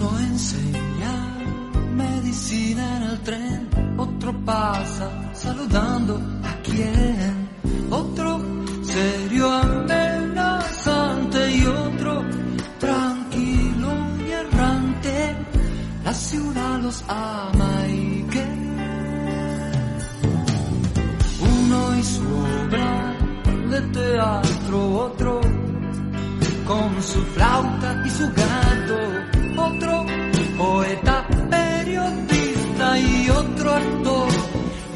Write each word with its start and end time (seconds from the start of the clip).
Uno 0.00 0.16
enseña 0.20 1.12
medicina 1.92 2.98
en 2.98 3.02
el 3.02 3.20
tren, 3.20 3.68
otro 3.96 4.32
pasa 4.44 5.10
saludando 5.34 6.22
a 6.44 6.54
quien, 6.62 7.48
otro 7.90 8.40
serio 8.84 9.50
amenazante 9.50 11.56
y 11.56 11.66
otro 11.66 12.24
tranquilo 12.78 13.88
y 14.24 14.30
errante. 14.30 15.36
La 16.04 16.14
ciudad 16.14 16.78
los 16.80 17.02
ama 17.08 17.88
y 17.88 18.22
que 18.30 18.46
uno 21.40 21.98
y 21.98 22.02
su 22.04 22.22
obra 22.22 23.16
de 23.68 23.80
teatro, 23.98 24.94
otro 25.06 25.40
con 26.68 27.02
su 27.02 27.20
flauta 27.34 28.00
y 28.06 28.10
su 28.10 28.28
gato, 28.28 29.27
otro 29.68 30.06
poeta, 30.56 31.26
periodista 31.50 32.98
y 32.98 33.30
otro 33.30 33.72
actor 33.72 34.28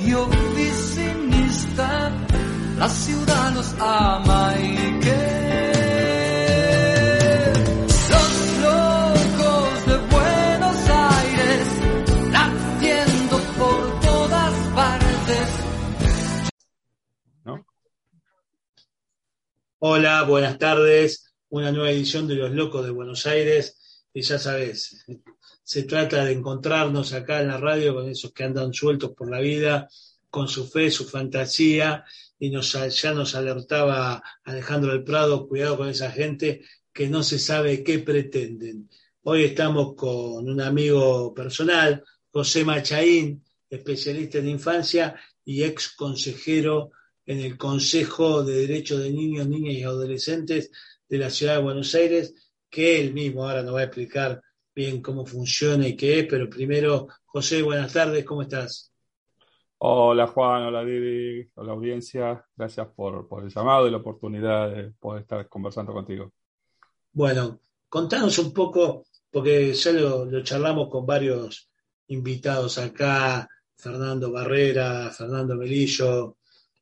y 0.04 0.12
oficinista. 0.14 2.10
La 2.78 2.88
ciudad 2.88 3.52
los 3.54 3.74
ama 3.78 4.54
y 4.58 5.00
que 5.00 6.32
los 8.12 8.30
locos 8.66 9.86
de 9.86 9.96
Buenos 10.16 10.76
Aires 10.88 11.66
latiendo 12.32 13.36
por 13.58 14.00
todas 14.00 14.54
partes. 14.74 15.48
Hola, 19.78 20.22
buenas 20.22 20.58
tardes. 20.58 21.34
Una 21.50 21.70
nueva 21.70 21.90
edición 21.90 22.26
de 22.26 22.36
Los 22.36 22.52
Locos 22.52 22.84
de 22.84 22.92
Buenos 22.92 23.26
Aires. 23.26 23.81
Y 24.14 24.22
ya 24.22 24.38
sabes, 24.38 25.04
se 25.62 25.82
trata 25.84 26.24
de 26.24 26.32
encontrarnos 26.32 27.12
acá 27.12 27.40
en 27.40 27.48
la 27.48 27.58
radio 27.58 27.94
con 27.94 28.08
esos 28.08 28.32
que 28.32 28.44
andan 28.44 28.74
sueltos 28.74 29.12
por 29.12 29.30
la 29.30 29.40
vida, 29.40 29.88
con 30.28 30.48
su 30.48 30.68
fe, 30.68 30.90
su 30.90 31.08
fantasía. 31.08 32.04
Y 32.38 32.50
nos, 32.50 32.72
ya 32.72 33.14
nos 33.14 33.34
alertaba 33.34 34.22
Alejandro 34.44 34.92
del 34.92 35.04
Prado, 35.04 35.46
cuidado 35.48 35.78
con 35.78 35.88
esa 35.88 36.10
gente 36.10 36.62
que 36.92 37.08
no 37.08 37.22
se 37.22 37.38
sabe 37.38 37.82
qué 37.82 38.00
pretenden. 38.00 38.90
Hoy 39.22 39.44
estamos 39.44 39.94
con 39.94 40.48
un 40.48 40.60
amigo 40.60 41.32
personal, 41.32 42.02
José 42.30 42.64
Machaín, 42.64 43.42
especialista 43.70 44.38
en 44.38 44.48
infancia 44.48 45.14
y 45.44 45.62
ex 45.62 45.90
consejero 45.90 46.90
en 47.24 47.38
el 47.38 47.56
Consejo 47.56 48.42
de 48.42 48.66
Derechos 48.66 49.00
de 49.00 49.10
Niños, 49.10 49.48
Niñas 49.48 49.74
y 49.74 49.82
Adolescentes 49.84 50.70
de 51.08 51.18
la 51.18 51.30
Ciudad 51.30 51.56
de 51.56 51.62
Buenos 51.62 51.94
Aires, 51.94 52.34
que 52.72 52.98
él 52.98 53.12
mismo 53.12 53.44
ahora 53.44 53.62
nos 53.62 53.74
va 53.74 53.80
a 53.80 53.84
explicar 53.84 54.42
bien 54.74 55.02
cómo 55.02 55.26
funciona 55.26 55.86
y 55.86 55.94
qué 55.94 56.20
es, 56.20 56.26
pero 56.26 56.48
primero, 56.48 57.06
José, 57.26 57.60
buenas 57.60 57.92
tardes, 57.92 58.24
¿cómo 58.24 58.40
estás? 58.40 58.90
Hola 59.76 60.26
Juan, 60.28 60.62
hola 60.62 60.82
Didi, 60.82 61.46
hola 61.54 61.72
audiencia, 61.72 62.42
gracias 62.56 62.88
por, 62.96 63.28
por 63.28 63.44
el 63.44 63.50
llamado 63.50 63.86
y 63.86 63.90
la 63.90 63.98
oportunidad 63.98 64.74
de 64.74 64.90
poder 64.92 65.20
estar 65.20 65.46
conversando 65.50 65.92
contigo. 65.92 66.32
Bueno, 67.12 67.60
contanos 67.90 68.38
un 68.38 68.54
poco, 68.54 69.04
porque 69.30 69.74
ya 69.74 69.92
lo, 69.92 70.24
lo 70.24 70.42
charlamos 70.42 70.88
con 70.88 71.04
varios 71.04 71.68
invitados 72.06 72.78
acá, 72.78 73.46
Fernando 73.76 74.32
Barrera, 74.32 75.10
Fernando 75.10 75.56
Melillo, 75.56 76.38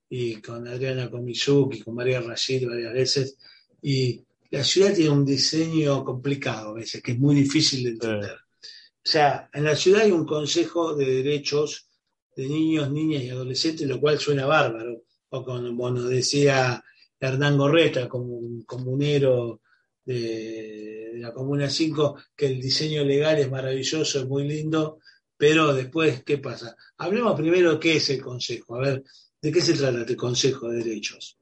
y 0.08 0.41
con 0.41 0.69
Adriana 0.69 1.10
Komizuki, 1.10 1.82
con 1.82 1.97
María 1.97 2.20
Rashid 2.20 2.69
varias 2.69 2.92
veces, 2.92 3.38
y 3.82 4.25
la 4.50 4.64
ciudad 4.64 4.94
tiene 4.94 5.10
un 5.10 5.24
diseño 5.24 6.04
complicado 6.04 6.70
a 6.70 6.74
veces, 6.74 7.02
que 7.02 7.12
es 7.12 7.18
muy 7.18 7.34
difícil 7.34 7.84
de 7.84 7.90
entender. 7.90 8.32
O 8.32 9.08
sea, 9.10 9.48
en 9.52 9.64
la 9.64 9.76
ciudad 9.76 10.02
hay 10.02 10.10
un 10.10 10.26
consejo 10.26 10.94
de 10.94 11.06
derechos 11.22 11.88
de 12.36 12.48
niños, 12.48 12.90
niñas 12.90 13.22
y 13.22 13.30
adolescentes, 13.30 13.86
lo 13.86 14.00
cual 14.00 14.18
suena 14.18 14.46
bárbaro, 14.46 15.04
o 15.30 15.44
como 15.44 15.91
nos 15.91 16.08
decía 16.08 16.82
Hernán 17.19 17.56
Gorreta, 17.56 18.08
como 18.08 18.34
un 18.34 18.64
comunero 18.64 19.60
de, 20.04 21.10
de 21.14 21.19
la 21.19 21.32
Comuna 21.32 21.70
5, 21.70 22.16
que 22.36 22.46
el 22.46 22.60
diseño 22.60 23.04
legal 23.04 23.38
es 23.38 23.50
maravilloso, 23.50 24.20
es 24.20 24.26
muy 24.26 24.46
lindo, 24.46 24.98
pero 25.36 25.72
después, 25.72 26.22
¿qué 26.25 26.38
pasa? 26.38 26.76
Hablemos 26.98 27.34
primero 27.38 27.78
qué 27.78 27.96
es 27.96 28.10
el 28.10 28.20
consejo. 28.20 28.76
A 28.76 28.80
ver, 28.80 29.04
¿De 29.42 29.50
qué 29.50 29.62
se 29.62 29.72
trata 29.72 30.00
este 30.00 30.16
Consejo 30.16 30.69
de 30.69 30.84
Derechos? 30.84 31.38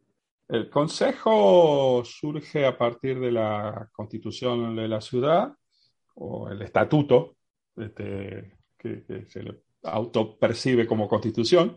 El 0.49 0.71
Consejo 0.71 2.03
surge 2.05 2.65
a 2.65 2.77
partir 2.77 3.21
de 3.21 3.31
la 3.31 3.89
Constitución 3.93 4.75
de 4.77 4.89
la 4.89 5.01
ciudad, 5.01 5.53
o 6.15 6.49
el 6.49 6.63
estatuto, 6.63 7.37
este, 7.77 8.59
que, 8.79 9.27
se 9.29 9.43
le 9.43 9.61
autopercibe 9.83 10.87
como 10.87 11.07
Constitución, 11.07 11.77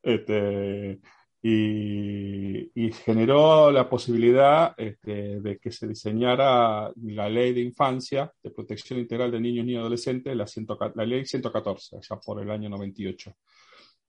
este, 0.00 1.00
y, 1.42 2.92
generó 3.04 3.72
la 3.72 3.88
posibilidad 3.88 4.74
este, 4.76 5.40
de 5.40 5.58
que 5.58 5.72
se 5.72 5.88
diseñara 5.88 6.92
la 7.02 7.28
Ley 7.28 7.52
de 7.52 7.62
Infancia, 7.62 8.32
de 8.42 8.50
Protección 8.50 9.00
Integral 9.00 9.32
de 9.32 9.40
Niños 9.40 9.66
y 9.66 9.76
Adolescentes, 9.76 10.36
la, 10.36 10.46
ciento, 10.46 10.78
la 10.94 11.04
Ley 11.04 11.26
114, 11.26 11.98
ya 12.08 12.16
por 12.20 12.40
el 12.40 12.50
año 12.50 12.68
98 12.68 13.34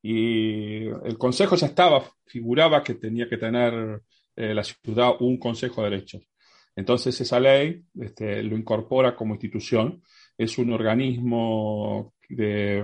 y 0.03 0.83
el 0.85 1.17
Consejo 1.17 1.55
ya 1.55 1.67
estaba, 1.67 2.03
figuraba 2.25 2.83
que 2.83 2.95
tenía 2.95 3.27
que 3.27 3.37
tener 3.37 4.01
eh, 4.35 4.53
la 4.53 4.63
ciudad 4.63 5.13
un 5.21 5.37
Consejo 5.37 5.81
de 5.81 5.89
Derechos. 5.89 6.29
Entonces 6.75 7.19
esa 7.21 7.39
ley 7.39 7.83
este, 7.99 8.43
lo 8.43 8.57
incorpora 8.57 9.15
como 9.15 9.33
institución, 9.33 10.03
es 10.37 10.57
un 10.57 10.73
organismo 10.73 12.13
que 12.27 12.83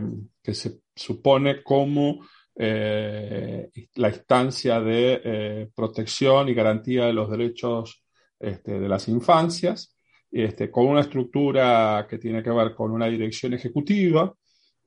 se 0.53 0.79
supone 0.95 1.61
como 1.63 2.21
eh, 2.55 3.69
la 3.95 4.09
instancia 4.09 4.81
de 4.81 5.21
eh, 5.23 5.69
protección 5.73 6.49
y 6.49 6.53
garantía 6.53 7.05
de 7.05 7.13
los 7.13 7.31
derechos 7.31 8.03
este, 8.37 8.79
de 8.79 8.89
las 8.89 9.07
infancias, 9.07 9.95
este, 10.29 10.69
con 10.69 10.87
una 10.87 11.01
estructura 11.01 12.05
que 12.09 12.17
tiene 12.17 12.43
que 12.43 12.49
ver 12.51 12.75
con 12.75 12.91
una 12.91 13.07
dirección 13.07 13.53
ejecutiva, 13.53 14.33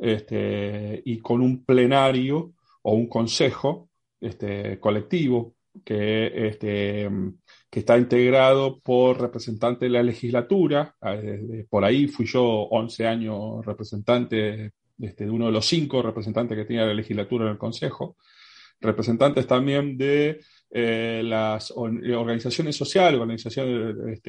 este, 0.02 1.00
y 1.04 1.18
con 1.18 1.40
un 1.40 1.64
plenario 1.64 2.54
o 2.82 2.94
un 2.94 3.06
consejo 3.06 3.88
este, 4.20 4.80
colectivo 4.80 5.54
que, 5.84 6.48
este, 6.48 7.08
que 7.70 7.80
está 7.80 7.96
integrado 7.96 8.80
por 8.80 9.20
representantes 9.20 9.82
de 9.82 9.90
la 9.90 10.02
legislatura. 10.02 10.96
Eh, 11.02 11.66
por 11.70 11.84
ahí 11.84 12.08
fui 12.08 12.26
yo 12.26 12.42
11 12.42 13.06
años 13.06 13.64
representante 13.64 14.72
de 14.96 15.30
uno 15.30 15.46
de 15.46 15.52
los 15.52 15.66
cinco 15.66 16.02
representantes 16.02 16.58
que 16.58 16.64
tenía 16.64 16.84
la 16.84 16.94
legislatura 16.94 17.44
en 17.44 17.52
el 17.52 17.58
consejo. 17.58 18.16
Representantes 18.80 19.46
también 19.46 19.96
de 19.96 20.40
eh, 20.68 21.22
las 21.24 21.70
organizaciones 21.70 22.74
sociales, 22.74 23.20
organizaciones 23.20 24.20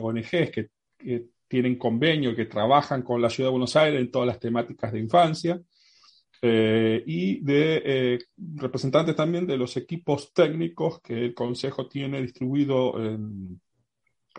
ONGs 0.00 0.50
que 0.50 0.68
tienen 1.48 1.78
convenio, 1.78 2.36
que 2.36 2.46
trabajan 2.46 3.02
con 3.02 3.20
la 3.22 3.30
Ciudad 3.30 3.48
de 3.48 3.52
Buenos 3.52 3.76
Aires 3.76 4.00
en 4.00 4.10
todas 4.10 4.28
las 4.28 4.38
temáticas 4.38 4.92
de 4.92 5.00
infancia, 5.00 5.60
eh, 6.40 7.02
y 7.04 7.40
de 7.40 7.82
eh, 7.84 8.18
representantes 8.54 9.16
también 9.16 9.46
de 9.46 9.56
los 9.56 9.76
equipos 9.76 10.32
técnicos 10.32 11.00
que 11.00 11.24
el 11.24 11.34
Consejo 11.34 11.88
tiene 11.88 12.22
distribuido 12.22 13.02
en, 13.04 13.60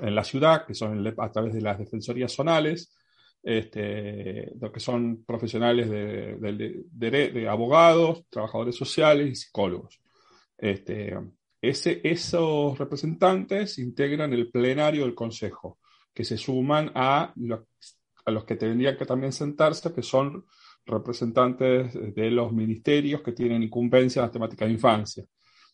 en 0.01 0.15
la 0.15 0.23
ciudad, 0.23 0.65
que 0.65 0.73
son 0.73 1.05
a 1.17 1.31
través 1.31 1.53
de 1.53 1.61
las 1.61 1.77
defensorías 1.77 2.31
zonales, 2.31 2.95
este, 3.43 4.51
que 4.73 4.79
son 4.79 5.23
profesionales 5.23 5.89
de, 5.89 7.47
abogados, 7.49 8.25
trabajadores 8.29 8.75
sociales 8.75 9.29
y 9.29 9.35
psicólogos. 9.35 9.99
Este, 10.57 11.17
ese, 11.61 12.01
esos 12.03 12.77
representantes 12.77 13.77
integran 13.79 14.33
el 14.33 14.49
plenario 14.51 15.03
del 15.03 15.15
Consejo 15.15 15.79
que 16.19 16.25
se 16.25 16.37
suman 16.37 16.91
a, 16.95 17.31
lo, 17.37 17.67
a 18.25 18.31
los 18.31 18.43
que 18.43 18.57
tendrían 18.57 18.97
que 18.97 19.05
también 19.05 19.31
sentarse, 19.31 19.93
que 19.93 20.03
son 20.03 20.43
representantes 20.85 21.93
de 22.13 22.29
los 22.29 22.51
ministerios 22.51 23.21
que 23.21 23.31
tienen 23.31 23.63
incumbencia 23.63 24.19
en 24.19 24.25
las 24.25 24.33
temáticas 24.33 24.67
de 24.67 24.73
infancia, 24.73 25.23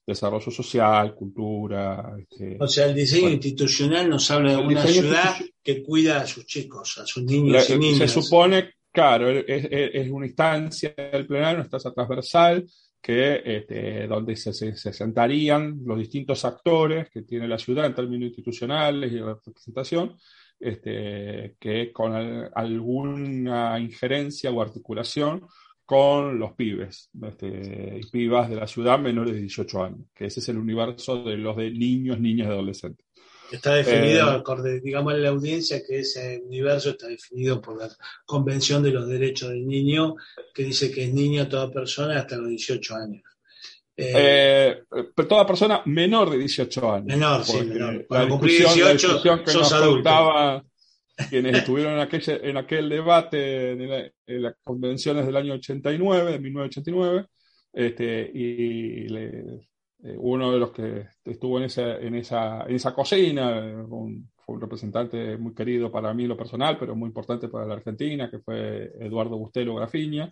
desarrollo 0.05 0.51
social, 0.51 1.15
cultura. 1.15 2.13
Este, 2.19 2.57
o 2.59 2.67
sea, 2.67 2.85
el 2.85 2.93
diseño 2.93 3.21
bueno, 3.21 3.35
institucional 3.37 4.07
nos 4.07 4.29
habla 4.29 4.51
de 4.51 4.57
una 4.57 4.85
ciudad 4.85 5.35
que 5.63 5.81
cuida 5.81 6.21
a 6.21 6.27
sus 6.27 6.45
chicos, 6.45 6.99
a 6.99 7.07
sus 7.07 7.23
niños 7.23 7.67
la, 7.67 7.75
y 7.75 7.79
niñas. 7.79 8.11
Se 8.11 8.21
supone, 8.21 8.73
claro, 8.91 9.27
es, 9.31 9.45
es, 9.47 9.67
es 9.71 10.11
una 10.11 10.27
instancia 10.27 10.93
del 10.95 11.25
plenario, 11.25 11.55
una 11.55 11.63
instancia 11.63 11.91
transversal, 11.91 12.63
que, 13.05 13.43
este, 13.45 14.07
donde 14.07 14.35
se, 14.35 14.51
se, 14.51 14.75
se, 14.75 14.91
sentarían 14.91 15.79
los 15.85 15.99
distintos 15.99 16.43
actores 16.43 17.07
que 17.11 17.21
tiene 17.21 17.47
la 17.47 17.59
ciudad 17.59 17.85
en 17.85 17.93
términos 17.93 18.29
institucionales 18.29 19.11
y 19.11 19.17
de 19.17 19.25
representación, 19.25 20.17
este, 20.59 21.55
que 21.59 21.93
con 21.93 22.13
alguna 22.15 23.79
injerencia 23.79 24.49
o 24.49 24.59
articulación 24.59 25.45
con 25.85 26.39
los 26.39 26.53
pibes 26.53 27.11
este, 27.21 27.99
y 28.01 28.09
pibas 28.09 28.49
de 28.49 28.55
la 28.55 28.65
ciudad 28.65 28.97
menores 28.97 29.35
de 29.35 29.41
18 29.41 29.83
años, 29.83 30.07
que 30.11 30.25
ese 30.25 30.39
es 30.39 30.49
el 30.49 30.57
universo 30.57 31.23
de 31.23 31.37
los 31.37 31.55
de 31.57 31.69
niños, 31.69 32.19
niñas 32.19 32.47
y 32.47 32.51
adolescentes. 32.51 33.04
Está 33.51 33.75
definido, 33.75 34.43
eh, 34.65 34.79
digamos 34.81 35.13
en 35.13 35.23
la 35.23 35.29
audiencia, 35.29 35.81
que 35.85 35.99
ese 35.99 36.41
universo 36.45 36.91
está 36.91 37.07
definido 37.07 37.61
por 37.61 37.77
la 37.77 37.89
Convención 38.25 38.81
de 38.81 38.91
los 38.91 39.07
Derechos 39.07 39.49
del 39.49 39.67
Niño, 39.67 40.15
que 40.53 40.63
dice 40.63 40.91
que 40.91 41.05
es 41.05 41.13
niño 41.13 41.47
toda 41.47 41.71
persona 41.71 42.19
hasta 42.19 42.37
los 42.37 42.49
18 42.49 42.95
años. 42.95 43.23
Eh, 43.97 44.83
pero 45.15 45.27
toda 45.27 45.47
persona 45.47 45.81
menor 45.85 46.29
de 46.29 46.39
18 46.39 46.93
años. 46.93 47.07
Menor, 47.07 47.45
sí, 47.45 47.61
menor. 47.63 48.05
Cuando 48.07 48.29
cumplí 48.29 48.57
18, 48.57 49.43
que 49.43 49.51
sos 49.51 49.71
adulto. 49.71 50.63
quienes 51.29 51.59
estuvieron 51.59 51.93
en 51.93 51.99
aquel, 51.99 52.23
en 52.43 52.57
aquel 52.57 52.89
debate 52.89 53.71
en, 53.71 54.41
las 54.41 54.55
convenciones 54.63 55.25
del 55.25 55.37
año 55.37 55.53
89, 55.53 56.31
de 56.33 56.39
1989, 56.39 57.25
este, 57.71 58.31
y 58.33 59.07
le, 59.07 59.65
eh, 60.03 60.15
uno 60.17 60.51
de 60.51 60.59
los 60.59 60.71
que 60.71 61.07
estuvo 61.23 61.57
en 61.57 61.65
esa, 61.65 61.97
en 61.97 62.15
esa, 62.15 62.63
en 62.63 62.75
esa 62.75 62.93
cocina, 62.93 63.59
un, 63.87 64.29
fue 64.37 64.55
un 64.55 64.61
representante 64.61 65.37
muy 65.37 65.53
querido 65.53 65.91
para 65.91 66.13
mí 66.13 66.27
lo 66.27 66.37
personal, 66.37 66.77
pero 66.77 66.95
muy 66.95 67.07
importante 67.07 67.47
para 67.47 67.65
la 67.65 67.75
Argentina, 67.75 68.29
que 68.29 68.39
fue 68.39 68.91
Eduardo 68.99 69.37
Bustelo 69.37 69.75
Grafiña. 69.75 70.31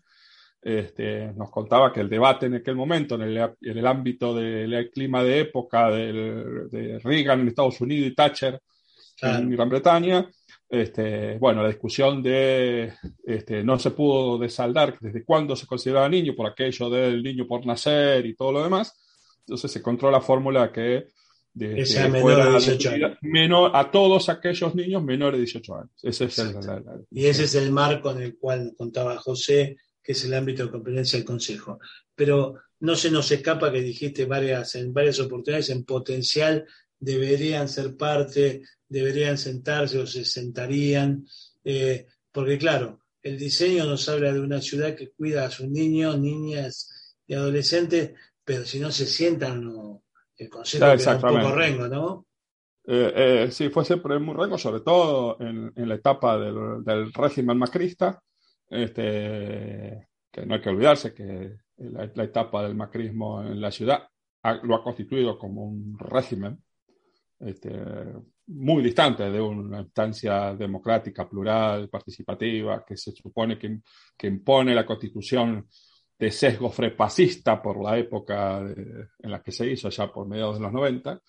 Este, 0.61 1.33
nos 1.33 1.51
contaba 1.51 1.91
que 1.91 1.99
el 1.99 2.09
debate 2.09 2.45
en 2.45 2.55
aquel 2.55 2.75
momento, 2.75 3.15
en 3.15 3.23
el, 3.23 3.37
en 3.37 3.77
el 3.77 3.85
ámbito 3.85 4.33
del 4.33 4.89
clima 4.91 5.21
de 5.21 5.41
época 5.41 5.91
de 5.91 6.99
Reagan 7.03 7.41
en 7.41 7.47
Estados 7.49 7.81
Unidos 7.81 8.07
y 8.07 8.15
Thatcher 8.15 8.61
en 9.21 9.49
Gran 9.49 9.69
Bretaña, 9.69 10.29
este, 10.69 11.37
bueno, 11.37 11.61
la 11.61 11.67
discusión 11.67 12.23
de 12.23 12.93
este, 13.25 13.63
no 13.63 13.77
se 13.77 13.91
pudo 13.91 14.37
desaldar 14.37 14.97
desde 14.99 15.23
cuándo 15.23 15.55
se 15.55 15.67
consideraba 15.67 16.09
niño 16.09 16.33
por 16.35 16.47
aquello 16.47 16.89
del 16.89 17.21
niño 17.21 17.45
por 17.45 17.65
nacer 17.65 18.25
y 18.25 18.35
todo 18.35 18.53
lo 18.53 18.63
demás, 18.63 18.97
entonces 19.45 19.71
se 19.71 19.79
encontró 19.79 20.09
la 20.09 20.21
fórmula 20.21 20.71
que 20.71 21.07
de, 21.53 21.85
menor 22.09 22.45
de 22.45 22.51
18 22.51 22.89
años. 22.89 23.17
Menor, 23.21 23.71
a 23.75 23.91
todos 23.91 24.29
aquellos 24.29 24.73
niños 24.73 25.03
menores 25.03 25.39
de 25.39 25.45
18 25.45 25.75
años. 25.75 25.91
Ese 26.01 26.25
es 26.25 26.39
el, 26.39 26.55
y 27.11 27.25
ese 27.25 27.43
es 27.43 27.55
el 27.55 27.71
marco 27.71 28.11
en 28.11 28.21
el 28.21 28.37
cual 28.37 28.73
contaba 28.75 29.17
José, 29.17 29.77
que 30.01 30.13
es 30.13 30.25
el 30.25 30.33
ámbito 30.33 30.65
de 30.65 30.71
competencia 30.71 31.17
del 31.17 31.25
Consejo. 31.25 31.79
Pero 32.15 32.55
no 32.79 32.95
se 32.95 33.11
nos 33.11 33.31
escapa 33.31 33.71
que 33.71 33.81
dijiste 33.81 34.25
varias, 34.25 34.75
en 34.75 34.93
varias 34.93 35.19
oportunidades, 35.19 35.69
en 35.69 35.83
potencial 35.85 36.65
deberían 36.99 37.67
ser 37.69 37.95
parte, 37.95 38.63
deberían 38.87 39.37
sentarse 39.37 39.99
o 39.99 40.07
se 40.07 40.25
sentarían, 40.25 41.25
eh, 41.63 42.07
porque 42.31 42.57
claro, 42.57 43.01
el 43.21 43.37
diseño 43.37 43.85
nos 43.85 44.07
habla 44.09 44.33
de 44.33 44.39
una 44.39 44.61
ciudad 44.61 44.95
que 44.95 45.11
cuida 45.11 45.45
a 45.45 45.51
sus 45.51 45.69
niños, 45.69 46.19
niñas 46.19 47.15
y 47.27 47.33
adolescentes, 47.35 48.11
pero 48.43 48.65
si 48.65 48.79
no 48.79 48.91
se 48.91 49.05
sientan, 49.05 49.63
el 50.37 50.49
consejo 50.49 50.85
es 50.87 51.07
un 51.07 51.21
poco 51.21 51.51
rengo, 51.51 51.87
¿no? 51.87 52.25
Eh, 52.85 53.13
eh, 53.15 53.51
sí, 53.51 53.69
fue 53.69 53.85
siempre 53.85 54.19
muy 54.19 54.35
rengo, 54.35 54.57
sobre 54.57 54.81
todo 54.81 55.37
en, 55.39 55.71
la 55.75 55.95
etapa 55.95 56.37
del, 56.37 57.13
régimen 57.13 57.57
macrista, 57.57 58.21
este, 58.69 60.09
que 60.31 60.45
no 60.45 60.55
hay 60.55 60.61
que 60.61 60.69
olvidarse 60.69 61.13
que 61.13 61.57
la, 61.77 62.23
etapa 62.23 62.63
del 62.63 62.75
macrismo 62.75 63.41
en 63.41 63.61
la 63.61 63.71
ciudad 63.71 64.07
lo 64.63 64.75
ha 64.75 64.83
constituido 64.83 65.37
como 65.37 65.63
un 65.63 65.97
régimen 65.97 66.61
este, 67.39 67.71
muy 68.47 68.83
distante 68.83 69.29
de 69.29 69.39
una 69.39 69.79
instancia 69.79 70.53
democrática, 70.53 71.29
plural, 71.29 71.87
participativa, 71.87 72.83
que 72.85 72.97
se 72.97 73.13
supone 73.13 73.57
que, 73.57 73.79
que 74.17 74.27
impone 74.27 74.75
la 74.75 74.85
constitución 74.85 75.67
de 76.17 76.31
sesgo 76.31 76.69
frepasista 76.69 77.61
por 77.61 77.81
la 77.83 77.97
época 77.97 78.59
en 78.59 79.31
la 79.31 79.41
que 79.41 79.51
se 79.51 79.69
hizo, 79.69 79.89
ya 79.89 80.11
por 80.11 80.27
mediados 80.27 80.57
de 80.57 80.63
los 80.63 80.73
90. 80.73 81.19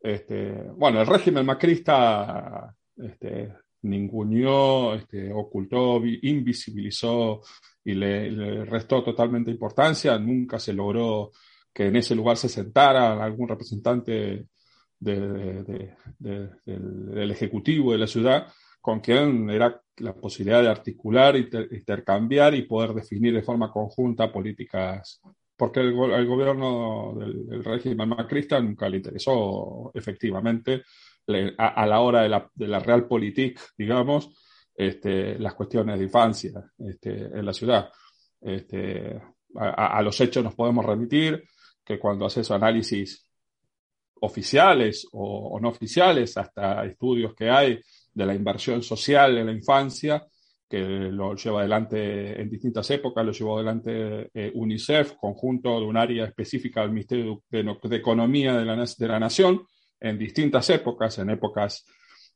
Este, 0.00 0.52
bueno, 0.76 1.00
el 1.00 1.06
régimen 1.06 1.44
macrista 1.44 2.74
este, 2.96 3.52
ninguneó, 3.82 4.94
este, 4.94 5.32
ocultó, 5.32 6.00
invisibilizó 6.04 7.40
y 7.84 7.94
le, 7.94 8.64
restó 8.64 9.02
totalmente 9.02 9.50
importancia. 9.50 10.18
Nunca 10.18 10.58
se 10.58 10.72
logró 10.72 11.30
que 11.72 11.86
en 11.86 11.96
ese 11.96 12.14
lugar 12.14 12.36
se 12.36 12.48
sentara 12.48 13.22
algún 13.22 13.48
representante 13.48 14.46
del 14.98 15.96
Ejecutivo 17.30 17.92
de 17.92 17.98
la 17.98 18.06
ciudad 18.06 18.46
con 18.80 19.00
quien 19.00 19.50
era 19.50 19.80
la 19.98 20.14
posibilidad 20.14 20.62
de 20.62 20.68
articular, 20.68 21.36
intercambiar 21.36 22.54
y 22.54 22.62
poder 22.62 22.94
definir 22.94 23.34
de 23.34 23.42
forma 23.42 23.70
conjunta 23.70 24.32
políticas, 24.32 25.20
porque 25.56 25.80
el, 25.80 25.92
gobierno 26.26 27.14
del, 27.18 27.62
régimen 27.62 28.08
macrista 28.08 28.60
nunca 28.60 28.88
le 28.88 28.96
interesó 28.98 29.90
efectivamente 29.94 30.82
a, 31.58 31.86
la 31.86 32.00
hora 32.00 32.22
de 32.22 32.28
la, 32.30 32.50
de 32.54 32.68
la 32.68 32.80
realpolitik, 32.80 33.60
digamos, 33.76 34.30
este, 34.74 35.38
las 35.38 35.54
cuestiones 35.54 35.98
de 35.98 36.04
infancia 36.04 36.64
este, 36.78 37.10
en 37.10 37.44
la 37.44 37.52
ciudad. 37.52 37.90
Este, 38.40 39.20
a, 39.56 40.00
los 40.02 40.18
hechos 40.20 40.42
nos 40.42 40.54
podemos 40.54 40.84
remitir 40.84 41.44
que 41.84 41.98
cuando 41.98 42.26
haces 42.26 42.50
análisis 42.50 43.26
oficiales 44.22 45.06
o, 45.12 45.58
no 45.60 45.68
oficiales, 45.68 46.36
hasta 46.36 46.84
estudios 46.84 47.34
que 47.34 47.50
hay 47.50 47.78
de 48.12 48.26
la 48.26 48.34
inversión 48.34 48.82
social 48.82 49.38
en 49.38 49.46
la 49.46 49.52
infancia, 49.52 50.26
que 50.68 50.78
lo 50.78 51.34
lleva 51.34 51.60
adelante 51.60 52.40
en 52.40 52.48
distintas 52.48 52.88
épocas, 52.90 53.26
lo 53.26 53.32
llevó 53.32 53.56
adelante 53.56 54.30
eh, 54.32 54.52
UNICEF, 54.54 55.14
conjunto 55.14 55.80
de 55.80 55.86
un 55.86 55.96
área 55.96 56.26
específica 56.26 56.82
del 56.82 56.90
Ministerio 56.90 57.42
de, 57.50 57.96
Economía 57.96 58.56
de 58.56 58.64
la, 58.64 58.76
de 58.76 59.08
la, 59.08 59.18
Nación, 59.18 59.66
en 59.98 60.16
distintas 60.16 60.70
épocas, 60.70 61.18
en 61.18 61.30
épocas 61.30 61.84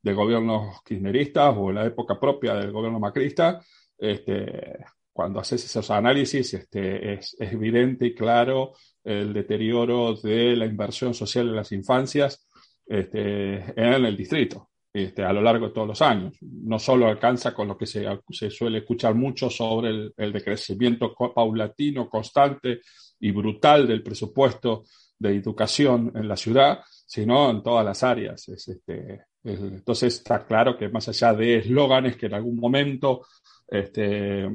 de 0.02 0.12
gobiernos 0.12 0.82
kirchneristas 0.84 1.54
o 1.56 1.70
en 1.70 1.76
la 1.76 1.86
época 1.86 2.18
propia 2.18 2.54
del 2.54 2.72
gobierno 2.72 2.98
macrista, 2.98 3.60
este, 3.96 4.84
cuando 5.14 5.38
haces 5.38 5.64
esos 5.64 5.90
análisis 5.90 6.54
este, 6.54 7.14
es, 7.14 7.36
evidente 7.38 8.06
y 8.06 8.14
claro 8.14 8.72
el 9.04 9.32
deterioro 9.32 10.14
de 10.16 10.56
la 10.56 10.66
inversión 10.66 11.14
social 11.14 11.48
en 11.48 11.56
las 11.56 11.70
infancias 11.70 12.48
este, 12.84 13.58
en 13.80 14.04
el 14.04 14.16
distrito. 14.16 14.70
Este, 14.94 15.25
a 15.25 15.32
lo 15.32 15.43
largo 15.43 15.67
de 15.67 15.75
todos 15.75 15.88
los 15.88 16.02
años. 16.02 16.37
No 16.41 16.79
solo 16.79 17.08
alcanza 17.08 17.52
con 17.52 17.67
lo 17.67 17.76
que 17.76 17.85
se, 17.85 18.06
suele 18.49 18.79
escuchar 18.79 19.17
mucho 19.17 19.50
sobre 19.50 20.12
el, 20.17 20.32
decrecimiento 20.32 21.12
paulatino, 21.35 22.08
constante 22.08 22.81
y 23.19 23.32
brutal 23.32 23.88
del 23.88 24.05
presupuesto 24.05 24.85
de 25.19 25.35
educación 25.35 26.12
en 26.14 26.29
la 26.29 26.37
ciudad, 26.37 26.79
sino 27.06 27.50
en 27.50 27.61
todas 27.61 27.85
las 27.85 28.05
áreas. 28.05 28.49
Este, 28.49 29.23
entonces 29.43 30.14
está 30.14 30.46
claro 30.46 30.79
que 30.79 30.88
más 30.88 31.08
allá 31.08 31.32
de 31.32 31.56
eslóganes 31.56 32.17
que 32.17 32.26
en 32.26 32.35
algún 32.35 32.56
momento 32.56 33.26
este, 33.67 34.48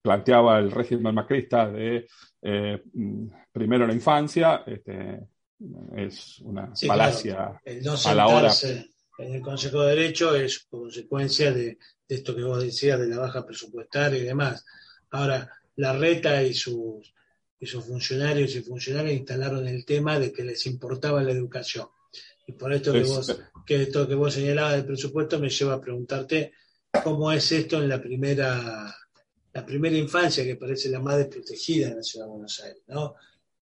planteaba 0.00 0.60
el 0.60 0.70
régimen 0.70 1.16
macrista 1.16 1.68
de 1.68 2.06
eh, 2.42 2.80
primero 3.50 3.88
la 3.88 3.92
infancia, 3.92 4.62
es 5.96 6.38
una 6.42 6.70
falacia 6.76 7.60
a 8.06 8.14
la 8.14 8.26
hora 8.28 8.52
en 9.18 9.34
el 9.34 9.42
Consejo 9.42 9.82
de 9.82 9.94
Derecho 9.94 10.34
es 10.34 10.66
consecuencia 10.70 11.52
de, 11.52 11.78
esto 12.08 12.34
que 12.34 12.42
vos 12.42 12.62
decías, 12.62 12.98
de 12.98 13.08
la 13.08 13.18
baja 13.18 13.46
presupuestaria 13.46 14.18
y 14.18 14.24
demás. 14.24 14.64
Ahora, 15.10 15.50
la 15.76 15.92
reta 15.96 16.42
y 16.42 16.54
sus, 16.54 17.12
y 17.58 17.66
sus 17.66 17.84
funcionarios 17.84 18.54
y 18.54 18.62
funcionarias 18.62 19.18
instalaron 19.18 19.66
el 19.66 19.84
tema 19.84 20.18
de 20.18 20.32
que 20.32 20.44
les 20.44 20.66
importaba 20.66 21.22
la 21.22 21.32
educación. 21.32 21.88
Y 22.46 22.52
por 22.52 22.72
esto 22.72 22.92
que, 22.92 23.02
vos, 23.02 23.40
que 23.64 23.82
esto 23.82 24.06
que 24.06 24.14
vos 24.14 24.34
señalabas 24.34 24.74
del 24.74 24.86
presupuesto 24.86 25.38
me 25.38 25.48
lleva 25.48 25.74
a 25.74 25.80
preguntarte 25.80 26.52
cómo 27.02 27.32
es 27.32 27.50
esto 27.52 27.82
en 27.82 27.88
la 27.88 28.00
primera, 28.00 28.94
la 29.52 29.66
primera 29.66 29.96
infancia, 29.96 30.44
que 30.44 30.56
parece 30.56 30.90
la 30.90 31.00
más 31.00 31.16
desprotegida 31.16 31.88
en 31.88 31.96
la 31.96 32.02
ciudad 32.02 32.26
de 32.26 32.32
Buenos 32.32 32.60
Aires, 32.60 32.82
¿no? 32.88 33.14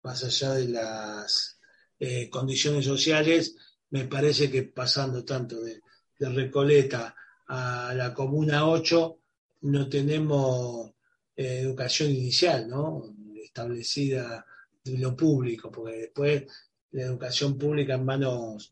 Más 0.03 0.23
allá 0.23 0.53
de 0.53 0.69
las 0.69 1.59
eh, 1.99 2.29
condiciones 2.29 2.85
sociales, 2.85 3.55
me 3.91 4.05
parece 4.05 4.49
que 4.49 4.63
pasando 4.63 5.23
tanto 5.23 5.61
de, 5.61 5.81
Recoleta 6.19 7.15
a 7.47 7.95
la 7.95 8.13
Comuna 8.13 8.69
8, 8.69 9.19
no 9.61 9.89
tenemos 9.89 10.91
eh, 11.35 11.61
educación 11.61 12.11
inicial, 12.11 12.69
¿no? 12.69 13.15
Establecida 13.43 14.45
de 14.83 14.99
lo 14.99 15.15
público, 15.15 15.71
porque 15.71 15.97
después 15.97 16.43
la 16.91 17.03
educación 17.05 17.57
pública 17.57 17.95
en 17.95 18.05
manos, 18.05 18.71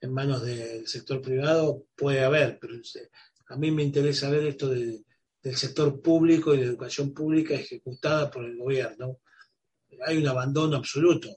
en 0.00 0.10
manos 0.10 0.42
del 0.42 0.86
sector 0.86 1.20
privado 1.20 1.84
puede 1.94 2.24
haber, 2.24 2.58
pero 2.58 2.76
a 3.48 3.56
mí 3.56 3.70
me 3.70 3.82
interesa 3.82 4.30
ver 4.30 4.46
esto 4.46 4.70
del 4.70 5.04
sector 5.54 6.00
público 6.00 6.54
y 6.54 6.60
la 6.60 6.64
educación 6.64 7.12
pública 7.12 7.52
ejecutada 7.54 8.30
por 8.30 8.46
el 8.46 8.56
gobierno. 8.56 9.18
Hay 10.06 10.16
un 10.16 10.28
abandono 10.28 10.78
absoluto. 10.78 11.28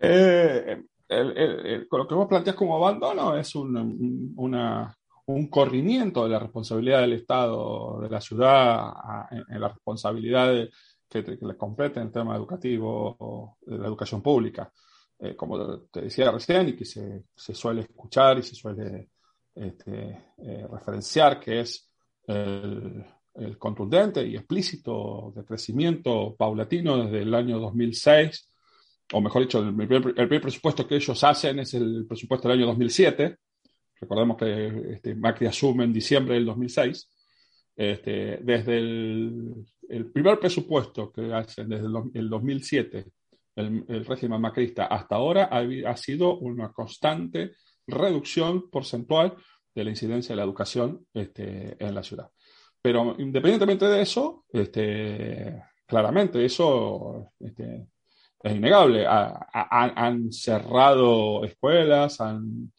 Eh, 0.00 0.82
lo 1.22 2.08
que 2.08 2.14
vos 2.14 2.28
planteas 2.28 2.56
como 2.56 2.76
abandono 2.76 3.36
es 3.36 3.54
un, 3.54 4.34
un 5.26 5.48
corrimiento 5.48 6.24
de 6.24 6.30
la 6.30 6.38
responsabilidad 6.38 7.00
del 7.00 7.14
Estado, 7.14 8.00
de 8.00 8.10
la 8.10 8.20
ciudad, 8.20 8.92
en, 9.30 9.60
la 9.60 9.68
responsabilidad 9.68 10.68
que, 11.08 11.22
le 11.40 11.56
compete 11.56 12.00
en 12.00 12.06
el 12.06 12.12
tema 12.12 12.36
educativo, 12.36 13.56
de 13.62 13.78
la 13.78 13.86
educación 13.86 14.22
pública. 14.22 14.70
eh, 15.18 15.36
como 15.36 15.80
te 15.90 16.02
decía 16.02 16.30
recién, 16.30 16.68
y 16.70 16.76
que 16.76 16.84
se, 16.84 17.24
se 17.34 17.54
suele 17.54 17.82
escuchar 17.82 18.38
y 18.38 18.42
se 18.42 18.54
suele 18.54 19.10
este, 19.54 20.32
eh, 20.38 20.66
referenciar, 20.70 21.38
que 21.40 21.60
es 21.60 21.88
el, 22.26 23.04
el, 23.34 23.56
contundente 23.58 24.26
y 24.26 24.34
explícito 24.36 25.32
de 25.34 25.44
crecimiento 25.44 26.34
paulatino 26.36 27.04
desde 27.04 27.22
el 27.22 27.34
año 27.34 27.60
2006, 27.60 28.50
o 29.14 29.20
mejor 29.20 29.42
dicho, 29.42 29.60
el 29.60 29.74
primer, 29.74 30.08
el 30.08 30.28
primer 30.28 30.40
presupuesto 30.40 30.86
que 30.86 30.96
ellos 30.96 31.22
hacen 31.22 31.60
es 31.60 31.72
el 31.74 32.04
presupuesto 32.06 32.48
del 32.48 32.58
año 32.58 32.66
2007. 32.66 33.36
Recordemos 34.00 34.36
que 34.36 34.94
este, 34.94 35.14
Macri 35.14 35.46
asume 35.46 35.84
en 35.84 35.92
diciembre 35.92 36.34
del 36.34 36.44
2006. 36.46 37.08
Este, 37.76 38.38
desde 38.42 38.78
el, 38.78 39.54
el, 39.88 40.10
primer 40.10 40.38
presupuesto 40.38 41.12
que 41.12 41.32
hacen 41.32 41.68
desde 41.68 41.86
el, 41.86 41.94
el 42.14 42.28
2007, 42.28 43.06
el, 43.56 43.84
el, 43.88 44.04
régimen 44.04 44.40
macrista, 44.40 44.86
hasta 44.86 45.16
ahora 45.16 45.48
ha, 45.50 45.64
ha, 45.90 45.96
sido 45.96 46.38
una 46.38 46.72
constante 46.72 47.52
reducción 47.86 48.68
porcentual 48.70 49.34
de 49.74 49.84
la 49.84 49.90
incidencia 49.90 50.32
de 50.32 50.36
la 50.36 50.44
educación 50.44 51.06
este, 51.14 51.76
en 51.78 51.94
la 51.94 52.02
ciudad. 52.02 52.30
Pero 52.82 53.14
independientemente 53.18 53.86
de 53.86 54.02
eso, 54.02 54.44
este, 54.52 55.62
claramente 55.86 56.44
eso 56.44 57.32
este, 57.40 57.86
es 58.44 58.56
innegable. 58.56 59.06
Ha, 59.06 59.48
ha, 59.52 60.06
han 60.06 60.32
cerrado 60.32 61.44
escuelas, 61.44 62.20
han 62.20 62.72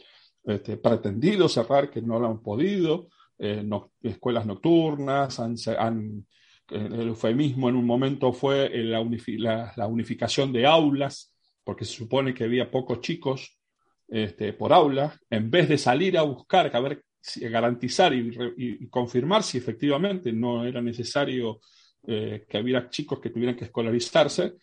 este, 0.45 0.77
pretendido 0.77 1.50
cerrar 1.50 1.89
que 1.89 2.01
no 2.01 2.19
lo 2.19 2.27
han 2.27 2.41
podido, 2.41 3.10
eh, 3.39 3.67
escuelas 4.03 4.45
nocturnas, 4.45 5.39
han, 5.39 6.25
el 6.69 7.07
eufemismo 7.07 7.69
en 7.69 7.75
un 7.75 7.86
momento 7.86 8.31
fue 8.31 8.69
la, 8.84 9.00
unifi 9.01 9.38
la, 9.38 9.74
la, 9.75 9.88
unificación 9.88 10.53
de 10.53 10.65
aulas, 10.65 11.34
porque 11.63 11.84
se 11.84 11.93
supone 11.93 12.34
que 12.34 12.43
había 12.43 12.69
pocos 12.69 13.01
chicos 13.01 13.60
este, 14.07 14.53
por 14.53 14.72
aula, 14.72 15.19
en 15.29 15.50
vez 15.50 15.67
de 15.67 15.77
salir 15.79 16.17
a 16.17 16.22
buscar, 16.22 16.74
a 16.75 16.79
ver, 16.79 17.03
garantizar 17.50 18.13
y 18.13 18.88
confirmar 18.88 19.41
si 19.41 19.57
efectivamente 19.57 20.31
no 20.31 20.63
era 20.63 20.79
necesario 20.79 21.60
eh, 22.07 22.45
que 22.48 22.60
hubiera 22.60 22.88
chicos 22.88 23.19
que 23.19 23.31
tuvieran 23.31 23.55
que 23.55 23.65
escolarizarse, 23.65 24.53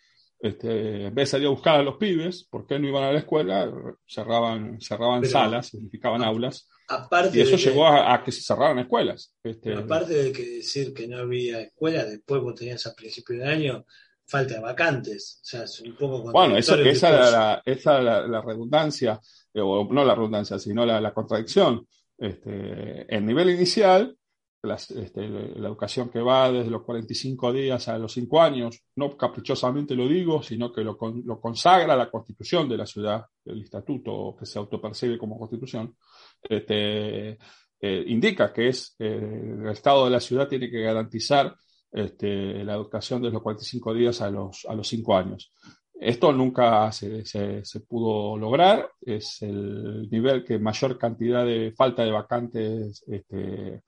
este, 0.43 1.05
en 1.05 1.15
vez 1.15 1.29
de 1.29 1.31
salir 1.31 1.47
a 1.47 1.51
buscar 1.51 1.79
a 1.79 1.83
los 1.83 1.95
pibes, 1.95 2.43
¿por 2.43 2.67
qué 2.67 2.77
no 2.77 2.85
iban 2.85 3.05
a 3.05 3.13
la 3.13 3.19
escuela? 3.19 3.71
Cerraban, 4.05 4.79
cerraban 4.81 5.21
Pero, 5.21 5.31
salas, 5.31 5.67
significaban 5.67 6.21
aulas. 6.21 6.67
Aparte 6.89 7.37
y 7.37 7.41
eso 7.41 7.55
que, 7.55 7.63
llevó 7.63 7.87
a, 7.87 8.13
a, 8.13 8.21
que 8.21 8.33
se 8.33 8.41
cerraran 8.41 8.79
escuelas. 8.79 9.33
Este, 9.41 9.73
aparte 9.73 10.21
de 10.21 10.33
que 10.33 10.45
decir 10.45 10.93
que 10.93 11.07
no 11.07 11.19
había 11.19 11.61
escuela, 11.61 12.03
después 12.03 12.41
vos 12.41 12.55
tenías 12.55 12.85
a 12.85 12.93
principios 12.93 13.39
de 13.39 13.45
año 13.45 13.85
falta 14.25 14.55
de 14.55 14.59
vacantes. 14.59 15.39
O 15.43 15.45
sea, 15.45 15.63
es 15.63 15.79
un 15.79 15.95
poco 15.95 16.29
bueno, 16.29 16.57
eso, 16.57 16.75
esa 16.75 17.07
era 17.07 17.31
la, 17.31 17.61
esa 17.63 18.01
la, 18.01 18.27
la 18.27 18.41
redundancia, 18.41 19.21
eh, 19.53 19.61
o 19.61 19.87
no 19.93 20.03
la 20.03 20.13
redundancia, 20.13 20.59
sino 20.59 20.85
la, 20.85 20.99
la 20.99 21.13
contradicción. 21.13 21.87
Este, 22.17 23.05
el 23.15 23.25
nivel 23.25 23.49
inicial, 23.51 24.17
este, 24.63 25.27
la, 25.27 25.67
educación 25.67 26.09
que 26.09 26.21
va 26.21 26.49
desde 26.49 26.71
los 26.71 26.83
45 26.83 27.51
días 27.51 27.87
a 27.89 27.97
los 27.97 28.13
5 28.13 28.41
años, 28.41 28.81
no 28.95 29.17
caprichosamente 29.17 29.93
lo 29.93 30.07
digo, 30.07 30.41
sino 30.41 30.71
que 30.71 30.83
lo, 30.83 30.97
lo 31.25 31.41
consagra 31.41 31.97
la 31.97 32.09
constitución 32.09 32.69
de 32.69 32.77
la 32.77 32.85
ciudad, 32.85 33.25
el 33.45 33.61
estatuto 33.61 34.35
que 34.39 34.45
se 34.45 34.59
autopercibe 34.59 35.17
como 35.17 35.37
constitución, 35.37 35.95
este, 36.41 37.37
eh, 37.81 38.03
indica 38.07 38.53
que 38.53 38.69
es 38.69 38.95
eh, 38.99 39.57
el 39.61 39.67
Estado 39.67 40.05
de 40.05 40.11
la 40.11 40.21
ciudad 40.21 40.47
tiene 40.47 40.69
que 40.69 40.81
garantizar 40.81 41.53
este, 41.91 42.63
la 42.63 42.75
educación 42.75 43.21
de 43.21 43.31
los 43.31 43.41
45 43.41 43.93
días 43.93 44.21
a 44.21 44.31
los, 44.31 44.65
a 44.69 44.73
los 44.73 44.87
5 44.87 45.17
años. 45.17 45.51
Esto 45.99 46.31
nunca 46.31 46.89
se, 46.93 47.25
se, 47.25 47.63
se, 47.63 47.79
pudo 47.81 48.37
lograr, 48.37 48.89
es 49.01 49.41
el 49.41 50.09
nivel 50.09 50.43
que 50.43 50.57
mayor 50.59 50.97
cantidad 50.97 51.45
de 51.45 51.73
falta 51.75 52.03
de 52.03 52.11
vacantes 52.11 53.03
este, 53.07 53.83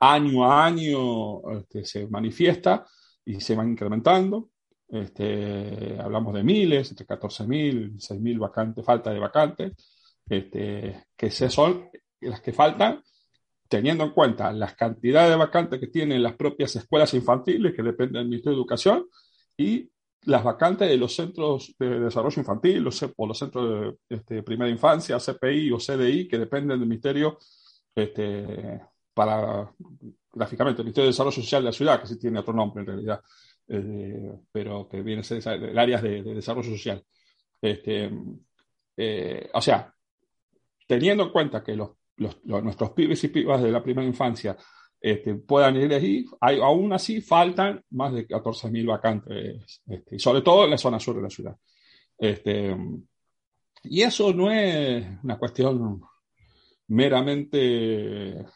año 0.00 0.50
a 0.50 0.66
año 0.66 1.50
este, 1.58 1.84
se 1.84 2.06
manifiesta 2.06 2.86
y 3.24 3.40
se 3.40 3.54
van 3.54 3.70
incrementando. 3.70 4.50
Este, 4.88 5.98
hablamos 6.00 6.34
de 6.34 6.42
miles, 6.42 6.90
entre 6.90 7.06
14.000 7.06 7.96
y 7.96 7.98
6.000 7.98 8.38
vacantes, 8.38 8.84
falta 8.84 9.10
de 9.10 9.18
vacantes, 9.18 9.72
este, 10.28 11.04
que 11.16 11.30
se 11.30 11.50
son 11.50 11.90
las 12.20 12.40
que 12.40 12.52
faltan 12.52 13.02
teniendo 13.68 14.04
en 14.04 14.10
cuenta 14.10 14.50
las 14.52 14.74
cantidades 14.74 15.30
de 15.30 15.36
vacantes 15.36 15.78
que 15.78 15.88
tienen 15.88 16.22
las 16.22 16.34
propias 16.36 16.74
escuelas 16.76 17.12
infantiles, 17.14 17.74
que 17.74 17.82
dependen 17.82 18.14
del 18.14 18.28
Ministerio 18.28 18.56
de 18.56 18.60
Educación, 18.60 19.06
y 19.56 19.90
las 20.24 20.42
vacantes 20.42 20.88
de 20.88 20.96
los 20.96 21.14
centros 21.14 21.74
de 21.78 22.00
desarrollo 22.00 22.40
infantil 22.40 22.82
los, 22.82 23.02
o 23.16 23.26
los 23.26 23.38
centros 23.38 23.94
de 24.08 24.42
primera 24.42 24.70
infancia, 24.70 25.18
CPI 25.18 25.70
o 25.72 25.78
CDI, 25.78 26.28
que 26.28 26.38
dependen 26.38 26.78
del 26.78 26.88
Ministerio 26.88 27.38
este, 27.94 28.80
para, 29.18 29.68
gráficamente, 30.32 30.80
el 30.80 30.84
Ministerio 30.84 31.06
de 31.06 31.12
Desarrollo 31.12 31.42
Social 31.42 31.62
de 31.62 31.70
la 31.70 31.72
ciudad, 31.72 32.00
que 32.00 32.06
sí 32.06 32.16
tiene 32.20 32.38
otro 32.38 32.54
nombre 32.54 32.82
en 32.82 32.86
realidad, 32.86 33.20
eh, 33.66 34.30
pero 34.52 34.88
que 34.88 35.02
viene 35.02 35.22
a 35.22 35.24
ser 35.24 35.42
el 35.44 35.76
área 35.76 36.00
de, 36.00 36.22
de 36.22 36.34
desarrollo 36.34 36.70
social. 36.70 37.02
Este, 37.60 38.12
eh, 38.96 39.50
o 39.52 39.60
sea, 39.60 39.92
teniendo 40.86 41.24
en 41.24 41.30
cuenta 41.30 41.64
que 41.64 41.74
los 41.74 41.90
nuestros 42.44 42.90
pibes 42.90 43.24
y 43.24 43.28
pibas 43.28 43.60
de 43.60 43.72
la 43.72 43.82
primera 43.82 44.06
infancia 44.06 44.56
este, 45.00 45.34
puedan 45.34 45.74
ir 45.74 45.92
allí, 45.92 46.24
hay, 46.40 46.60
aún 46.60 46.92
así 46.92 47.20
faltan 47.20 47.82
más 47.90 48.12
de 48.12 48.24
14.000 48.28 48.86
vacantes, 48.86 49.82
este, 49.84 50.16
sobre 50.20 50.42
todo 50.42 50.64
en 50.64 50.70
la 50.70 50.78
zona 50.78 51.00
sur 51.00 51.16
de 51.16 51.22
la 51.22 51.30
ciudad. 51.30 51.56
Este, 52.16 52.76
y 53.82 54.02
eso 54.02 54.32
no 54.32 54.48
es 54.52 55.04
una 55.24 55.38
cuestión 55.38 56.00
meramente 56.86 58.46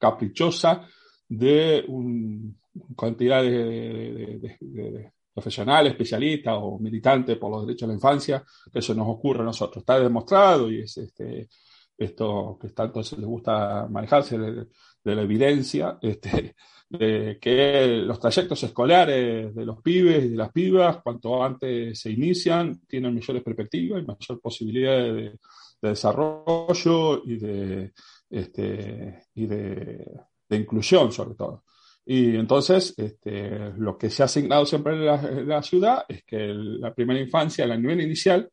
caprichosa 0.00 0.88
de 1.28 1.84
una 1.86 2.52
cantidad 2.96 3.42
de, 3.42 5.12
profesionales, 5.32 5.92
especialistas 5.92 6.56
o 6.58 6.78
militantes 6.78 7.36
por 7.38 7.50
los 7.50 7.66
derechos 7.66 7.86
de 7.86 7.94
la 7.94 7.98
infancia, 7.98 8.44
que 8.72 8.80
eso 8.80 8.94
nos 8.94 9.08
ocurre 9.08 9.42
a 9.42 9.44
nosotros. 9.44 9.82
Está 9.82 10.00
demostrado 10.00 10.70
y 10.70 10.80
es 10.80 10.96
este, 10.98 11.48
esto 11.96 12.58
que 12.60 12.70
tanto 12.70 13.02
se 13.02 13.16
les 13.16 13.26
gusta 13.26 13.86
manejarse 13.88 14.38
de, 14.38 14.66
de 15.04 15.14
la 15.14 15.22
evidencia, 15.22 15.98
este, 16.02 16.56
de 16.88 17.38
que 17.40 18.02
los 18.04 18.18
trayectos 18.18 18.64
escolares 18.64 19.54
de 19.54 19.64
los 19.64 19.80
pibes 19.80 20.24
y 20.24 20.30
de 20.30 20.36
las 20.36 20.50
pibas, 20.50 21.00
cuanto 21.02 21.42
antes 21.42 22.00
se 22.00 22.10
inician, 22.10 22.80
tienen 22.88 23.14
mayores 23.14 23.44
perspectivas 23.44 24.02
y 24.02 24.06
mayor 24.06 24.40
posibilidad 24.40 24.98
de, 24.98 25.38
de 25.80 25.88
desarrollo 25.88 27.22
y 27.24 27.38
de, 27.38 27.92
este, 28.30 29.24
y 29.34 29.46
de, 29.46 30.06
inclusión, 30.50 31.12
sobre 31.12 31.34
todo. 31.34 31.64
Y 32.04 32.36
entonces, 32.36 32.94
este, 32.96 33.72
lo 33.76 33.98
que 33.98 34.10
se 34.10 34.22
ha 34.22 34.26
asignado 34.26 34.64
siempre 34.66 34.94
en 34.94 35.48
la, 35.48 35.62
ciudad 35.62 36.04
es 36.08 36.24
que 36.24 36.38
la 36.54 36.94
primera 36.94 37.20
infancia, 37.20 37.64
el 37.64 37.82
nivel 37.82 38.00
inicial, 38.00 38.50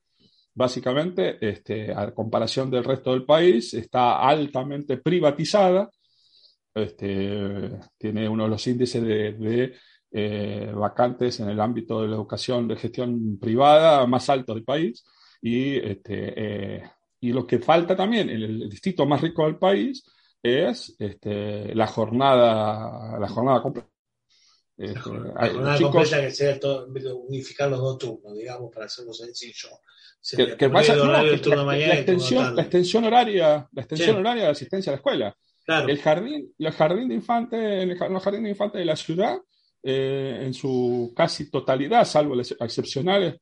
básicamente, 0.54 1.38
este, 1.40 1.94
a 1.94 2.14
comparación 2.14 2.70
del 2.70 2.84
resto 2.84 3.12
del 3.12 3.26
país, 3.26 3.74
está 3.74 4.20
altamente 4.20 4.98
privatizada, 4.98 5.90
tiene 7.98 8.30
uno 8.30 8.44
de 8.44 8.50
los 8.50 8.68
índices 8.68 9.02
de, 9.02 9.34
de 9.34 9.74
eh, 10.12 10.72
vacantes 10.76 11.40
en 11.40 11.50
el 11.50 11.60
ámbito 11.60 12.02
de 12.02 12.08
la 12.08 12.16
educación 12.16 12.68
de 12.68 12.76
gestión 12.76 13.38
privada 13.40 14.06
más 14.06 14.30
alto 14.30 14.54
del 14.54 14.64
país, 14.64 15.04
y, 15.42 15.76
este, 15.78 16.34
eh, 16.78 16.84
y 17.20 17.32
lo 17.32 17.46
que 17.46 17.60
falta 17.60 17.96
también 17.96 18.30
en 18.30 18.42
el 18.42 18.70
distrito 18.70 19.06
más 19.06 19.22
rico 19.22 19.46
del 19.46 19.58
país 19.58 20.04
es 20.42 20.96
este, 21.00 21.74
la 21.74 21.88
jornada 21.88 23.20
la 23.20 23.28
jornada 23.28 23.62
completa. 23.62 23.90
La 24.78 25.02
jornada, 25.02 25.54
la 25.54 25.78
chicos, 25.78 25.92
completa 25.92 26.22
que 26.22 26.32
sea 26.32 26.60
todo, 26.60 26.88
unificar 27.28 27.70
los 27.70 27.80
dos 27.80 27.98
turnos, 27.98 28.36
digamos, 28.36 28.72
para 28.72 28.86
hacerlo 28.86 29.14
sencillo 29.14 29.70
que, 30.36 30.58
que 30.58 30.70
pasa, 30.70 30.96
no, 30.96 31.06
la, 31.06 31.24
la, 31.24 31.32
extensión, 31.94 32.56
la, 32.56 32.62
extensión, 32.62 33.06
horaria, 33.06 33.70
la 33.72 33.82
extensión 33.82 34.16
sí. 34.16 34.20
horaria 34.20 34.44
de 34.44 34.50
asistencia 34.50 34.92
a 34.92 34.94
la 34.94 34.98
escuela. 34.98 35.38
Claro. 35.64 35.88
El 35.88 36.00
jardín, 36.00 36.54
el 36.58 36.72
jardín 36.72 37.10
de 37.10 37.16
los 37.16 38.24
jardines 38.24 38.44
de 38.44 38.50
infantes 38.50 38.80
de 38.80 38.86
la 38.86 38.96
ciudad, 38.96 39.38
eh, 39.84 40.40
en 40.44 40.54
su 40.54 41.14
casi 41.16 41.50
totalidad, 41.50 42.06
salvo 42.06 42.36
las 42.36 42.52
excepcionales, 42.52 43.36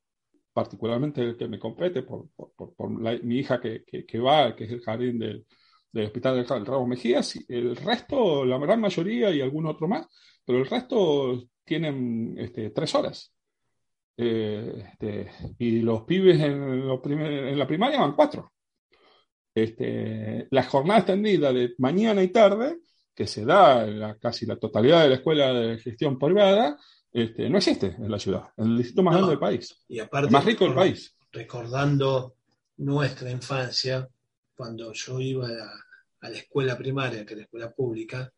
particularmente 0.56 1.22
el 1.22 1.36
que 1.36 1.50
me 1.50 1.60
compete 1.60 2.04
por, 2.04 2.30
por, 2.34 2.90
mi 2.90 3.40
hija 3.40 3.60
que, 3.60 3.84
que, 3.84 4.20
va, 4.20 4.56
que 4.56 4.64
es 4.64 4.72
el 4.72 4.80
jardín 4.80 5.20
del, 5.20 5.46
del 5.92 6.06
Hospital 6.06 6.36
del, 6.38 6.66
Rabo 6.66 6.88
Mejías, 6.88 7.38
el 7.50 7.76
resto, 7.76 8.46
la 8.46 8.58
gran 8.58 8.80
mayoría 8.80 9.32
y 9.32 9.42
algún 9.42 9.66
otro 9.66 9.90
más, 9.90 10.08
pero 10.46 10.60
el 10.60 10.66
resto 10.66 11.44
tienen 11.66 12.36
este, 12.38 12.70
tres 12.70 12.96
horas. 12.96 13.34
Eh, 14.16 14.82
este, 14.94 15.30
y 15.60 15.82
los 15.82 16.04
pibes 16.04 16.40
en, 16.40 16.88
lo 16.88 17.02
primer, 17.02 17.34
en, 17.50 17.60
la 17.60 17.68
primaria 17.68 18.00
van 18.00 18.16
cuatro. 18.16 18.54
Este, 19.54 20.48
la 20.52 20.64
jornada 20.64 21.00
extendida 21.00 21.52
de 21.52 21.76
mañana 21.80 22.24
y 22.24 22.30
tarde, 22.30 22.78
que 23.14 23.28
se 23.28 23.44
da 23.44 23.86
en 23.86 24.20
casi 24.20 24.46
la 24.46 24.56
totalidad 24.56 25.04
de 25.04 25.10
la 25.10 25.16
escuela 25.16 25.54
de 25.54 25.80
gestión 25.80 26.18
privada, 26.18 26.78
este, 27.16 27.50
no 27.50 27.58
existe 27.58 27.96
en 27.98 28.12
la 28.12 28.20
ciudad, 28.20 28.50
en 28.58 28.66
el 28.72 28.78
distrito 28.78 29.02
más 29.02 29.14
no, 29.14 29.20
grande 29.20 29.32
del 29.32 29.40
país, 29.40 29.86
y 29.88 30.00
aparte, 30.00 30.30
más 30.30 30.44
rico 30.44 30.66
del 30.66 30.74
país. 30.74 31.16
recordando 31.32 32.36
nuestra 32.78 33.32
infancia, 33.32 34.06
cuando 34.54 34.92
yo 34.92 35.22
iba 35.22 35.48
a 35.48 35.52
la, 35.52 35.72
a 36.20 36.30
la 36.30 36.38
escuela 36.38 36.78
primaria, 36.78 37.26
que 37.26 37.34
era 37.34 37.40
la 37.40 37.46
escuela 37.46 37.72
pública, 37.72 38.34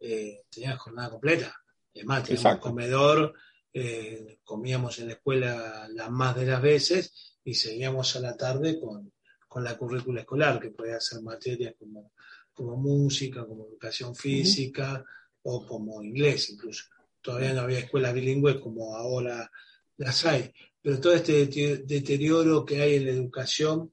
eh, 0.00 0.44
tenía 0.48 0.78
jornada 0.78 1.10
completa. 1.10 1.54
Es 1.92 2.06
más, 2.06 2.24
teníamos 2.24 2.58
comedor, 2.58 3.34
eh, 3.70 4.38
comíamos 4.42 4.98
en 4.98 5.08
la 5.08 5.12
escuela 5.12 5.86
las 5.90 6.10
más 6.10 6.34
de 6.34 6.46
las 6.46 6.62
veces 6.62 7.36
y 7.44 7.52
seguíamos 7.52 8.16
a 8.16 8.20
la 8.20 8.34
tarde 8.34 8.80
con, 8.80 9.12
con 9.46 9.62
la 9.62 9.76
currícula 9.76 10.22
escolar, 10.22 10.58
que 10.58 10.70
podía 10.70 10.98
ser 11.00 11.20
materias 11.20 11.74
como, 11.78 12.12
como 12.54 12.78
música, 12.78 13.44
como 13.46 13.66
educación 13.66 14.14
física 14.14 15.04
o 15.42 15.66
como 15.66 16.02
inglés 16.02 16.48
incluso. 16.48 16.84
Todavía 17.22 17.52
no 17.54 17.62
había 17.62 17.78
escuelas 17.80 18.12
bilingües 18.14 18.56
como 18.56 18.96
ahora 18.96 19.50
las 19.96 20.24
hay. 20.26 20.52
Pero 20.82 21.00
todo 21.00 21.14
este 21.14 21.48
dete- 21.48 21.84
deterioro 21.84 22.64
que 22.64 22.80
hay 22.82 22.96
en 22.96 23.06
la 23.06 23.12
educación, 23.12 23.92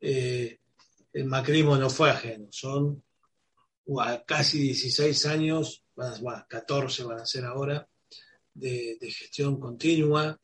eh, 0.00 0.58
el 1.12 1.24
macrismo 1.26 1.76
no 1.76 1.90
fue 1.90 2.10
ajeno. 2.10 2.48
Son 2.50 3.02
casi 4.26 4.58
16 4.60 5.26
años, 5.26 5.84
van 5.94 6.14
a- 6.14 6.18
bueno, 6.18 6.46
14 6.48 7.04
van 7.04 7.20
a 7.20 7.26
ser 7.26 7.44
ahora, 7.44 7.86
de, 8.54 8.96
gestión 9.10 9.58
continua 9.60 10.38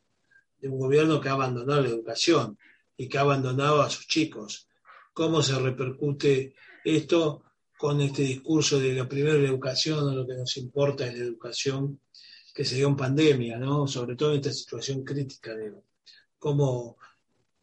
de 0.59 0.69
un 0.69 0.79
gobierno 0.79 1.19
que 1.21 1.29
ha 1.29 1.33
abandonado 1.33 1.81
la 1.81 1.89
educación 1.89 2.57
y 2.95 3.07
que 3.07 3.17
ha 3.17 3.21
abandonado 3.21 3.81
a 3.81 3.89
sus 3.89 4.07
chicos. 4.07 4.67
¿Cómo 5.13 5.41
se 5.41 5.57
repercute 5.59 6.55
esto 6.83 7.43
con 7.77 8.01
este 8.01 8.23
discurso 8.23 8.79
de 8.79 8.93
la 8.93 9.47
educación 9.47 9.99
o 10.07 10.15
lo 10.15 10.27
que 10.27 10.33
nos 10.35 10.57
importa 10.57 11.05
es 11.07 11.17
la 11.17 11.23
educación 11.25 11.99
que 12.57 12.65
se 12.65 12.73
dio 12.73 12.87
en 12.87 12.95
pandemia, 12.95 13.59
¿no? 13.59 13.85
Sobre 13.85 14.15
todo 14.15 14.31
en 14.31 14.37
esta 14.37 14.51
situación 14.51 15.03
crítica 15.03 15.53
de 15.53 15.75
cómo, 16.39 16.97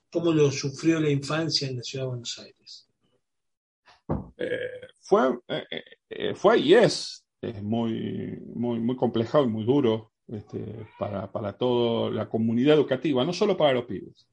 cómo 0.09 0.33
lo 0.33 0.53
sufrió 0.53 1.01
la 1.01 1.11
infancia 1.11 1.67
en 1.67 1.79
la 1.79 1.83
ciudad 1.83 2.05
de 2.05 2.11
Buenos 2.11 2.39
Aires. 2.39 2.89
Eh, 4.37 4.87
fue, 5.01 5.37
eh, 5.49 5.65
eh, 6.09 6.35
fue 6.37 6.61
y 6.61 6.75
es, 6.75 7.27
es 7.41 7.61
muy, 7.61 8.39
muy, 8.55 8.79
muy 8.79 8.95
complejo 8.95 9.43
y 9.43 9.49
muy 9.49 9.65
duro 9.65 10.13
este, 10.29 10.87
para, 10.97 11.27
para 11.33 11.55
toda 11.55 12.13
la 12.13 12.29
comunidad 12.29 12.77
educativa, 12.77 13.25
no 13.25 13.33
solo 13.33 13.57
para 13.57 13.73
los 13.73 13.87
pibes, 13.87 14.29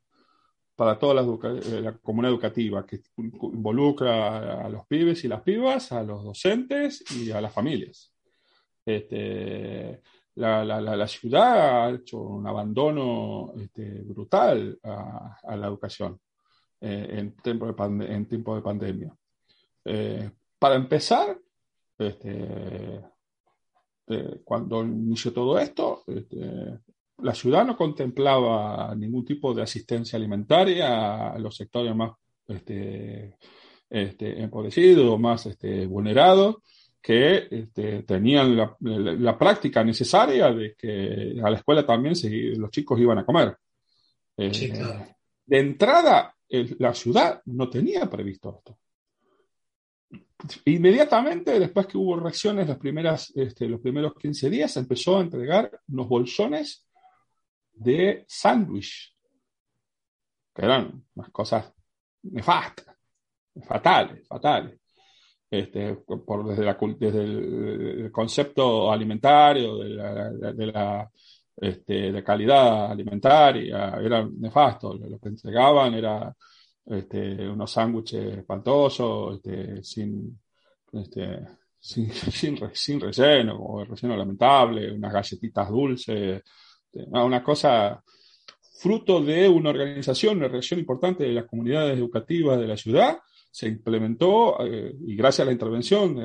para 0.75 0.99
toda 0.99 1.15
la, 1.15 1.23
la 1.81 1.97
comunidad 1.97 2.33
educativa 2.33 2.85
que 2.85 3.01
involucra 3.17 4.63
a 4.63 4.69
los 4.69 4.85
pibes 4.85 5.23
y 5.23 5.27
las 5.27 5.41
pibas, 5.41 5.91
a 5.91 6.03
los 6.03 6.23
docentes 6.23 7.03
y 7.15 7.31
a 7.31 7.41
las 7.41 7.51
familias. 7.51 8.13
Este, 8.85 10.01
la, 10.35 10.63
la- 10.63 10.81
la- 10.81 11.07
ciudad 11.07 11.85
ha 11.85 11.89
hecho 11.91 12.19
un 12.19 12.47
abandono 12.47 13.53
este, 13.57 14.01
brutal 14.03 14.79
a, 14.83 15.37
la 15.57 15.67
educación 15.67 16.19
eh, 16.79 17.07
en, 17.11 17.35
tiempo 17.35 17.71
de 17.71 18.05
en 18.05 18.25
tiempo 18.27 18.55
de 18.55 18.61
pandemia. 18.61 19.13
Eh, 19.85 20.29
para 20.57 20.75
empezar, 20.75 21.37
este, 21.97 23.01
eh, 24.07 24.41
cuando 24.43 24.83
inició 24.83 25.33
todo 25.33 25.59
esto, 25.59 26.03
este, 26.07 26.79
la 27.17 27.35
ciudad 27.35 27.65
no 27.65 27.75
contemplaba 27.75 28.95
ningún 28.95 29.25
tipo 29.25 29.53
de 29.53 29.63
asistencia 29.63 30.17
alimentaria 30.17 31.31
a 31.31 31.39
los 31.39 31.55
sectores 31.55 31.95
más 31.95 32.11
este, 32.47 33.37
empobrecidos, 34.41 35.19
más 35.19 35.45
vulnerados, 35.87 36.55
que 37.01 37.47
este, 37.49 38.03
tenían 38.03 38.55
la, 38.55 38.75
la- 38.81 39.13
la 39.13 39.37
práctica 39.37 39.83
necesaria 39.83 40.51
de 40.53 40.75
que 40.75 41.41
a 41.43 41.49
la 41.49 41.57
escuela 41.57 41.85
también 41.85 42.15
se- 42.15 42.29
los 42.55 42.69
chicos 42.69 42.99
iban 42.99 43.17
a 43.19 43.25
comer. 43.25 43.57
Eh, 44.37 44.53
Sí, 44.53 44.71
claro. 44.71 45.05
De 45.45 45.59
entrada, 45.59 46.35
el- 46.47 46.75
la 46.79 46.93
ciudad 46.93 47.41
no 47.45 47.69
tenía 47.69 48.09
previsto 48.09 48.55
esto. 48.57 48.77
Inmediatamente, 50.65 51.59
después 51.59 51.85
que 51.87 51.97
hubo 51.97 52.19
reacciones, 52.19 52.67
las 52.67 52.77
primeras, 52.77 53.31
este, 53.35 53.67
los 53.67 53.79
primeros 53.79 54.13
15 54.15 54.49
días, 54.49 54.75
empezó 54.77 55.17
a 55.17 55.21
entregar 55.21 55.69
unos 55.89 56.07
bolsones 56.07 56.87
de 57.73 58.25
sándwich, 58.27 59.15
que 60.53 60.65
eran 60.65 61.03
unas 61.13 61.29
cosas 61.31 61.71
nefastas, 62.23 62.95
fatales, 63.67 64.27
fatales. 64.27 64.79
Este, 65.51 65.95
por, 65.95 66.47
desde, 66.47 66.63
la 66.63 66.77
desde 66.97 67.23
el, 67.23 68.09
concepto 68.09 68.89
alimentario, 68.89 69.79
de 69.79 69.89
la, 69.89 70.29
de 70.31 71.07
este, 71.67 72.23
calidad 72.23 72.89
alimentaria, 72.91 73.97
era 74.01 74.25
nefasto. 74.25 74.93
Lo 74.93 75.19
que 75.19 75.27
entregaban 75.27 75.93
era 75.93 76.33
este, 76.85 77.49
unos 77.49 77.69
sándwiches 77.69 78.37
espantosos, 78.37 79.35
este, 79.35 79.83
sin, 79.83 80.39
sin, 81.79 82.13
sin, 82.13 82.55
re- 82.57 82.71
sin 82.73 82.99
relleno, 83.01 83.57
o 83.59 83.83
relleno 83.83 84.15
lamentable, 84.15 84.89
unas 84.89 85.11
galletitas 85.11 85.69
dulces, 85.69 86.41
una 86.93 87.43
cosa 87.43 88.01
fruto 88.79 89.21
de 89.21 89.49
una 89.49 89.69
organización, 89.71 90.37
una 90.37 90.47
reacción 90.47 90.79
importante 90.79 91.25
de 91.25 91.33
las 91.33 91.45
comunidades 91.45 91.97
educativas 91.97 92.57
de 92.57 92.67
la 92.67 92.77
ciudad, 92.77 93.19
se 93.51 93.67
implementó, 93.67 94.65
eh, 94.65 94.95
y 95.05 95.15
gracias 95.15 95.41
a 95.41 95.45
la 95.47 95.51
intervención 95.51 96.15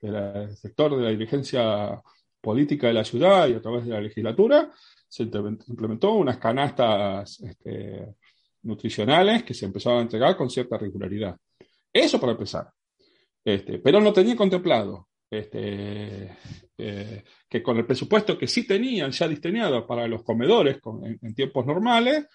la- 0.00 0.32
del 0.32 0.56
sector 0.56 0.96
de 0.96 1.02
la 1.02 1.10
dirigencia 1.10 2.00
política 2.40 2.86
de 2.86 2.94
la 2.94 3.04
ciudad 3.04 3.48
y 3.48 3.54
a 3.54 3.60
través 3.60 3.84
de 3.84 3.90
la 3.90 4.00
legislatura, 4.00 4.70
se 5.08 5.24
implementó- 5.24 6.12
unas 6.14 6.38
canastas 6.38 7.40
este, 7.40 8.14
nutricionales 8.62 9.42
que 9.42 9.54
se 9.54 9.66
empezaban 9.66 9.98
a 9.98 10.02
entregar 10.02 10.36
con 10.36 10.48
cierta 10.50 10.78
regularidad. 10.78 11.36
Eso 11.92 12.20
para 12.20 12.32
empezar. 12.32 12.68
Este, 13.44 13.78
pero 13.78 14.00
no 14.00 14.12
tenía 14.12 14.36
contemplado 14.36 15.08
este, 15.30 16.36
eh, 16.78 17.24
que 17.48 17.62
con 17.62 17.76
el 17.78 17.86
presupuesto 17.86 18.38
que 18.38 18.46
sí 18.46 18.66
tenían 18.66 19.10
ya 19.10 19.26
diseñado 19.26 19.84
para 19.86 20.06
los 20.06 20.22
comedores 20.22 20.78
en 21.22 21.34
tiempos 21.34 21.66
normales, 21.66 22.26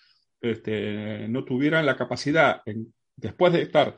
este, 0.41 1.27
no 1.29 1.45
tuvieran 1.45 1.85
la 1.85 1.95
capacidad, 1.95 2.61
en- 2.65 2.93
después 3.21 3.53
de 3.53 3.61
estar 3.61 3.95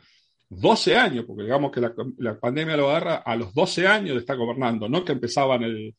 12 0.50 0.96
años, 0.96 1.26
porque 1.26 1.44
digamos 1.44 1.72
que 1.72 1.82
la, 1.82 2.40
pandemia 2.40 2.78
lo 2.78 2.90
agarra 2.90 3.16
a 3.18 3.36
los 3.36 3.54
12 3.54 3.88
años 3.88 4.16
de 4.16 4.20
estar 4.20 4.38
gobernando, 4.38 4.88
no 4.88 5.04
que 5.04 5.14
empezaban 5.14 5.64
el, 5.64 5.96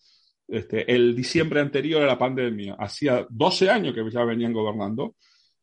este, 0.48 0.92
el 0.92 1.14
diciembre 1.16 1.60
anterior 1.60 2.02
a 2.02 2.06
la 2.06 2.18
pandemia, 2.18 2.76
hacía 2.78 3.26
12 3.28 3.70
años 3.70 3.94
que 3.94 4.08
ya 4.10 4.24
venían 4.24 4.52
gobernando, 4.52 5.16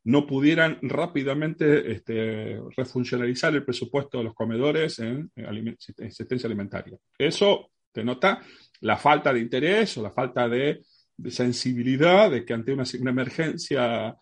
no 0.04 0.26
pudieran 0.26 0.78
rápidamente 0.82 1.92
este, 1.92 2.60
refuncionalizar 2.76 3.54
el 3.54 3.64
presupuesto 3.64 4.18
de 4.18 4.24
los 4.24 4.34
comedores 4.34 4.98
en, 4.98 5.30
en 5.36 5.76
asistencia 6.06 6.48
alimentaria. 6.48 6.98
Eso 7.16 7.70
denota 7.94 8.42
la 8.80 8.96
falta 8.96 9.32
de 9.32 9.40
interés 9.40 9.96
o 9.98 10.02
la 10.02 10.10
falta 10.10 10.48
de, 10.48 10.82
sensibilidad 11.28 12.30
de 12.32 12.44
que 12.44 12.52
ante 12.52 12.72
una, 12.72 12.84
una 13.00 13.10
emergencia 13.10 14.16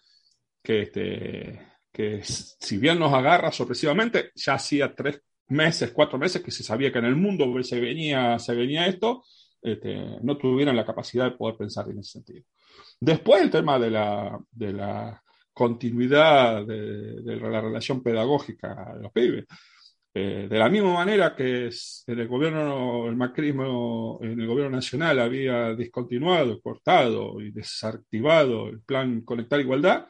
que, 0.63 0.83
este, 0.83 1.70
que 1.93 2.21
si 2.25 2.79
bien 2.79 2.99
nos 2.99 3.13
agarra 3.13 3.51
sorpresivamente, 3.53 4.31
ya 4.35 4.55
hacía 4.55 4.95
tres 4.95 5.23
meses, 5.49 5.91
cuatro 5.93 6.19
meses 6.19 6.43
que 6.43 6.51
se 6.51 6.63
sabía 6.63 6.93
que 6.93 6.99
en 7.01 7.07
el 7.07 7.17
mundo 7.17 7.45
se 7.63 7.81
venía, 7.81 8.39
se 8.39 8.55
venía 8.55 8.87
esto, 8.87 9.25
este, 9.61 10.19
no 10.23 10.37
tuvieran 10.37 10.77
la 10.77 10.87
capacidad 10.87 11.25
de 11.25 11.37
poder 11.37 11.57
pensar 11.57 11.89
en 11.91 11.99
ese 11.99 12.13
sentido. 12.13 12.45
Después 13.01 13.43
el 13.43 13.51
tema 13.51 13.79
de 13.79 13.91
la, 13.91 14.39
de 14.51 14.73
la 14.73 15.23
continuidad 15.53 16.65
de, 16.67 17.23
de 17.23 17.37
la 17.37 17.61
relación 17.61 18.03
pedagógica 18.03 18.93
de 18.95 19.03
los 19.03 19.13
pibes. 19.13 19.47
Eh, 20.13 20.49
de 20.51 20.59
la 20.59 20.69
misma 20.69 20.95
manera 20.95 21.37
que 21.37 21.69
es- 21.69 22.03
en 22.09 22.19
el 22.19 22.27
gobierno, 22.27 23.07
el 23.07 23.15
macrismo, 23.17 24.19
en 24.23 24.41
el 24.41 24.47
gobierno 24.47 24.75
nacional 24.77 25.21
había 25.21 25.73
discontinuado, 25.75 26.61
cortado 26.61 27.41
y 27.41 27.53
desactivado 27.53 28.69
el 28.69 28.81
plan 28.83 29.21
Conectar 29.21 29.61
Igualdad, 29.61 30.07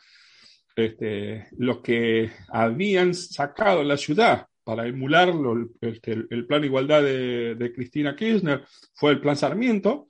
este, 0.77 1.49
lo 1.59 1.83
que 1.83 2.31
habían 2.49 3.15
sacado 3.15 3.83
en 3.83 3.89
la 3.89 3.97
ciudad 3.97 4.47
para 4.65 4.87
emularlo, 4.87 5.53
el, 5.81 6.01
el- 6.03 6.27
el 6.31 6.47
plan 6.47 6.65
Igualdad 6.65 7.03
de, 7.03 7.55
de 7.57 7.73
Cristina 7.73 8.15
Kirchner, 8.15 8.65
fue 8.95 9.13
el 9.13 9.21
plan 9.21 9.37
Sarmiento, 9.37 10.09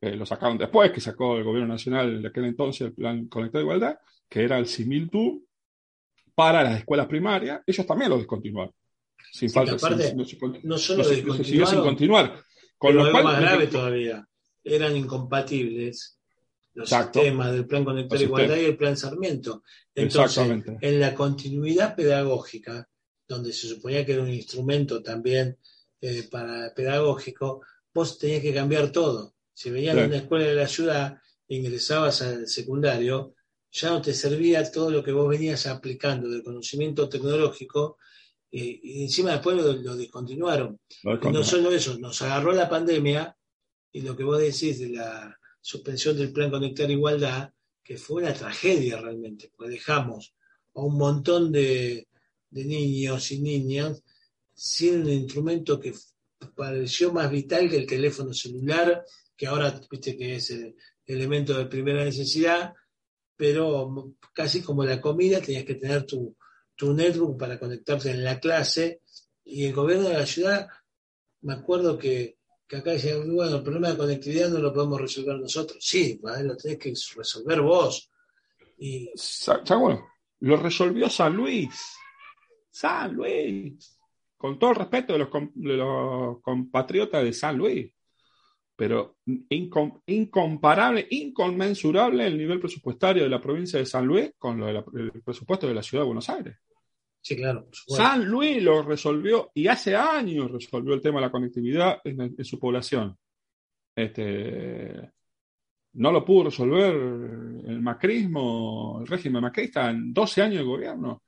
eh, 0.00 0.16
lo 0.16 0.26
sacaron 0.26 0.58
después, 0.58 0.90
que 0.90 1.00
sacó 1.00 1.36
el 1.36 1.44
gobierno 1.44 1.74
nacional 1.74 2.20
de 2.20 2.28
aquel 2.28 2.46
entonces 2.46 2.80
el 2.88 2.94
plan 2.94 3.26
Conectar 3.28 3.60
Igualdad, 3.62 3.96
que 4.28 4.42
era 4.42 4.58
el 4.58 4.66
similtud 4.66 5.42
para 6.34 6.62
las 6.64 6.78
escuelas 6.78 7.06
primarias, 7.06 7.60
ellos 7.66 7.86
también 7.86 8.10
lo 8.10 8.18
descontinuaron. 8.18 8.74
Sin 9.30 9.48
Sí, 9.48 9.54
falta, 9.54 9.72
aparte, 9.74 10.08
sin- 10.08 10.16
no 10.16 10.24
se 10.24 10.38
No 10.64 10.78
solo 10.78 11.04
se- 11.04 11.22
se 11.22 11.44
siguió 11.44 11.66
sin 11.66 11.80
continuar. 11.80 12.42
Con 12.76 12.94
lo 12.96 13.00
algo 13.02 13.12
cual, 13.12 13.24
más 13.24 13.40
grave 13.40 13.66
todavía, 13.68 14.26
eran 14.64 14.96
incompatibles 14.96 16.18
los 16.74 16.90
Exacto. 16.90 17.20
sistemas 17.20 17.52
del 17.52 17.66
Plan 17.66 17.84
Conectar 17.84 18.18
Los 18.18 18.22
Igualdad 18.22 18.54
sistemas. 18.54 18.66
y 18.68 18.70
el 18.70 18.76
Plan 18.76 18.96
Sarmiento. 18.96 19.62
Entonces, 19.94 20.44
en 20.80 21.00
la 21.00 21.14
continuidad 21.14 21.94
pedagógica, 21.94 22.88
donde 23.28 23.52
se 23.52 23.68
suponía 23.68 24.04
que 24.06 24.12
era 24.14 24.22
un 24.22 24.30
instrumento 24.30 25.02
también 25.02 25.58
eh, 26.00 26.28
para 26.30 26.72
pedagógico, 26.74 27.62
vos 27.94 28.18
tenías 28.18 28.40
que 28.42 28.54
cambiar 28.54 28.90
todo. 28.90 29.34
Si 29.54 29.70
venías 29.70 29.94
Sí. 29.94 30.00
de 30.00 30.06
una 30.06 30.16
escuela 30.16 30.44
de 30.46 30.54
la 30.54 30.66
ciudad, 30.66 31.18
ingresabas 31.48 32.22
al 32.22 32.48
secundario 32.48 33.34
ya 33.74 33.88
no 33.90 34.02
te 34.02 34.12
servía 34.12 34.70
todo 34.70 34.90
lo 34.90 35.02
que 35.02 35.12
vos 35.12 35.26
venías 35.28 35.66
aplicando 35.66 36.28
de 36.28 36.42
conocimiento 36.42 37.08
tecnológico 37.08 37.96
eh, 38.50 38.80
y 38.82 39.02
encima 39.04 39.32
después 39.32 39.56
lo, 39.56 39.72
lo 39.72 39.96
discontinuaron. 39.96 40.78
Y 41.02 41.28
no 41.28 41.42
solo 41.42 41.72
eso, 41.72 41.98
nos 41.98 42.20
agarró 42.20 42.52
la 42.52 42.68
pandemia 42.68 43.34
y 43.90 44.02
lo 44.02 44.14
que 44.14 44.24
vos 44.24 44.38
decís 44.38 44.78
de 44.78 44.90
la 44.90 45.38
suspensión 45.62 46.18
del 46.18 46.32
plan 46.32 46.50
Conectar 46.50 46.90
Igualdad, 46.90 47.50
que 47.82 47.96
fue 47.96 48.22
una 48.22 48.34
tragedia 48.34 49.00
realmente, 49.00 49.50
porque 49.56 49.72
dejamos 49.72 50.34
a 50.74 50.82
un 50.82 50.98
montón 50.98 51.50
de, 51.50 52.08
de 52.50 52.64
niños 52.64 53.30
y 53.32 53.40
niñas 53.40 54.02
sin 54.54 55.02
un 55.02 55.08
instrumento 55.08 55.80
que 55.80 55.94
pareció 56.54 57.12
más 57.12 57.30
vital 57.30 57.70
que 57.70 57.78
el 57.78 57.86
teléfono 57.86 58.34
celular, 58.34 59.04
que 59.36 59.46
ahora 59.46 59.80
viste 59.90 60.16
que 60.16 60.36
es 60.36 60.50
el 60.50 60.76
elemento 61.06 61.56
de 61.56 61.66
primera 61.66 62.04
necesidad, 62.04 62.74
pero 63.36 64.14
casi 64.32 64.62
como 64.62 64.84
la 64.84 65.00
comida 65.00 65.40
tenías 65.40 65.64
que 65.64 65.76
tener 65.76 66.04
tu, 66.04 66.36
tu 66.76 66.92
netbook 66.92 67.38
para 67.38 67.58
conectarte 67.58 68.10
en 68.10 68.24
la 68.24 68.38
clase. 68.38 69.00
Y 69.44 69.64
el 69.66 69.72
gobierno 69.72 70.08
de 70.08 70.18
la 70.18 70.26
ciudad, 70.26 70.68
me 71.40 71.54
acuerdo 71.54 71.98
que, 71.98 72.38
que 72.72 72.78
acá 72.78 72.92
decía, 72.92 73.18
bueno, 73.18 73.56
el 73.56 73.62
problema 73.62 73.90
de 73.90 73.98
conectividad 73.98 74.48
no 74.48 74.58
lo 74.58 74.72
podemos 74.72 74.98
resolver 74.98 75.38
nosotros. 75.38 75.76
Sí, 75.78 76.18
lo 76.22 76.56
tenés 76.56 76.78
que 76.78 76.94
resolver 77.14 77.60
vos. 77.60 78.10
Y... 78.78 79.10
bueno, 79.78 80.08
lo 80.40 80.56
resolvió 80.56 81.10
San 81.10 81.36
Luis. 81.36 81.98
San 82.70 83.12
Luis. 83.12 83.98
Con 84.38 84.58
todo 84.58 84.70
el 84.70 84.76
respeto 84.76 85.12
de 85.12 85.18
los, 85.18 85.28
de 85.52 85.76
los 85.76 86.40
compatriotas 86.40 87.22
de 87.22 87.34
San 87.34 87.58
Luis 87.58 87.92
pero 88.74 89.18
incomparable, 90.06 91.06
inconmensurable 91.10 92.26
el 92.26 92.38
nivel 92.38 92.58
presupuestario 92.58 93.22
de 93.22 93.28
la 93.28 93.40
provincia 93.40 93.78
de 93.78 93.86
San 93.86 94.06
Luis 94.06 94.32
con 94.38 94.58
lo 94.58 94.66
del 94.66 95.22
presupuesto 95.22 95.68
de 95.68 95.74
la 95.74 95.82
ciudad 95.82 96.02
de 96.02 96.06
Buenos 96.06 96.28
Aires. 96.30 96.56
Sí, 97.22 97.36
claro. 97.36 97.68
San 97.70 98.24
Luis 98.24 98.60
lo 98.60 98.82
resolvió 98.82 99.52
y 99.54 99.68
hace 99.68 99.94
años 99.94 100.50
resolvió 100.50 100.92
el 100.92 101.00
tema 101.00 101.20
de 101.20 101.26
la 101.26 101.30
conectividad 101.30 102.00
en, 102.02 102.44
su 102.44 102.58
población. 102.58 103.16
Este, 103.94 105.12
no 105.94 106.10
lo 106.10 106.24
pudo 106.24 106.44
resolver 106.44 106.92
el 106.92 107.80
macrismo, 107.80 108.98
el 109.00 109.06
régimen 109.06 109.42
macrista 109.42 109.88
en 109.90 110.12
12 110.12 110.42
años 110.42 110.58
de 110.58 110.64
gobierno. 110.64 111.22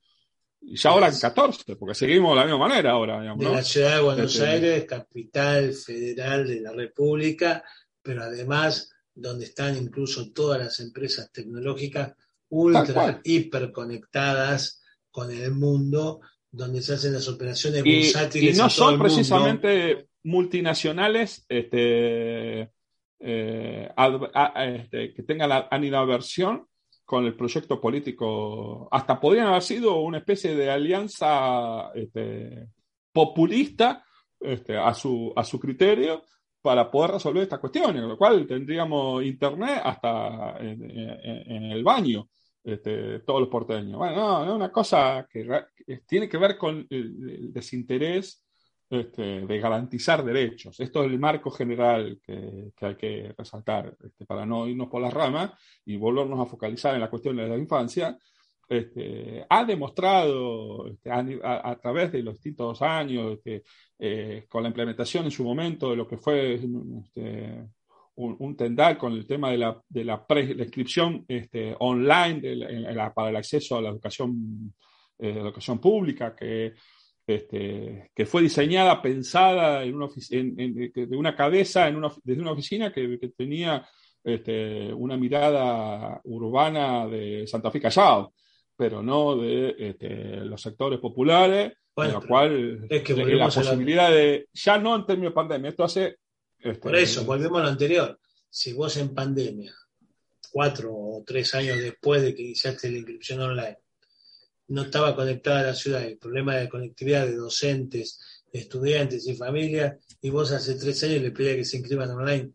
Y 0.62 0.76
ya 0.76 0.90
ahora 0.90 1.08
en 1.08 1.18
14, 1.18 1.76
porque 1.76 1.94
seguimos 1.94 2.32
de 2.32 2.40
la 2.40 2.46
misma 2.46 2.68
manera 2.68 2.90
ahora. 2.90 3.20
de 3.20 3.44
la 3.44 3.62
ciudad 3.62 3.96
de 3.96 4.02
Buenos 4.02 4.34
este, 4.34 4.48
Aires, 4.48 4.84
capital 4.86 5.72
federal 5.74 6.48
de 6.48 6.60
la 6.60 6.72
República, 6.72 7.62
pero 8.02 8.24
además 8.24 8.90
donde 9.14 9.44
están 9.44 9.76
incluso 9.76 10.32
todas 10.32 10.58
las 10.58 10.80
empresas 10.80 11.30
tecnológicas 11.30 12.14
ultra, 12.48 13.20
hiperconectadas 13.22 14.82
con 15.14 15.30
el 15.30 15.52
mundo, 15.52 16.22
donde 16.50 16.82
se 16.82 16.94
hacen 16.94 17.12
las 17.12 17.28
operaciones 17.28 17.84
bursátiles. 17.84 18.56
Y, 18.56 18.58
no 18.58 18.68
son 18.68 18.98
precisamente 18.98 20.08
multinacionales 20.24 21.46
este, 21.48 22.62
eh, 23.20 23.88
este, 24.56 25.14
que 25.14 25.22
tengan 25.22 25.50
la 25.50 25.68
anidaversión 25.70 26.66
con 27.04 27.26
el 27.26 27.36
proyecto 27.36 27.80
político. 27.80 28.88
Hasta 28.90 29.20
podrían 29.20 29.46
haber 29.46 29.62
sido 29.62 30.00
una 30.00 30.18
especie 30.18 30.56
de 30.56 30.68
alianza 30.68 31.92
este, 31.94 32.70
populista 33.12 34.04
este, 34.40 34.76
a, 34.76 34.92
su, 34.94 35.32
a 35.36 35.44
su 35.44 35.60
criterio 35.60 36.24
para 36.60 36.90
poder 36.90 37.12
resolver 37.12 37.44
estas 37.44 37.60
cuestiones, 37.60 38.02
con 38.02 38.08
lo 38.08 38.18
cual 38.18 38.48
tendríamos 38.48 39.22
internet 39.22 39.80
hasta 39.84 40.56
en, 40.58 41.70
el 41.70 41.84
baño, 41.84 42.30
este, 42.64 43.20
todos 43.20 43.40
los 43.40 43.48
porteños. 43.50 43.98
Bueno, 43.98 44.16
no, 44.16 44.44
es 44.44 44.50
una 44.50 44.72
cosa 44.72 45.28
que, 45.30 45.46
tiene 46.06 46.28
que 46.28 46.38
ver 46.38 46.56
con 46.56 46.86
el 46.88 47.52
desinterés 47.52 48.42
este, 48.88 49.46
de 49.46 49.58
garantizar 49.58 50.24
derechos. 50.24 50.80
Esto 50.80 51.04
es 51.04 51.10
el 51.10 51.18
marco 51.18 51.50
general 51.50 52.20
que, 52.22 52.72
hay 52.80 52.96
que 52.96 53.34
resaltar 53.36 53.94
este, 54.02 54.24
para 54.24 54.46
no 54.46 54.66
irnos 54.66 54.88
por 54.88 55.02
las 55.02 55.12
ramas 55.12 55.52
y 55.84 55.96
volvernos 55.96 56.40
a 56.40 56.46
focalizar 56.46 56.94
en 56.94 57.00
la 57.00 57.10
cuestión 57.10 57.36
de 57.36 57.48
la 57.48 57.58
infancia. 57.58 58.16
Ha 59.50 59.64
demostrado 59.64 60.86
a, 61.42 61.76
través 61.76 62.12
de 62.12 62.22
los 62.22 62.34
distintos 62.34 62.80
años, 62.80 63.38
eh, 63.98 64.46
con 64.48 64.62
la 64.62 64.70
implementación 64.70 65.26
en 65.26 65.30
su 65.30 65.44
momento 65.44 65.90
de 65.90 65.96
lo 65.96 66.08
que 66.08 66.16
fue 66.16 66.58
un, 68.16 68.36
un, 68.38 68.56
tendal 68.56 68.96
con 68.96 69.12
el 69.12 69.26
tema 69.26 69.50
de 69.50 69.58
la, 69.58 69.80
de 69.88 70.04
la, 70.04 70.26
prescripción 70.26 71.26
online 71.78 72.42
para 73.14 73.30
el 73.30 73.36
acceso 73.36 73.76
a 73.76 73.82
la 73.82 73.90
educación, 73.90 74.74
eh, 75.18 75.30
educación 75.30 75.80
pública, 75.80 76.34
que 76.34 76.74
este, 77.26 78.10
que 78.14 78.26
fue 78.26 78.42
diseñada, 78.42 79.00
pensada 79.00 79.82
en 79.82 79.94
una 79.94 80.08
de 80.08 81.16
una 81.16 81.34
cabeza 81.34 81.88
en 81.88 81.96
una, 81.96 82.12
desde 82.22 82.42
una 82.42 82.52
oficina 82.52 82.92
que, 82.92 83.18
tenía 83.36 83.86
este, 84.22 84.92
una 84.92 85.16
mirada 85.16 86.20
urbana 86.24 87.06
de 87.06 87.46
Santa 87.46 87.70
Fe 87.70 87.80
Callao, 87.80 88.34
pero 88.76 89.02
no 89.02 89.36
de 89.36 89.74
este, 89.78 90.36
los 90.44 90.60
sectores 90.60 90.98
populares, 90.98 91.72
con 91.94 92.12
lo 92.12 92.20
cual 92.20 92.86
es 92.90 93.02
que 93.02 93.14
la 93.14 93.46
posibilidad 93.46 94.10
de, 94.10 94.48
ya 94.52 94.78
no 94.78 94.94
en 94.96 95.06
términos 95.06 95.30
de 95.30 95.34
pandemia, 95.34 95.70
esto 95.70 95.84
hace... 95.84 96.16
Este, 96.64 96.80
Por 96.80 96.96
eso, 96.96 97.24
volvemos 97.26 97.60
a 97.60 97.64
lo 97.64 97.68
anterior. 97.68 98.18
Si 98.48 98.72
vos 98.72 98.96
en 98.96 99.14
pandemia, 99.14 99.74
cuatro 100.50 100.94
o 100.94 101.22
tres 101.26 101.54
años 101.54 101.78
después 101.78 102.22
de 102.22 102.34
que 102.34 102.42
iniciaste 102.42 102.90
la 102.90 102.96
inscripción 102.96 103.40
online, 103.42 103.78
no 104.68 104.82
estaba 104.82 105.14
conectada 105.14 105.60
a 105.60 105.64
la 105.64 105.74
ciudad, 105.74 106.02
el 106.02 106.16
problema 106.16 106.56
de 106.56 106.70
conectividad 106.70 107.26
de 107.26 107.36
docentes, 107.36 108.18
estudiantes 108.50 109.28
y 109.28 109.36
familias, 109.36 109.96
y 110.22 110.30
vos 110.30 110.52
hace 110.52 110.76
tres 110.76 111.04
años 111.04 111.20
le 111.20 111.32
pedías 111.32 111.56
que 111.56 111.64
se 111.66 111.76
inscriban 111.76 112.10
online. 112.10 112.52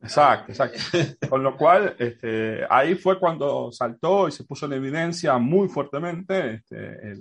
Exacto, 0.00 0.52
exacto. 0.52 0.78
Con 1.28 1.42
lo 1.42 1.56
cual, 1.56 1.96
este, 1.98 2.64
ahí 2.70 2.94
fue 2.94 3.18
cuando 3.18 3.72
saltó 3.72 4.28
y 4.28 4.32
se 4.32 4.44
puso 4.44 4.66
en 4.66 4.74
evidencia 4.74 5.36
muy 5.36 5.68
fuertemente 5.68 6.54
este, 6.54 7.12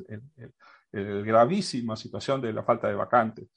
el, 0.92 1.26
gravísima 1.26 1.96
situación 1.96 2.42
de 2.42 2.54
la 2.54 2.64
falta 2.64 2.88
de 2.88 2.96
vacantes 2.96 3.48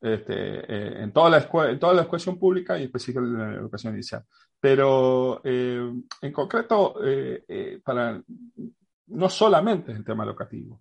este, 0.00 0.34
eh, 0.34 1.02
en, 1.02 1.12
toda 1.12 1.30
la 1.30 1.38
en 1.68 1.78
toda 1.78 1.94
la 1.94 2.02
educación 2.02 2.38
pública 2.38 2.78
y 2.78 2.84
específicamente 2.84 3.42
en 3.42 3.50
la 3.52 3.58
educación 3.58 3.94
inicial. 3.94 4.24
Pero 4.60 5.40
eh, 5.44 5.92
en 6.22 6.32
concreto, 6.32 6.96
eh, 7.04 7.80
para 7.84 8.20
no 9.08 9.28
solamente 9.28 9.92
el 9.92 10.04
tema 10.04 10.24
educativo, 10.24 10.80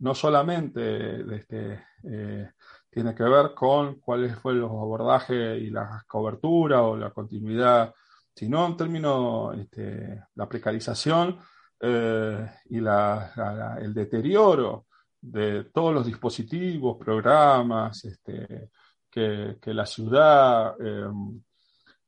no 0.00 0.14
solamente 0.14 1.20
este, 1.34 1.84
eh, 2.04 2.50
tiene 2.90 3.14
que 3.14 3.22
ver 3.22 3.54
con 3.54 4.00
cuáles 4.00 4.36
fueron 4.36 4.62
los 4.62 4.70
abordajes 4.70 5.60
y 5.60 5.70
la 5.70 6.04
cobertura 6.08 6.82
o 6.82 6.96
la 6.96 7.10
continuidad, 7.10 7.94
sino 8.34 8.66
en 8.66 8.76
términos 8.76 9.58
este, 9.58 10.24
la 10.34 10.48
precarización 10.48 11.38
eh, 11.80 12.50
y 12.70 12.78
el 12.78 13.94
deterioro 13.94 14.86
de 15.20 15.64
todos 15.64 15.94
los 15.94 16.06
dispositivos, 16.06 16.96
programas 16.96 18.04
este, 18.04 18.70
que, 19.10 19.58
la 19.64 19.86
ciudad 19.86 20.74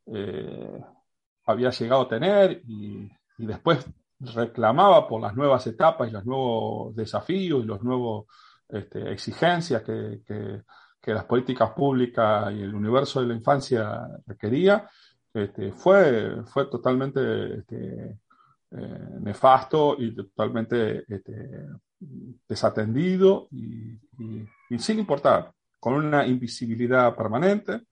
eh, 0.06 0.80
había 1.46 1.70
llegado 1.70 2.02
a 2.02 2.08
tener 2.08 2.62
y, 2.66 3.10
y 3.38 3.46
después 3.46 3.84
reclamaba 4.20 5.06
por 5.08 5.20
las 5.20 5.34
nuevas 5.34 5.66
etapas 5.66 6.08
y 6.08 6.12
los 6.12 6.24
nuevos 6.24 6.94
desafíos 6.94 7.64
y 7.64 7.66
las 7.66 7.82
nuevas 7.82 8.24
este, 8.68 9.12
exigencias 9.12 9.82
que, 9.82 10.62
las 11.04 11.24
políticas 11.24 11.70
públicas 11.72 12.52
y 12.52 12.62
el 12.62 12.74
universo 12.74 13.20
de 13.20 13.26
la 13.26 13.34
infancia 13.34 14.08
requería, 14.24 14.88
este, 15.34 15.72
fue, 15.72 16.44
fue 16.44 16.66
totalmente 16.66 17.58
este, 17.58 18.20
eh, 18.70 19.08
nefasto 19.20 19.96
y 19.98 20.14
totalmente 20.14 21.04
desatendido 22.48 23.48
y, 23.50 23.98
sin 24.78 24.98
importar, 24.98 25.52
con 25.78 25.94
una 25.94 26.26
invisibilidad 26.26 27.14
permanente. 27.14 27.82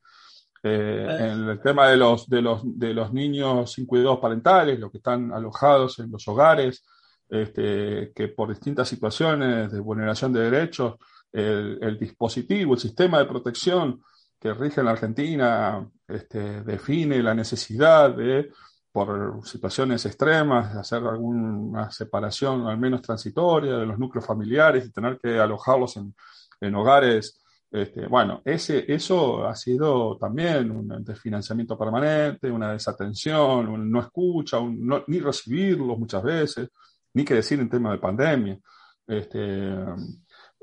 Eh, 0.62 1.06
en 1.08 1.48
el 1.48 1.60
tema 1.60 1.88
de 1.88 1.96
los, 1.96 2.28
de, 2.28 2.42
los, 2.42 2.60
de 2.64 2.92
los 2.92 3.12
niños 3.14 3.72
sin 3.72 3.86
cuidados 3.86 4.18
parentales, 4.18 4.78
los 4.78 4.90
que 4.90 4.98
están 4.98 5.32
alojados 5.32 5.98
en 6.00 6.10
los 6.10 6.28
hogares, 6.28 6.84
este, 7.28 8.12
que 8.14 8.28
por 8.28 8.50
distintas 8.50 8.88
situaciones 8.88 9.72
de 9.72 9.80
vulneración 9.80 10.32
de 10.32 10.50
derechos, 10.50 10.96
el, 11.32 11.98
dispositivo, 11.98 12.74
el 12.74 12.80
sistema 12.80 13.18
de 13.18 13.26
protección 13.26 14.02
que 14.38 14.52
rige 14.52 14.80
en 14.80 14.86
la 14.86 14.92
Argentina 14.92 15.88
este, 16.08 16.62
define 16.62 17.22
la 17.22 17.34
necesidad 17.34 18.10
de, 18.14 18.50
por 18.92 19.40
situaciones 19.46 20.04
extremas, 20.06 20.74
hacer 20.76 21.04
alguna 21.04 21.90
separación 21.90 22.66
al 22.66 22.78
menos 22.78 23.02
transitoria 23.02 23.76
de 23.76 23.86
los 23.86 23.98
núcleos 23.98 24.26
familiares 24.26 24.84
y 24.86 24.92
tener 24.92 25.18
que 25.18 25.38
alojarlos 25.38 25.96
en, 25.96 26.14
en 26.60 26.74
hogares 26.74 27.40
Este, 27.72 28.08
bueno, 28.08 28.42
ese, 28.44 28.84
eso 28.92 29.46
ha 29.46 29.54
sido 29.54 30.16
también 30.18 30.72
un 30.72 31.04
desfinanciamiento 31.04 31.78
permanente, 31.78 32.50
una 32.50 32.72
desatención, 32.72 33.68
un 33.68 33.88
no 33.90 34.00
escucha, 34.00 34.58
no, 34.60 35.04
ni 35.06 35.20
recibirlos 35.20 35.96
muchas 35.96 36.22
veces, 36.22 36.68
ni 37.14 37.24
que 37.24 37.34
decir 37.34 37.60
en 37.60 37.68
tema 37.70 37.92
de 37.92 37.98
pandemia. 37.98 38.58
Este, 39.06 39.72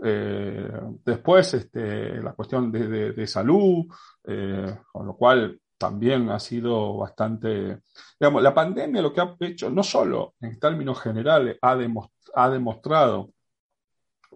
eh, 0.03 0.69
después, 1.05 1.53
este, 1.53 2.21
la 2.21 2.33
cuestión 2.33 2.71
de, 2.71 2.87
de, 2.87 3.13
de 3.13 3.27
salud, 3.27 3.85
eh, 4.25 4.77
con 4.91 5.05
lo 5.07 5.15
cual 5.15 5.57
también 5.77 6.29
ha 6.29 6.39
sido 6.39 6.97
bastante, 6.97 7.79
digamos, 8.19 8.41
la 8.41 8.53
pandemia 8.53 9.01
lo 9.01 9.13
que 9.13 9.21
ha 9.21 9.35
hecho, 9.39 9.69
no 9.69 9.83
solo 9.83 10.35
en 10.41 10.59
términos 10.59 10.99
generales, 10.99 11.57
ha, 11.61 12.49
demostrado 12.49 13.31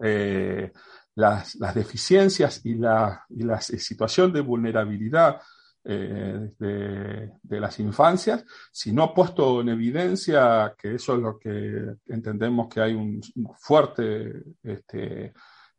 eh, 0.02 0.72
las, 1.14 1.58
deficiencias 1.74 2.64
y 2.64 2.74
la, 2.74 3.26
situación 3.60 4.32
de 4.32 4.40
vulnerabilidad 4.40 5.40
eh, 5.84 6.50
de, 6.58 7.60
las 7.60 7.78
infancias, 7.80 8.44
sino 8.70 9.02
ha 9.02 9.14
puesto 9.14 9.60
en 9.60 9.70
evidencia 9.70 10.74
que 10.78 10.94
eso 10.94 11.14
es 11.14 11.20
lo 11.20 11.38
que 11.38 11.96
entendemos 12.06 12.68
que 12.68 12.80
hay 12.80 12.94
un, 12.94 13.20
un 13.34 13.54
fuerte 13.58 14.42
este, 14.62 15.32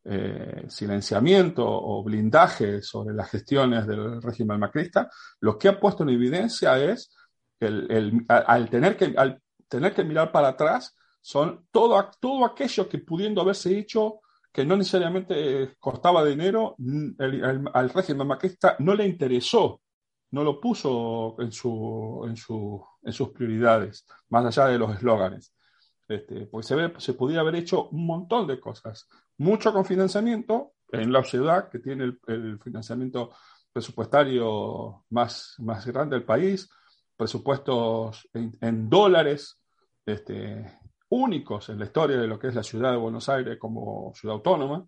eh, 0.05 0.65
silenciamiento 0.67 1.63
o 1.65 2.03
blindaje 2.03 2.81
sobre 2.81 3.15
las 3.15 3.29
gestiones 3.29 3.87
del 3.87 4.21
régimen 4.21 4.59
macrista, 4.59 5.09
lo 5.39 5.57
que 5.57 5.69
ha 5.69 5.79
puesto 5.79 6.03
en 6.03 6.09
evidencia 6.09 6.77
es 6.77 7.15
el, 7.59 7.89
el, 7.89 8.25
al, 8.27 8.69
tener 8.69 8.97
que, 8.97 9.13
al 9.17 9.41
tener 9.67 9.93
que 9.93 10.03
mirar 10.03 10.31
para 10.31 10.49
atrás, 10.49 10.95
son 11.21 11.67
todo, 11.71 12.11
todo 12.19 12.45
aquello 12.45 12.89
que 12.89 12.97
pudiendo 12.97 13.41
haberse 13.41 13.77
hecho 13.77 14.19
que 14.51 14.65
no 14.65 14.77
necesariamente 14.77 15.75
costaba 15.79 16.23
dinero, 16.23 16.75
al 17.73 17.89
régimen 17.89 18.27
macrista 18.27 18.75
no 18.79 18.93
le 18.93 19.05
interesó, 19.05 19.81
no 20.29 20.43
lo 20.43 20.59
puso 20.59 21.35
en, 21.39 21.51
su, 21.51 22.23
en, 22.27 22.35
su, 22.35 22.85
en 23.03 23.13
sus 23.13 23.29
prioridades, 23.29 24.05
más 24.29 24.45
allá 24.45 24.67
de 24.67 24.77
los 24.77 24.95
eslóganes. 24.95 25.53
Este, 26.13 26.45
porque 26.45 26.67
se, 26.67 26.75
ve, 26.75 26.93
se 26.97 27.13
podía 27.13 27.39
haber 27.39 27.55
hecho 27.55 27.89
un 27.89 28.05
montón 28.05 28.45
de 28.45 28.59
cosas 28.59 29.09
mucho 29.37 29.73
con 29.73 29.85
financiamiento 29.85 30.73
en 30.91 31.11
la 31.11 31.23
ciudad, 31.23 31.69
que 31.69 31.79
tiene 31.79 32.15
el, 32.27 32.59
financiamiento 32.59 33.31
presupuestario 33.71 35.05
más, 35.09 35.55
más 35.59 35.85
grande 35.87 36.15
del 36.15 36.25
país, 36.25 36.69
presupuestos 37.17 38.29
en, 38.33 38.89
dólares 38.89 39.59
este, 40.05 40.79
únicos 41.09 41.69
en 41.69 41.79
la 41.79 41.85
historia 41.85 42.17
de 42.17 42.27
lo 42.27 42.37
que 42.37 42.49
es 42.49 42.55
la 42.55 42.61
ciudad 42.61 42.91
de 42.91 42.97
Buenos 42.97 43.27
Aires 43.29 43.57
como 43.57 44.13
ciudad 44.13 44.35
autónoma. 44.35 44.85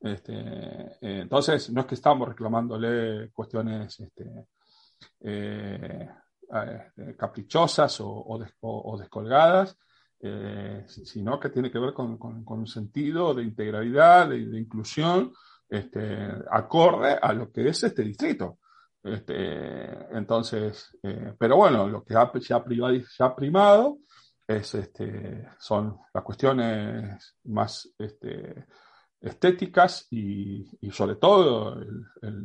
Este, 0.00 0.34
eh, 0.34 1.20
entonces, 1.20 1.70
no 1.70 1.82
es 1.82 1.86
que 1.86 1.94
estamos 1.94 2.28
reclamándole 2.28 3.30
cuestiones 3.30 4.00
este, 4.00 4.48
eh, 5.20 6.08
eh, 6.52 7.16
caprichosas 7.16 7.96
o 8.00 8.96
descolgadas, 8.98 9.78
eh, 10.26 10.84
sino 10.86 11.38
que 11.38 11.50
tiene 11.50 11.70
que 11.70 11.78
ver 11.78 11.92
con, 11.92 12.16
con, 12.16 12.66
sentido 12.66 13.34
de 13.34 13.42
integralidad, 13.42 14.30
de, 14.30 14.46
de 14.46 14.58
inclusión, 14.58 15.32
este, 15.68 16.28
acorde 16.50 17.18
a 17.20 17.32
lo 17.34 17.52
que 17.52 17.68
es 17.68 17.82
este 17.84 18.02
distrito. 18.02 18.58
Este, 19.02 20.16
entonces, 20.16 20.96
eh, 21.02 21.34
pero 21.38 21.58
bueno, 21.58 21.86
lo 21.86 22.02
que 22.02 22.14
ha, 22.14 22.32
se, 22.40 22.54
ha 22.54 23.34
primado 23.36 23.98
es, 24.46 24.74
este, 24.74 25.46
son 25.58 25.98
las 26.14 26.24
cuestiones 26.24 27.36
más 27.44 27.90
este, 27.98 28.66
estéticas 29.20 30.06
y, 30.10 30.64
sobre 30.90 31.16
todo 31.16 31.78
el, 32.22 32.43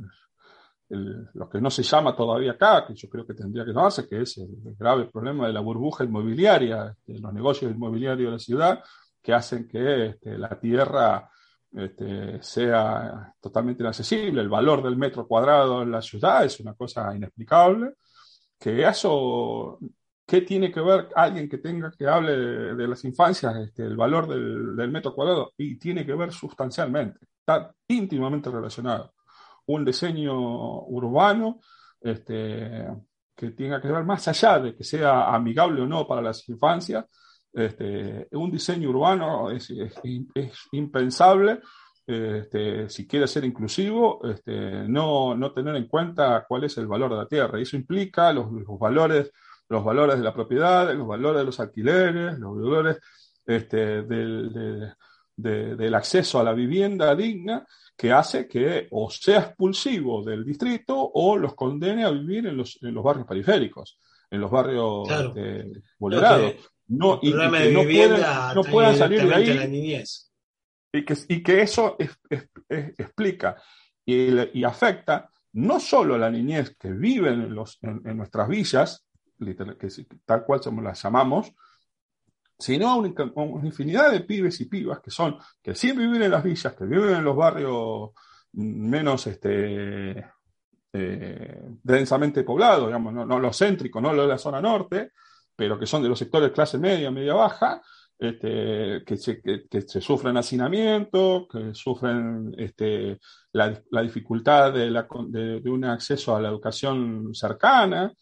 el, 0.90 1.30
lo 1.34 1.50
que 1.50 1.62
no 1.62 1.70
se 1.70 1.84
llama 1.84 2.16
todavía 2.16 2.52
acá, 2.52 2.86
que 2.86 2.96
yo 2.96 3.10
creo 3.10 3.26
que 3.26 3.34
tendría 3.34 3.64
que 3.64 3.72
llamarse, 3.72 4.08
que 4.08 4.22
es 4.22 4.38
el, 4.38 4.76
grave 4.78 5.06
problema 5.06 5.48
de 5.48 5.54
la 5.54 5.60
burbuja 5.62 6.04
inmobiliaria, 6.04 6.96
de 7.06 7.20
los 7.20 7.34
negocios 7.34 7.72
inmobiliarios 7.72 8.28
de 8.28 8.32
la 8.32 8.40
ciudad, 8.40 8.84
que 9.22 9.34
hacen 9.34 9.68
que 9.68 10.08
este, 10.08 10.38
la 10.38 10.60
tierra 10.60 11.30
este, 11.72 12.42
sea 12.42 13.34
totalmente 13.40 13.84
inaccesible. 13.84 14.42
El 14.42 14.50
valor 14.50 14.82
del 14.84 14.98
metro 14.98 15.28
cuadrado 15.28 15.84
en 15.84 15.92
la 15.92 16.02
ciudad 16.02 16.46
es 16.46 16.60
una 16.60 16.74
cosa 16.74 17.16
inexplicable. 17.16 17.96
Que 18.58 18.88
eso, 18.88 19.80
¿qué 20.26 20.42
tiene 20.42 20.72
que 20.72 20.82
ver 20.82 21.10
alguien 21.16 21.48
que 21.48 21.60
tenga 21.60 21.92
que 21.92 22.08
hable 22.08 22.36
de, 22.36 22.76
de 22.76 22.88
las 22.88 23.06
infancias, 23.06 23.56
este, 23.58 23.84
el 23.84 23.96
valor 23.96 24.28
del, 24.28 24.76
del 24.76 24.92
metro 24.92 25.14
cuadrado? 25.14 25.54
Y 25.58 25.78
tiene 25.78 26.06
que 26.06 26.14
ver 26.14 26.32
sustancialmente, 26.34 27.20
está 27.40 27.74
íntimamente 27.88 28.50
relacionado 28.50 29.14
un 29.70 29.86
diseño 29.86 30.34
urbano 30.88 31.60
este, 32.02 32.88
que 33.36 33.52
tenga 33.52 33.80
que 33.82 33.88
ver 33.88 34.04
más 34.04 34.28
allá 34.28 34.60
de 34.60 34.76
que 34.76 34.84
sea 34.84 35.34
amigable 35.34 35.82
o 35.82 35.88
no 35.88 36.08
para 36.08 36.22
las 36.22 36.48
infancias. 36.50 37.06
Este, 37.54 38.28
un 38.32 38.52
diseño 38.52 38.90
urbano 38.90 39.50
es, 39.52 39.74
impensable 40.72 41.60
este, 42.06 42.90
si 42.90 43.08
quiere 43.08 43.28
ser 43.28 43.46
inclusivo, 43.46 44.22
este, 44.28 44.88
no, 44.88 45.36
no, 45.36 45.54
tener 45.54 45.76
en 45.76 45.88
cuenta 45.88 46.46
cuál 46.48 46.64
es 46.64 46.76
el 46.78 46.88
valor 46.88 47.12
de 47.12 47.18
la 47.18 47.28
tierra. 47.28 47.60
Y 47.60 47.64
eso 47.64 47.76
implica 47.76 48.34
los, 48.34 48.48
valores, 48.80 49.32
los 49.68 49.84
valores 49.84 50.18
de 50.18 50.24
la 50.24 50.34
propiedad, 50.34 50.92
los 50.96 51.08
valores 51.08 51.40
de 51.42 51.46
los 51.46 51.60
alquileres, 51.60 52.40
los 52.40 52.56
valores 52.56 52.98
este, 53.46 54.02
del, 54.02 54.52
de, 54.52 54.94
de, 55.36 55.76
del 55.76 55.94
acceso 55.94 56.40
a 56.40 56.44
la 56.44 56.54
vivienda 56.54 57.14
digna 57.14 57.64
que 58.00 58.14
hace 58.14 58.48
que 58.48 58.88
o 58.92 59.10
sea 59.10 59.40
expulsivo 59.40 60.24
del 60.24 60.46
distrito 60.46 60.98
o 60.98 61.36
los 61.38 61.54
condene 61.54 62.06
a 62.06 62.12
vivir 62.12 62.48
en 62.48 62.56
los, 62.56 62.82
en 62.82 62.94
los 62.94 63.04
barrios 63.04 63.28
periféricos, 63.28 64.00
en 64.32 64.40
los 64.40 64.50
barrios 64.50 65.06
claro. 65.06 65.34
eh. 65.36 66.58
No, 66.88 67.20
y, 67.22 67.28
y, 67.28 67.34
que 67.34 68.10
no, 68.56 68.64
puedan 68.64 68.96
salir 68.96 69.28
de 69.28 69.36
ahí. 69.36 69.50
Y 70.94 71.04
que, 71.04 71.14
y 71.28 71.44
que 71.44 71.62
eso 71.62 71.98
es, 72.00 72.12
es, 72.30 72.50
es, 72.70 72.86
explica 72.98 73.62
y, 74.06 74.58
y, 74.58 74.64
afecta 74.64 75.30
no 75.52 75.82
solo 75.82 76.16
a 76.16 76.20
la 76.20 76.32
niñez 76.32 76.78
que 76.80 76.92
vive 76.94 77.32
en, 77.32 77.54
los, 77.54 77.80
en, 77.82 78.02
en 78.06 78.16
nuestras 78.16 78.48
villas, 78.48 79.06
literal, 79.40 79.78
que, 79.78 79.90
tal 80.26 80.46
cual 80.46 80.62
como 80.62 80.82
las 80.82 81.04
llamamos, 81.04 81.52
sino 82.60 82.98
una, 82.98 83.14
infinidad 83.64 84.12
de 84.12 84.20
pibes 84.22 84.60
y 84.60 84.66
pibas 84.66 85.00
que 85.00 85.10
son, 85.10 85.38
que 85.62 85.74
sí 85.74 85.94
viven 85.94 86.22
en 86.22 86.32
las 86.32 86.44
villas, 86.44 86.74
que 86.74 86.86
viven 86.86 87.16
en 87.16 87.24
los 87.24 87.36
barrios 87.36 88.12
menos 88.54 89.26
este, 89.28 90.26
eh, 90.92 91.62
densamente 91.82 92.44
poblados, 92.44 92.88
digamos, 92.88 93.14
no, 93.14 93.26
no 93.26 93.40
los 93.40 93.58
céntricos, 93.58 94.02
no 94.02 94.14
los 94.14 94.26
de 94.26 94.34
la 94.34 94.38
zona 94.38 94.62
norte, 94.62 95.14
pero 95.56 95.80
que 95.80 95.86
son 95.86 96.04
de 96.04 96.10
los 96.10 96.20
sectores 96.20 96.52
clase 96.52 96.78
media, 96.78 97.12
media 97.12 97.34
baja, 97.34 97.82
este, 98.18 99.04
que, 99.06 99.16
se, 99.16 99.42
que, 99.42 99.82
se, 99.82 100.02
sufren 100.02 100.36
hacinamiento, 100.36 101.48
que 101.50 101.74
sufren 101.74 102.54
este, 102.58 103.18
la, 103.54 103.82
la, 103.92 104.02
dificultad 104.02 104.74
de, 104.74 104.92
la, 104.92 105.08
de, 105.28 105.62
de, 105.62 105.70
un 105.70 105.86
acceso 105.86 106.36
a 106.36 106.42
la 106.42 106.50
educación 106.50 107.34
cercana, 107.34 108.14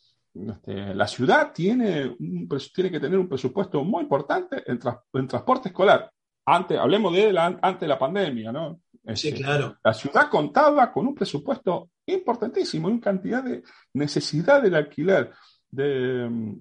este, 0.50 0.94
la 0.94 1.08
ciudad 1.08 1.52
tiene, 1.54 2.16
un, 2.20 2.48
tiene 2.74 2.92
que 2.92 3.00
tener 3.00 3.18
un 3.18 3.28
presupuesto 3.28 3.84
muy 3.84 4.04
importante 4.04 4.64
en, 4.66 4.80
tra 4.80 5.02
en 5.14 5.28
transporte 5.28 5.70
escolar. 5.70 6.12
Antes, 6.46 6.80
hablemos 6.80 7.14
de 7.14 7.34
la, 7.34 7.46
antes 7.62 7.82
de 7.82 7.88
la 7.88 8.00
pandemia, 8.00 8.52
¿no? 8.52 8.82
Este, 9.04 9.32
sí, 9.32 9.34
claro. 9.34 9.78
La 9.84 9.94
ciudad 9.94 10.30
contaba 10.30 10.92
con 10.92 11.08
un 11.08 11.16
presupuesto 11.16 11.92
importantísimo, 12.06 12.88
una 12.88 13.00
cantidad 13.00 13.44
de 13.44 13.64
necesidad 13.94 14.62
del 14.62 14.76
alquiler 14.76 15.32
de, 15.70 16.56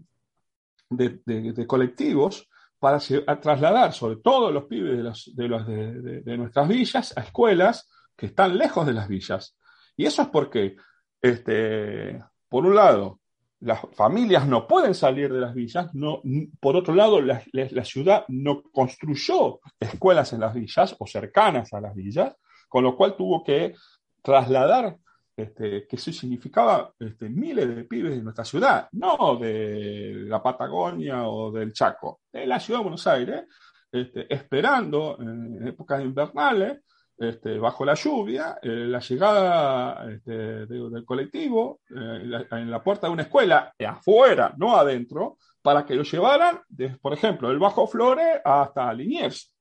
de, 0.90 1.20
de, 1.24 1.52
de 1.52 1.66
colectivos 1.66 2.48
para 2.78 2.98
trasladar 3.40 3.92
sobre 3.92 4.16
todo 4.16 4.50
los 4.50 4.64
pibes 4.64 4.96
de, 4.96 5.02
los, 5.02 5.32
de, 5.34 5.48
los 5.48 5.66
de, 5.66 6.20
de, 6.22 6.36
nuestras 6.36 6.68
villas 6.68 7.16
a 7.16 7.22
escuelas 7.22 7.88
que 8.14 8.26
están 8.26 8.56
lejos 8.56 8.86
de 8.86 8.92
las 8.92 9.08
villas. 9.08 9.56
Y 9.96 10.04
eso 10.04 10.22
es 10.22 10.28
porque, 10.28 10.76
este, 11.20 12.22
por 12.48 12.66
un 12.66 12.74
lado, 12.74 13.20
las 13.60 13.80
familias 13.94 14.46
no 14.46 14.66
pueden 14.66 14.94
salir 14.94 15.32
de 15.32 15.40
las 15.40 15.54
villas, 15.54 15.94
no, 15.94 16.20
por 16.60 16.76
otro 16.76 16.94
lado, 16.94 17.20
la, 17.20 17.42
ciudad 17.84 18.24
no 18.28 18.62
construyó 18.62 19.60
escuelas 19.80 20.32
en 20.32 20.40
las 20.40 20.54
villas 20.54 20.94
o 20.98 21.06
cercanas 21.06 21.72
a 21.72 21.80
las 21.80 21.94
villas, 21.94 22.34
con 22.68 22.84
lo 22.84 22.96
cual 22.96 23.16
tuvo 23.16 23.42
que 23.42 23.74
trasladar, 24.22 24.98
este, 25.36 25.86
que 25.86 25.96
eso 25.96 26.12
significaba 26.12 26.92
este, 26.98 27.28
miles 27.28 27.74
de 27.74 27.84
pibes 27.84 28.16
de 28.16 28.22
nuestra 28.22 28.44
ciudad, 28.44 28.88
no 28.92 29.36
de 29.36 30.24
la 30.26 30.42
Patagonia 30.42 31.28
o 31.28 31.50
del 31.50 31.72
Chaco, 31.72 32.20
de 32.32 32.46
la 32.46 32.60
ciudad 32.60 32.80
de 32.80 32.84
Buenos 32.84 33.06
Aires, 33.06 33.44
este, 33.90 34.32
esperando 34.32 35.16
en 35.20 35.66
épocas 35.66 36.02
invernales 36.02 36.80
este, 37.18 37.58
bajo 37.58 37.84
la 37.84 37.94
lluvia, 37.94 38.58
eh, 38.62 38.68
la 38.68 39.00
llegada 39.00 40.10
este, 40.10 40.32
de, 40.32 40.90
del 40.90 41.04
colectivo 41.04 41.80
eh, 41.88 42.22
la, 42.24 42.46
en 42.50 42.70
la 42.70 42.82
puerta 42.82 43.06
de 43.06 43.12
una 43.12 43.22
escuela, 43.22 43.72
afuera, 43.86 44.54
no 44.58 44.76
adentro, 44.76 45.38
para 45.62 45.84
que 45.84 45.94
lo 45.94 46.02
llevaran, 46.02 46.60
de, 46.68 46.90
por 46.90 47.12
ejemplo, 47.12 47.48
del 47.48 47.58
Bajo 47.58 47.86
Flores 47.86 48.40
hasta 48.44 48.92
Liniers, 48.92 49.52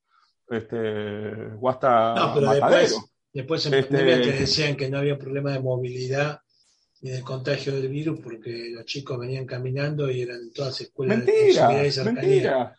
este, 0.50 1.54
o 1.60 1.70
hasta 1.70 2.14
no, 2.16 2.34
pero 2.34 2.48
Matadero. 2.48 2.80
Después, 2.82 3.12
Después 3.34 3.66
en 3.66 3.74
Este- 3.74 3.98
pandemia 3.98 4.22
te 4.22 4.32
decían 4.40 4.78
que 4.78 4.90
no 4.90 4.98
había 5.00 5.18
problema 5.18 5.52
de 5.52 5.60
movilidad 5.60 6.40
ni 7.02 7.10
de 7.10 7.22
contagio 7.22 7.74
del 7.76 7.90
virus 7.90 8.22
porque 8.22 8.72
los 8.74 8.86
chicos 8.86 9.20
venían 9.20 9.46
caminando 9.46 10.10
y 10.10 10.22
eran 10.22 10.52
todas 10.54 10.80
escuelas 10.80 11.20
de 11.20 11.26
Mentira, 11.26 11.68
proximidad 11.68 12.02
y 12.02 12.06
mentira, 12.06 12.76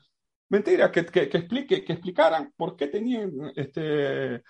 mentira, 0.49 0.91
que, 0.91 1.05
que, 1.05 1.29
que 1.29 1.37
explique, 1.37 1.85
que 1.85 1.93
explicaran 1.93 2.55
por 2.57 2.75
qué 2.75 2.87
tenían, 2.87 3.33
este, 3.55 4.43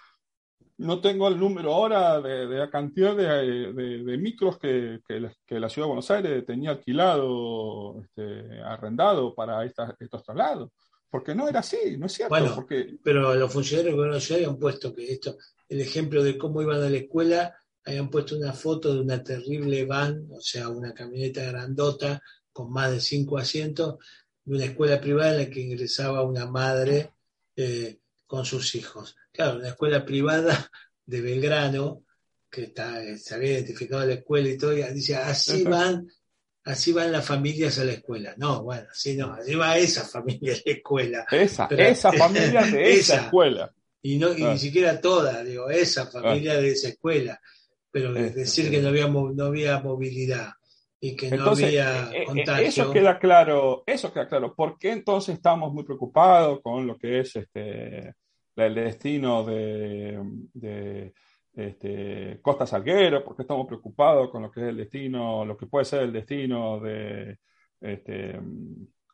no 0.79 1.01
tengo 1.01 1.29
el 1.29 1.39
número 1.39 1.73
ahora 1.73 2.21
de, 2.21 2.47
de 2.47 2.59
la 2.59 2.69
cantidad 2.71 3.17
de, 3.17 3.73
de- 3.73 4.05
de 4.05 4.19
micros 4.19 4.59
que, 4.59 5.01
que 5.07 5.21
la, 5.21 5.33
que 5.47 5.59
la 5.59 5.69
Ciudad 5.69 5.87
de 5.87 5.89
Buenos 5.89 6.11
Aires 6.11 6.45
tenía 6.47 6.71
alquilado, 6.71 8.01
este, 8.03 8.61
arrendado 8.63 9.35
para 9.35 9.65
estas- 9.65 9.95
estos 10.01 10.23
traslados. 10.23 10.71
Porque 11.11 11.35
no 11.35 11.49
era 11.49 11.61
así, 11.61 11.97
no 11.99 12.07
es 12.07 12.13
cierto. 12.13 12.31
Bueno, 12.31 12.55
porque, 12.55 12.99
Pero 13.03 13.35
los 13.35 13.53
funcionarios 13.53 13.87
del 13.87 13.95
gobierno 13.95 14.15
de 14.15 14.21
la 14.21 14.27
ciudad 14.27 14.43
habían 14.43 14.59
puesto 14.59 14.95
que 14.95 15.13
esto, 15.13 15.37
el 15.69 15.81
ejemplo 15.81 16.23
de 16.23 16.37
cómo 16.37 16.61
iban 16.63 16.83
a 16.83 16.91
la 16.91 16.97
escuela, 16.97 17.55
habían 17.85 18.11
puesto 18.11 18.37
una 18.37 18.53
foto 18.53 18.93
de 18.93 19.01
una 19.01 19.23
terrible 19.23 19.85
van, 19.87 20.27
o 20.33 20.41
sea, 20.41 20.69
una 20.69 20.93
camioneta 20.93 21.45
grandota 21.45 22.21
con 22.53 22.71
más 22.73 22.91
de 22.91 23.01
cinco 23.01 23.39
asientos, 23.39 23.97
de 24.45 24.57
una 24.57 24.65
escuela 24.65 25.01
privada 25.01 25.33
en 25.33 25.39
la 25.39 25.51
que 25.51 25.61
ingresaba 25.61 26.23
una 26.23 26.47
madre 26.47 27.13
eh, 27.55 27.99
con 28.27 28.45
sus 28.45 28.75
hijos. 28.75 29.17
Claro, 29.37 29.59
una 29.59 29.69
escuela 29.69 30.05
privada 30.05 30.71
de 31.07 31.21
Belgrano, 31.21 32.03
que 32.51 32.65
está, 32.65 33.03
eh, 33.05 33.19
se 33.19 33.35
había 33.35 33.53
identificado 33.53 34.05
la 34.07 34.15
escuela 34.15 34.49
y 34.49 34.57
todo, 34.57 34.73
y 34.77 34.83
dice, 34.95 35.17
así 35.17 35.65
van, 35.65 36.09
así 36.65 36.93
van 36.93 37.13
las 37.13 37.25
familias 37.27 37.79
a 37.79 37.85
la 37.85 37.93
escuela. 37.93 38.35
No, 38.39 38.63
bueno, 38.63 38.87
así 38.91 39.17
no, 39.17 39.33
así 39.33 39.55
va 39.55 39.77
esa 39.77 40.05
familia 40.05 40.55
a 40.55 40.57
la 40.65 40.73
escuela. 40.73 41.27
esa, 41.31 41.69
pero- 41.69 41.83
esa 41.83 42.13
familia 42.25 42.63
de 42.63 42.93
esa, 42.95 43.15
esa. 43.15 43.25
escuela. 43.27 43.73
Y, 44.03 44.19
no, 44.19 44.33
y 44.37 44.43
Ah. 44.43 44.53
ni 44.53 44.59
siquiera 44.59 45.01
toda, 45.01 45.43
digo, 45.45 45.69
esa 45.69 46.07
familia 46.07 46.55
de 46.61 46.71
esa 46.71 46.89
escuela. 46.89 47.41
Pero 47.91 48.17
Eh, 48.17 48.31
decir 48.31 48.71
que 48.71 48.81
no 48.81 48.89
había, 48.89 49.09
no 49.09 49.45
había 49.45 49.81
movilidad 49.81 50.51
y 51.01 51.17
que 51.17 51.31
no 51.31 51.37
Entonces, 51.37 51.67
había 51.67 52.11
eh, 52.13 52.23
eh, 52.23 52.25
contagio. 52.25 52.67
eso 52.69 52.93
queda 52.93 53.19
claro, 53.19 53.83
eso 53.87 54.13
queda 54.13 54.29
claro. 54.29 54.55
¿Por 54.55 54.79
qué 54.79 54.93
entonces 54.93 55.35
estamos 55.35 55.73
muy 55.73 55.83
preocupados 55.85 56.61
con 56.63 56.87
lo 56.87 56.97
que 56.99 57.21
es 57.21 57.37
este 57.37 58.15
el 58.57 58.75
destino 58.75 59.45
de, 59.45 61.13
este, 61.53 62.41
Costa 62.43 62.67
Salguero? 62.67 63.25
¿Por 63.25 63.37
qué 63.37 63.43
estamos 63.43 63.67
preocupados 63.67 64.31
con 64.31 64.43
lo 64.43 64.51
que 64.51 64.61
es 64.61 64.67
el 64.69 64.77
destino, 64.79 65.45
lo 65.45 65.57
que 65.57 65.67
puede 65.67 65.85
ser 65.85 66.03
el 66.03 66.13
destino 66.13 66.81
de, 66.81 67.39
este, 67.81 68.41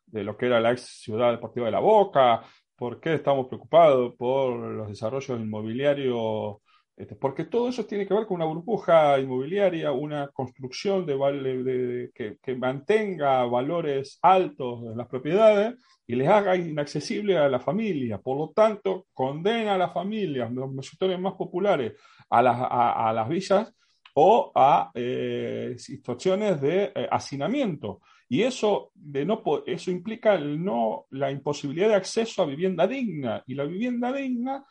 de 0.06 0.24
lo 0.24 0.36
que 0.36 0.46
era 0.46 0.60
la 0.60 0.72
ex 0.72 0.82
ciudad 1.02 1.32
deportiva 1.32 1.66
de 1.66 1.72
La 1.72 1.80
Boca? 1.80 2.42
¿Por 2.76 3.00
qué 3.00 3.14
estamos 3.14 3.46
preocupados 3.48 4.14
por 4.16 4.56
los 4.56 4.88
desarrollos 4.88 5.40
inmobiliarios? 5.40 6.61
Este, 6.94 7.16
porque 7.16 7.44
todo 7.46 7.68
eso 7.70 7.84
tiene 7.86 8.06
que 8.06 8.14
ver 8.14 8.26
con 8.26 8.36
una 8.36 8.44
burbuja 8.44 9.18
inmobiliaria, 9.18 9.92
una 9.92 10.28
construcción 10.28 11.06
de, 11.06 11.16
de- 11.16 11.62
de- 11.64 12.10
que, 12.14 12.36
que 12.42 12.54
mantenga 12.54 13.44
valores 13.46 14.18
altos 14.22 14.82
en 14.84 14.98
las 14.98 15.08
propiedades 15.08 15.74
y 16.06 16.14
les 16.14 16.28
haga 16.28 16.54
inaccesible 16.54 17.38
a 17.38 17.48
la 17.48 17.60
familia. 17.60 18.18
Por 18.18 18.36
lo 18.36 18.50
tanto, 18.50 19.06
condena 19.14 19.74
a 19.74 19.78
las 19.78 19.92
familias, 19.92 20.52
los 20.52 20.86
sectores 20.86 21.18
más 21.18 21.32
populares, 21.34 21.94
a 22.28 22.42
las, 22.42 22.56
a, 22.60 23.08
a 23.08 23.12
las 23.12 23.28
villas 23.28 23.74
o 24.14 24.52
a 24.54 24.90
eh, 24.94 25.74
situaciones 25.78 26.60
de 26.60 26.92
eh, 26.94 27.08
hacinamiento. 27.10 28.00
Y 28.28 28.42
eso, 28.42 28.90
de 28.94 29.24
no, 29.24 29.42
eso 29.66 29.90
implica 29.90 30.34
el 30.34 30.62
no, 30.62 31.06
la 31.10 31.30
imposibilidad 31.30 31.88
de 31.88 31.94
acceso 31.94 32.42
a 32.42 32.46
vivienda 32.46 32.86
digna. 32.86 33.42
Y 33.46 33.54
la 33.54 33.64
vivienda 33.64 34.12
digna 34.12 34.62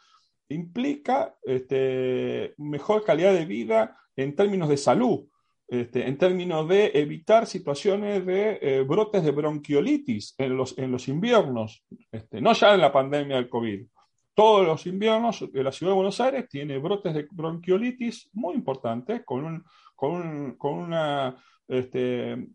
implica 0.53 1.35
este, 1.43 2.53
mejor 2.57 3.03
calidad 3.03 3.33
de 3.33 3.45
vida 3.45 3.97
en 4.15 4.35
términos 4.35 4.69
de 4.69 4.77
salud, 4.77 5.27
este, 5.67 6.07
en 6.07 6.17
términos 6.17 6.67
de 6.67 6.91
evitar 6.93 7.45
situaciones 7.45 8.25
de 8.25 8.59
eh, 8.61 8.81
brotes 8.81 9.23
de 9.23 9.31
bronquiolitis 9.31 10.35
en 10.37 10.57
los, 10.57 10.77
en 10.77 10.91
los 10.91 11.07
inviernos, 11.07 11.85
este, 12.11 12.41
no 12.41 12.53
ya 12.53 12.73
en 12.73 12.81
la 12.81 12.91
pandemia 12.91 13.37
del 13.37 13.49
COVID. 13.49 13.85
Todos 14.33 14.65
los 14.65 14.85
inviernos 14.85 15.45
de 15.51 15.63
la 15.63 15.71
ciudad 15.71 15.91
de 15.91 15.95
Buenos 15.95 16.19
Aires 16.19 16.47
tiene 16.49 16.77
brotes 16.77 17.13
de 17.13 17.27
bronquiolitis 17.31 18.29
muy 18.33 18.55
importantes, 18.55 19.23
con, 19.25 19.45
un, 19.45 19.63
con, 19.95 20.11
un, 20.11 20.55
con 20.57 20.73
una 20.73 21.35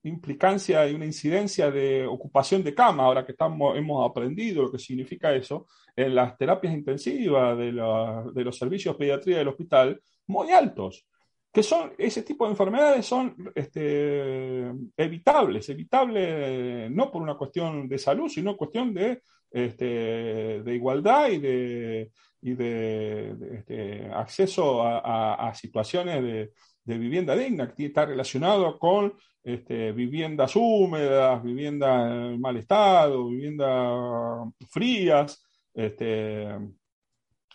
implicancia 0.03 0.87
y 0.89 0.95
una 0.95 1.07
incidencia 1.07 1.71
de 1.71 2.07
ocupación 2.07 2.63
de 2.63 2.75
cama, 2.75 3.05
ahora 3.05 3.25
que 3.25 3.33
estamos, 3.33 3.77
hemos 3.77 4.09
aprendido 4.09 4.65
lo 4.65 4.71
que 4.71 4.79
significa 4.79 5.35
eso, 5.35 5.67
en 5.97 6.15
las 6.15 6.37
terapias 6.37 6.75
intensivas 6.75 7.57
de, 7.57 7.73
la, 7.73 8.25
de 8.33 8.45
los 8.45 8.57
servicios 8.57 8.95
de 8.95 8.99
pediatría 8.99 9.39
del 9.39 9.49
hospital, 9.49 10.01
muy 10.27 10.51
altos. 10.51 11.07
Que 11.53 11.63
son, 11.63 11.93
ese 11.97 12.23
tipo 12.23 12.45
de 12.45 12.51
enfermedades 12.51 13.07
son 13.07 13.35
este, 13.55 14.71
evitables, 14.95 15.69
evitables 15.71 16.91
no 16.91 17.11
por 17.11 17.23
una 17.23 17.37
cuestión 17.37 17.89
de 17.89 17.99
salud, 17.99 18.29
sino 18.29 18.59
cuestión 18.59 18.93
de, 18.93 19.23
este, 19.51 20.63
de 20.63 20.75
igualdad 20.75 21.31
y 21.31 21.39
de, 21.39 22.11
y 22.43 22.53
de, 22.53 23.37
este, 23.55 24.07
acceso 24.13 24.83
a 24.83 25.51
situaciones 25.55 26.23
de, 26.23 26.53
de, 26.85 26.99
vivienda 26.99 27.35
digna, 27.35 27.73
que 27.73 27.87
está 27.87 28.05
relacionado 28.05 28.79
con 28.79 29.15
este, 29.47 29.93
viviendas 29.93 30.57
húmedas, 30.57 31.41
viviendas 31.43 32.11
en 32.11 32.41
mal 32.41 32.57
estado, 32.57 33.29
viviendas 33.29 34.53
frías, 34.69 35.46
este, 35.77 36.49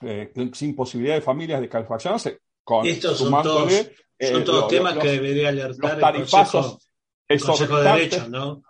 eh, 0.02 0.32
sin 0.54 0.76
posibilidad 0.76 1.16
de 1.16 1.22
familias 1.22 1.60
de 1.62 1.68
calefaccionarse. 1.70 2.40
Con, 2.64 2.86
Estos 2.86 3.18
son 3.18 3.32
todos, 3.44 3.72
eh, 3.74 4.32
son 4.32 4.44
todos 4.44 4.62
lo- 4.62 4.68
temas 4.68 4.96
los- 4.96 5.04
que 5.04 5.12
debería 5.12 5.50
alertar 5.50 5.92
los 5.94 6.00
tarifazos 6.00 6.66
el 6.66 6.70
Consejo, 6.72 6.80
el 7.28 7.42
Consejo 7.42 7.78
de. 7.82 7.90
Derechos, 7.92 8.30
¿no? 8.30 8.64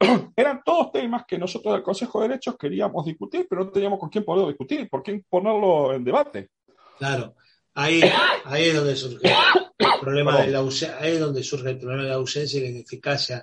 eran 0.36 0.62
todos 0.64 0.92
temas 0.92 1.24
que 1.26 1.38
nosotros 1.38 1.74
del 1.74 1.82
Consejo 1.82 2.20
de 2.22 2.28
Derechos 2.28 2.56
queríamos 2.58 3.04
discutir, 3.04 3.46
pero 3.48 3.64
no 3.64 3.70
teníamos 3.70 3.98
con 3.98 4.08
quién 4.10 4.24
poderlo 4.24 4.48
discutir, 4.48 4.88
por 4.88 5.02
quién 5.02 5.24
ponerlo 5.28 5.92
en 5.94 6.04
debate. 6.04 6.50
Claro, 6.98 7.34
ahí, 7.74 8.02
ahí 8.44 8.64
es 8.68 8.76
donde 8.76 8.96
surge 8.96 9.26
el 9.78 9.88
problema 10.00 10.40
de 10.42 10.48
la 10.48 10.58
ausencia, 10.58 10.98
ahí 11.00 11.12
es 11.12 11.20
donde 11.20 11.42
surge 11.42 11.70
el 11.70 11.78
problema 11.78 12.02
de 12.02 12.08
la 12.10 12.16
ausencia 12.16 12.60
y 12.60 12.62
la 12.64 12.68
ineficacia 12.70 13.42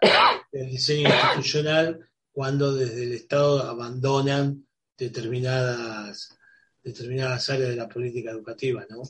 del 0.52 0.70
diseño 0.70 1.10
institucional 1.10 2.08
cuando 2.32 2.74
desde 2.76 3.04
el 3.04 3.13
Estado 3.13 3.63
abandonan 3.63 4.66
determinadas, 4.97 6.38
determinadas 6.83 7.49
áreas 7.49 7.69
de 7.69 7.75
la 7.75 7.88
política 7.88 8.31
educativa, 8.31 8.86
¿no? 8.89 9.03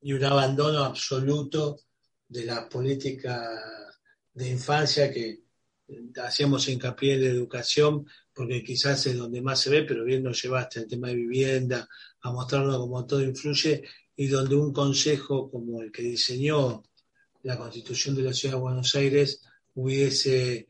Y 0.00 0.12
un 0.12 0.24
abandono 0.24 0.84
absoluto 0.84 1.80
de 2.28 2.44
la 2.44 2.68
política 2.68 3.50
de 4.32 4.48
infancia 4.48 5.12
que 5.12 5.42
hacíamos 6.22 6.68
hincapié 6.68 7.14
en 7.14 7.22
la 7.22 7.30
educación 7.30 8.06
porque 8.32 8.62
quizás 8.62 9.04
es 9.06 9.16
donde 9.16 9.40
más 9.40 9.60
se 9.60 9.70
ve, 9.70 9.82
pero 9.82 10.04
bien 10.04 10.22
nos 10.22 10.40
llevaste 10.40 10.80
al 10.80 10.86
tema 10.86 11.08
de 11.08 11.16
vivienda, 11.16 11.88
a 12.20 12.30
mostrarnos 12.30 12.76
cómo 12.76 13.04
todo 13.04 13.22
influye 13.22 13.82
y 14.14 14.26
donde 14.28 14.54
un 14.54 14.72
consejo 14.72 15.50
como 15.50 15.82
el 15.82 15.90
que 15.90 16.02
diseñó 16.02 16.84
la 17.42 17.56
constitución 17.56 18.14
de 18.14 18.22
la 18.22 18.32
ciudad 18.32 18.54
de 18.54 18.60
Buenos 18.60 18.94
Aires 18.94 19.42
hubiese 19.74 20.68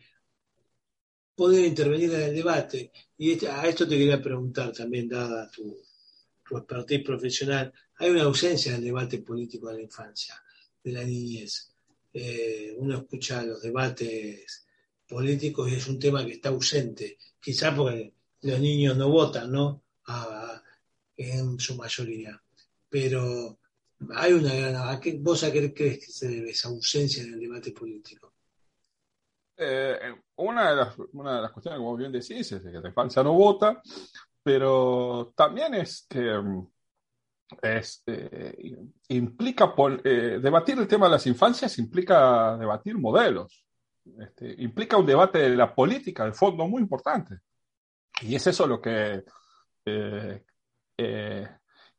podido 1.38 1.64
intervenir 1.64 2.12
en 2.12 2.22
el 2.22 2.34
debate. 2.34 2.90
Y 3.16 3.32
este- 3.32 3.48
a 3.48 3.66
esto 3.68 3.86
te 3.88 3.96
quería 3.96 4.20
preguntar 4.20 4.72
también, 4.72 5.08
dada 5.08 5.48
tu, 5.54 5.64
tu 6.46 6.56
expertise 6.58 7.04
profesional, 7.04 7.72
hay 7.98 8.10
una 8.10 8.24
ausencia 8.24 8.72
del 8.72 8.84
debate 8.84 9.18
político 9.18 9.68
de 9.68 9.74
la 9.76 9.82
infancia, 9.82 10.34
de 10.82 10.92
la 10.92 11.04
niñez. 11.04 11.52
Eh, 12.12 12.74
uno 12.76 12.98
escucha 12.98 13.42
los 13.44 13.62
debates 13.62 14.66
políticos 15.08 15.70
y 15.70 15.74
es 15.76 15.86
un 15.86 15.98
tema 15.98 16.24
que 16.26 16.32
está 16.32 16.48
ausente, 16.48 17.16
quizá 17.40 17.74
porque 17.74 18.12
los 18.42 18.60
niños 18.60 18.96
no 18.96 19.08
votan, 19.08 19.50
¿no? 19.52 19.82
En 21.16 21.58
su 21.60 21.76
mayoría. 21.76 22.40
Pero 22.88 23.58
hay 24.14 24.32
una 24.32 24.54
gran. 24.54 24.76
¿a 24.76 24.98
qué, 25.00 25.18
¿Vos 25.20 25.42
a 25.44 25.52
qué 25.52 25.72
crees 25.74 25.98
que 26.04 26.12
se 26.12 26.28
debe 26.28 26.50
esa 26.50 26.68
ausencia 26.68 27.22
en 27.22 27.34
el 27.34 27.40
debate 27.40 27.72
político? 27.72 28.27
Eh, 29.58 30.14
una, 30.36 30.70
de 30.70 30.76
las, 30.76 30.98
una 31.12 31.36
de 31.36 31.42
las 31.42 31.52
cuestiones, 31.52 31.78
como 31.78 31.96
bien 31.96 32.12
decís, 32.12 32.52
es 32.52 32.62
que 32.62 32.70
la 32.70 32.88
infancia 32.88 33.22
no 33.22 33.32
vota, 33.32 33.82
pero 34.42 35.32
también 35.36 35.74
es 35.74 36.06
que 36.08 36.38
mm, 36.38 36.66
es, 37.62 38.02
eh, 38.06 38.76
implica 39.08 39.74
eh, 40.04 40.38
debatir 40.40 40.78
el 40.78 40.86
tema 40.86 41.06
de 41.06 41.12
las 41.12 41.26
infancias 41.26 41.78
implica 41.78 42.56
debatir 42.56 42.96
modelos, 42.98 43.64
Este, 44.20 44.54
implica 44.62 44.96
un 44.96 45.06
debate 45.06 45.38
de 45.38 45.56
la 45.56 45.74
política 45.74 46.24
de 46.24 46.32
fondo 46.32 46.66
muy 46.66 46.80
importante. 46.80 47.40
Y 48.22 48.34
es 48.34 48.46
eso 48.46 48.66
lo 48.66 48.80
que 48.80 49.24
eh, 49.84 50.44
eh, 50.96 51.48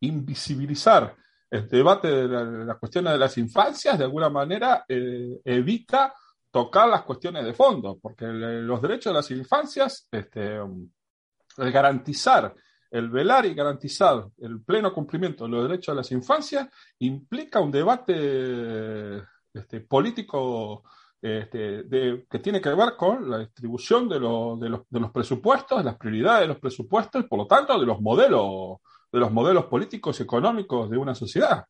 invisibilizar 0.01 1.15
el 1.49 1.67
debate 1.67 2.07
de 2.07 2.27
la, 2.27 2.43
las 2.43 2.77
cuestiones 2.77 3.13
de 3.13 3.19
las 3.19 3.37
infancias 3.37 3.97
de 3.97 4.03
alguna 4.05 4.29
manera 4.29 4.85
eh, 4.87 5.39
evita 5.43 6.13
tocar 6.51 6.89
las 6.89 7.03
cuestiones 7.03 7.45
de 7.45 7.53
fondo, 7.53 7.99
porque 8.01 8.25
los 8.25 8.81
derechos 8.81 9.11
de 9.11 9.17
las 9.17 9.31
infancias, 9.31 10.07
este, 10.11 10.55
el 10.55 11.71
garantizar 11.71 12.55
el 12.91 13.09
velar 13.09 13.45
y 13.45 13.53
garantizar 13.53 14.25
el 14.39 14.63
pleno 14.63 14.93
cumplimiento 14.93 15.43
de 15.45 15.51
los 15.51 15.67
derechos 15.67 15.93
de 15.93 15.97
las 15.97 16.11
infancias 16.11 16.67
implica 16.99 17.59
un 17.59 17.71
debate 17.71 19.21
este, 19.53 19.81
político 19.81 20.83
este, 21.21 21.85
que 22.29 22.39
tiene 22.39 22.61
que 22.61 22.69
ver 22.69 22.95
con 22.97 23.29
la 23.29 23.39
distribución 23.39 24.07
de, 24.07 24.15
de, 24.15 24.21
los, 24.21 24.81
de, 24.89 24.99
los, 24.99 25.11
presupuestos, 25.11 25.83
las 25.83 25.97
prioridades 25.97 26.41
de 26.41 26.47
los 26.47 26.59
presupuestos 26.59 27.23
y 27.23 27.27
por 27.27 27.39
lo 27.39 27.47
tanto 27.47 27.77
de 27.79 27.85
los 27.85 28.01
modelos, 28.01 28.77
de 29.11 29.19
los 29.19 29.31
modelos 29.31 29.65
políticos 29.65 30.19
y 30.19 30.23
económicos 30.23 30.89
de 30.89 30.97
una 30.97 31.13
sociedad. 31.13 31.65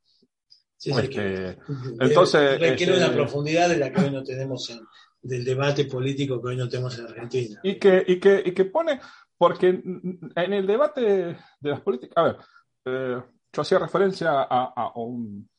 Este, 0.82 1.58
entonces 2.00 2.60
requiere 2.60 2.98
una 2.98 3.12
profundidad 3.12 3.70
de 3.70 3.78
la 3.78 3.92
que 3.92 4.02
hoy 4.02 4.12
no 4.12 4.24
tenemos 4.24 4.70
en, 4.70 4.80
del 5.22 5.44
debate 5.44 5.86
político 5.86 6.42
que 6.42 6.50
hoy 6.50 6.58
no 6.58 6.70
tenemos 6.70 6.98
en 6.98 7.06
Argentina. 7.06 7.60
Y 7.64 7.76
que, 7.76 8.04
y 8.08 8.20
que, 8.20 8.42
y 8.46 8.52
que 8.54 8.66
pone, 8.66 9.00
porque 9.38 9.68
en 9.68 10.54
el 10.54 10.66
debate 10.66 11.02
de 11.02 11.38
las 11.70 11.82
políticas, 11.82 12.18
a 12.18 12.24
ver, 12.24 12.38
eh, 12.86 13.22
yo 13.52 13.62
hacía 13.62 13.80
referencia 13.80 14.44
a, 14.44 14.74
a, 14.76 14.92
un, 14.96 15.50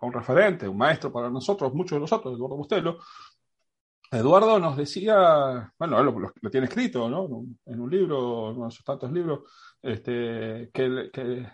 a, 0.00 0.06
un, 0.06 0.12
referente, 0.12 0.68
un 0.68 0.76
maestro 0.76 1.12
para 1.12 1.30
nosotros, 1.30 1.72
muchos 1.74 1.96
de 1.96 2.00
nosotros, 2.00 2.34
Eduardo 2.34 2.56
Bustelo, 2.56 2.98
Eduardo 4.10 4.58
nos 4.58 4.76
decía, 4.76 5.70
bueno, 5.78 6.00
él 6.00 6.06
lo, 6.06 6.50
tiene 6.50 6.66
escrito, 6.66 7.10
¿no? 7.10 7.26
En 7.66 7.80
un 7.80 7.90
libro, 7.90 8.50
en 8.50 8.56
uno 8.56 8.66
de 8.66 8.70
sus 8.70 8.84
tantos 8.84 9.12
libros, 9.12 9.40
este, 9.82 10.70
que, 10.72 11.10
que 11.12 11.46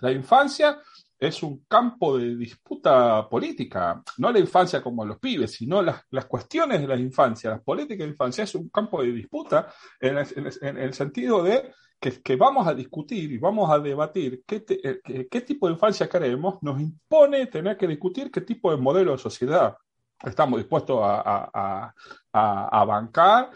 la, 0.00 0.12
infancia 0.12 0.78
es 1.20 1.42
un 1.42 1.64
campo 1.68 2.16
de 2.16 2.34
disputa 2.34 3.28
política, 3.28 4.02
no 4.16 4.32
la 4.32 4.38
infancia 4.38 4.82
como 4.82 5.04
los 5.04 5.18
pibes, 5.18 5.52
sino 5.52 5.82
las, 5.82 6.02
las 6.10 6.24
cuestiones 6.24 6.80
de 6.80 6.88
la 6.88 6.96
infancia, 6.96 7.50
las 7.50 7.60
políticas 7.60 8.06
de 8.06 8.12
infancia 8.12 8.44
es 8.44 8.54
un 8.54 8.70
campo 8.70 9.02
de 9.02 9.12
disputa 9.12 9.68
en, 10.00 10.16
en, 10.18 10.78
el 10.78 10.94
sentido 10.94 11.42
de 11.42 11.72
que, 12.00 12.22
que, 12.22 12.36
vamos 12.36 12.66
a 12.66 12.72
discutir 12.72 13.30
y 13.32 13.38
vamos 13.38 13.70
a 13.70 13.78
debatir 13.78 14.42
qué, 14.46 14.64
qué, 14.64 15.28
qué 15.30 15.40
tipo 15.42 15.66
de 15.66 15.74
infancia 15.74 16.08
queremos, 16.08 16.62
nos 16.62 16.80
impone 16.80 17.46
tener 17.46 17.76
que 17.76 17.86
discutir 17.86 18.30
qué 18.30 18.40
tipo 18.40 18.70
de 18.70 18.78
modelo 18.78 19.12
de 19.12 19.18
sociedad 19.18 19.76
estamos 20.24 20.58
dispuestos 20.58 21.00
a, 21.02 21.92
a, 22.32 22.80
a, 22.80 22.84
bancar 22.84 23.50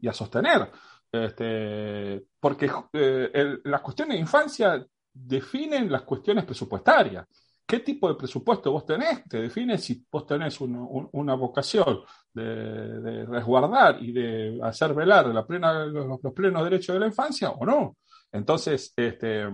y 0.00 0.08
a 0.08 0.12
sostener. 0.12 0.70
Este, 1.10 2.24
porque 2.40 2.70
eh, 2.92 3.58
las 3.64 3.80
cuestiones 3.80 4.16
de 4.16 4.20
infancia 4.20 4.86
definen 5.24 5.90
las 5.90 6.02
cuestiones 6.02 6.44
presupuestarias. 6.44 7.26
¿Qué 7.66 7.80
tipo 7.80 8.08
de 8.08 8.14
presupuesto 8.14 8.70
vos 8.70 8.86
tenés? 8.86 9.24
Te 9.24 9.42
define 9.42 9.76
si 9.76 10.04
vos 10.10 10.24
tenés 10.24 10.60
una 10.60 11.34
vocación 11.34 12.00
de, 12.32 13.24
resguardar 13.26 14.00
y 14.00 14.12
de 14.12 14.60
hacer 14.62 14.94
velar 14.94 15.26
la 15.26 15.44
plena, 15.44 15.84
los, 15.84 16.22
los, 16.22 16.32
plenos 16.32 16.62
derechos 16.62 16.94
de 16.94 17.00
la 17.00 17.06
infancia 17.06 17.50
o 17.50 17.66
no. 17.66 17.96
Entonces, 18.30 18.92
este, 18.94 19.48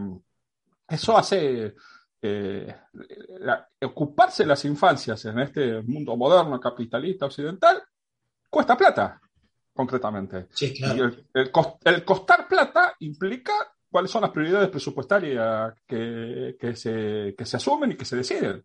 eso 0.88 1.16
hace 1.16 1.74
eh, 2.20 2.76
ocuparse 3.82 4.46
las 4.46 4.64
infancias 4.64 5.24
en 5.24 5.40
este 5.40 5.82
mundo 5.82 6.16
moderno, 6.16 6.60
capitalista, 6.60 7.26
occidental, 7.26 7.82
cuesta 8.48 8.76
plata, 8.76 9.20
concretamente. 9.72 10.46
Y 10.60 10.84
el, 11.34 11.50
costar 12.04 12.46
plata 12.46 12.94
implica 13.00 13.52
cuáles 13.93 14.11
son 14.11 14.22
las 14.22 14.32
prioridades 14.32 14.70
presupuestarias 14.70 15.74
que, 15.86 16.57
se, 16.74 17.34
se, 17.45 17.57
asumen 17.57 17.93
y 17.93 17.97
que 17.97 18.05
se 18.05 18.16
deciden. 18.16 18.64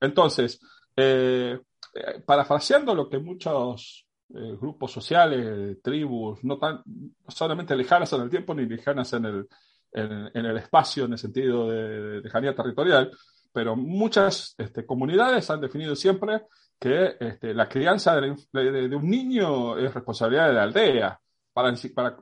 Entonces, 0.00 0.60
eh, 0.96 1.58
eh, 1.94 2.20
parafraseando 2.26 2.94
lo 2.94 3.08
que 3.08 3.18
muchos 3.18 4.06
grupos 4.26 4.90
sociales, 4.90 5.80
tribus, 5.80 6.42
no, 6.42 6.58
tan, 6.58 6.82
solamente 7.28 7.76
lejanas 7.76 8.12
en 8.14 8.22
el 8.22 8.30
tiempo 8.30 8.52
ni 8.52 8.66
lejanas 8.66 9.12
en 9.12 9.26
el, 9.26 9.48
en, 9.94 10.44
el 10.44 10.56
espacio 10.56 11.04
en 11.04 11.12
el 11.12 11.18
sentido 11.18 11.68
de, 11.68 12.20
lejanía 12.20 12.54
territorial, 12.54 13.10
pero 13.52 13.76
muchas 13.76 14.54
este, 14.58 14.84
comunidades 14.84 15.48
han 15.50 15.60
definido 15.60 15.94
siempre 15.94 16.42
que 16.78 17.16
este, 17.20 17.54
la 17.54 17.68
crianza 17.68 18.20
de, 18.20 18.30
un 18.30 19.08
niño 19.08 19.78
es 19.78 19.94
responsabilidad 19.94 20.48
de 20.48 20.54
la 20.54 20.62
aldea. 20.64 21.20
Para, 21.54 21.72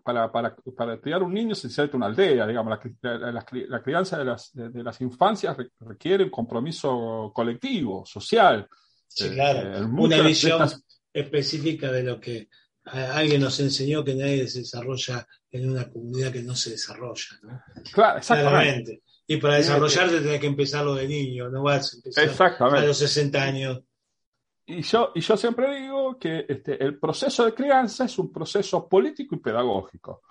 para, 0.05 0.30
para, 0.30 0.57
para, 0.76 1.01
criar 1.01 1.22
un 1.22 1.33
niño 1.33 1.55
se 1.55 1.66
necesita 1.66 1.97
una 1.97 2.07
aldea, 2.07 2.47
digamos, 2.47 2.78
la, 3.01 3.83
crianza 3.83 4.18
de 4.18 4.26
las, 4.26 4.53
de, 4.53 4.83
las 4.83 5.01
infancias 5.01 5.57
requiere 5.80 6.24
un 6.24 6.30
compromiso 6.30 7.33
colectivo, 7.35 8.05
social. 8.05 8.68
Sí, 9.09 9.30
claro, 9.30 9.78
eh, 9.78 9.85
una 9.85 10.20
visión 10.20 10.68
específica 11.14 11.91
de 11.91 12.03
lo 12.03 12.20
que 12.20 12.51
alguien 12.85 13.41
nos 13.41 13.59
enseñó 13.61 14.05
que 14.05 14.14
nadie 14.14 14.47
se 14.49 14.61
desarrolla 14.61 15.26
en 15.51 15.70
una 15.70 15.89
comunidad 15.89 16.33
que 16.33 16.43
no 16.43 16.55
se 16.55 16.70
desarrolla. 16.70 17.24
¿no? 17.43 17.62
Claro, 17.93 18.18
exactamente. 18.18 19.03
Y 19.26 19.39
para 19.39 19.57
desarrollarte 19.57 20.20
tenés 20.20 20.41
que 20.41 20.47
empezarlo 20.47 20.95
de 20.95 21.09
niño, 21.09 21.49
no 21.49 21.62
vas 21.62 21.95
a 21.95 21.97
empezar 21.97 22.57
a 22.61 22.85
los 22.85 22.99
60 22.99 23.43
años. 23.43 23.80
Y 24.73 24.83
yo, 24.83 25.12
y 25.14 25.20
yo 25.20 25.37
siempre 25.37 25.81
digo 25.81 26.18
que 26.18 26.47
este, 26.49 26.83
el 26.83 26.99
proceso 26.99 27.45
de 27.45 27.55
crianza 27.55 28.05
es 28.05 28.18
un 28.18 28.33
proceso 28.33 28.89
político 28.89 29.35
y 29.35 29.39
pedagógico. 29.39 30.23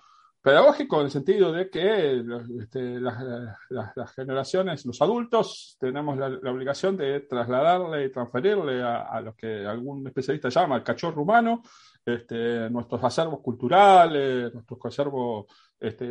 Pedagógico 0.41 0.99
en 0.99 1.05
el 1.05 1.11
sentido 1.11 1.51
de 1.51 1.69
que 1.69 2.23
este, 2.59 2.99
las, 2.99 4.15
generaciones, 4.15 4.85
los 4.87 4.99
adultos, 5.01 5.77
tenemos 5.79 6.17
la, 6.17 6.27
obligación 6.51 6.97
de 6.97 7.19
trasladarle 7.21 8.05
y 8.05 8.11
transferirle 8.11 8.81
a, 8.81 9.03
a, 9.03 9.21
lo 9.21 9.35
que 9.35 9.65
algún 9.67 10.07
especialista 10.07 10.49
llama 10.49 10.77
el 10.77 10.83
cachorro 10.83 11.21
humano, 11.21 11.61
este, 12.03 12.69
nuestros 12.71 13.03
acervos 13.03 13.41
culturales, 13.41 14.51
nuestros 14.51 14.79
acervos 14.83 15.45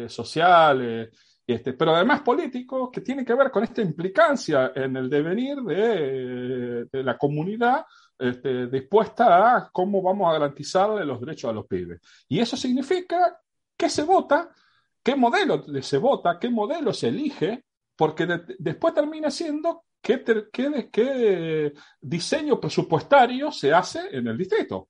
sociales, 0.07 1.11
pero 1.59 1.95
además 1.95 2.21
políticos 2.21 2.91
que 2.93 3.01
tienen 3.01 3.25
que 3.25 3.35
ver 3.35 3.51
con 3.51 3.65
esta 3.65 3.83
implicancia 3.83 4.73
en 4.75 4.97
el 4.97 5.11
devenir 5.11 5.57
de, 5.63 7.03
la 7.03 7.19
comunidad 7.19 7.85
este, 8.21 8.67
dispuesta 8.67 9.57
a 9.57 9.71
cómo 9.71 10.03
vamos 10.03 10.29
a 10.29 10.33
garantizarle 10.35 11.05
los 11.05 11.21
derechos 11.21 11.51
a 11.51 11.55
los 11.55 11.67
pibes. 11.67 12.01
Y 12.29 12.39
eso 12.39 12.57
significa 12.57 13.41
que 13.77 13.89
se 13.89 14.03
vota, 14.03 14.55
qué 15.03 15.17
modelo 15.17 15.65
se 15.83 15.99
vota, 15.99 16.39
qué 16.39 16.51
modelo 16.51 16.93
se 16.93 17.09
elige, 17.09 17.65
porque 17.97 18.27
después 18.59 18.95
termina 18.95 19.31
siendo 19.31 19.85
qué, 20.01 20.23
qué 20.53 21.73
diseño 22.01 22.61
presupuestario 22.61 23.51
se 23.51 23.73
hace 23.73 24.01
en 24.17 24.29
el 24.29 24.37
distrito. 24.37 24.89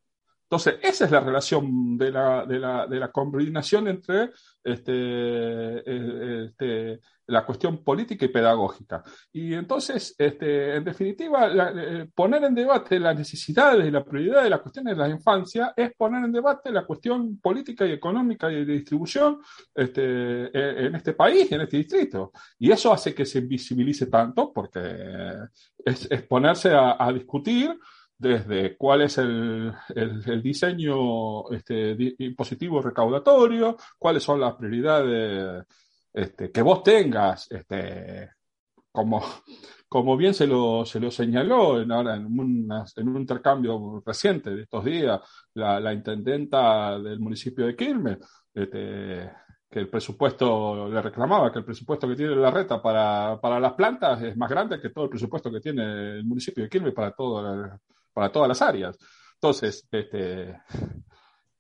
Entonces, 0.51 0.81
esa 0.83 1.05
es 1.05 1.13
la 1.13 1.21
relación 1.21 1.97
de 1.97 2.11
la, 2.11 2.45
de 2.45 2.59
la, 2.59 2.85
de 2.85 2.99
la 2.99 3.13
combinación 3.13 3.87
entre 3.87 4.31
este, 4.65 4.93
eh, 4.93 6.45
este, 6.47 7.01
la 7.27 7.47
cuestión 7.47 7.85
política 7.85 8.25
y 8.25 8.31
pedagógica. 8.31 9.05
Y 9.33 9.55
entonces, 9.55 10.13
este, 10.19 10.75
en 10.75 10.83
definitiva, 10.83 11.49
eh, 11.73 12.09
poner 12.13 12.43
en 12.43 12.57
debate 12.57 12.99
las 12.99 13.17
necesidades 13.17 13.87
y 13.87 13.93
la 13.93 14.05
prioridad 14.05 14.43
de 14.43 14.51
las 14.51 14.61
cuestiones 14.61 14.97
de 14.97 15.03
la 15.05 15.09
infancia 15.09 15.73
es 15.77 15.95
poner 15.95 16.25
en 16.25 16.33
debate 16.33 16.73
la 16.73 16.85
cuestión 16.85 17.39
política 17.39 17.87
y 17.87 17.93
económica 17.93 18.51
y 18.51 18.65
de 18.65 18.73
distribución 18.73 19.39
este, 19.73 20.47
e, 20.47 20.87
en 20.87 20.97
este 20.97 21.13
país, 21.13 21.53
en 21.53 21.61
este 21.61 21.77
distrito. 21.77 22.33
Y 22.59 22.73
eso 22.73 22.93
hace 22.93 23.15
que 23.15 23.25
se 23.25 23.41
visibilice 23.43 24.07
tanto, 24.07 24.53
porque 24.53 24.81
es, 25.85 26.11
es 26.11 26.23
ponerse 26.23 26.71
a, 26.71 26.97
a 26.99 27.13
discutir 27.13 27.79
desde 28.21 28.77
cuál 28.77 29.01
es 29.03 29.17
el, 29.17 29.73
el, 29.95 30.43
diseño 30.43 31.51
este, 31.51 31.97
impositivo 32.19 32.83
recaudatorio, 32.83 33.79
cuáles 33.99 34.23
son 34.23 34.41
las 34.41 34.55
prioridades 34.57 35.65
este, 36.13 36.53
que 36.53 36.61
vos 36.61 36.83
tengas, 36.83 37.51
este, 37.51 38.29
como, 38.93 39.23
como 39.89 40.19
bien 40.19 40.35
se 40.35 40.47
lo, 40.47 40.85
se 40.85 41.01
lo 41.01 41.11
señaló 41.11 41.81
en, 41.81 41.91
ahora 41.93 42.17
en, 42.17 42.27
en 42.27 43.09
un 43.09 43.17
intercambio 43.17 44.03
reciente 44.05 44.51
de 44.51 44.63
estos 44.65 44.85
días, 44.85 45.19
la, 45.55 45.91
intendenta 45.91 46.99
del 46.99 47.21
municipio 47.21 47.65
de 47.67 47.75
Quilmes, 47.75 48.19
este, 48.53 49.31
que 49.71 49.79
el 49.79 49.89
presupuesto 49.89 50.91
le 50.91 51.01
reclamaba 51.01 51.51
que 51.51 51.61
el 51.61 51.65
presupuesto 51.65 52.07
que 52.07 52.17
tiene 52.17 52.37
la 52.37 52.51
reta 52.51 52.83
para, 52.83 53.41
para 53.41 53.59
las 53.59 53.73
plantas 53.73 54.21
es 54.21 54.37
más 54.37 54.51
grande 54.51 54.79
que 54.79 54.91
todo 54.91 55.05
el 55.05 55.11
presupuesto 55.11 55.51
que 55.51 55.61
tiene 55.61 56.19
el 56.19 56.25
municipio 56.25 56.65
de 56.65 56.69
Quilmes 56.69 56.93
para 56.93 57.13
todo 57.13 57.81
para 58.21 58.33
todas 58.33 58.49
las 58.49 58.61
áreas. 58.61 58.99
Entonces, 59.35 59.89
este, 59.91 60.61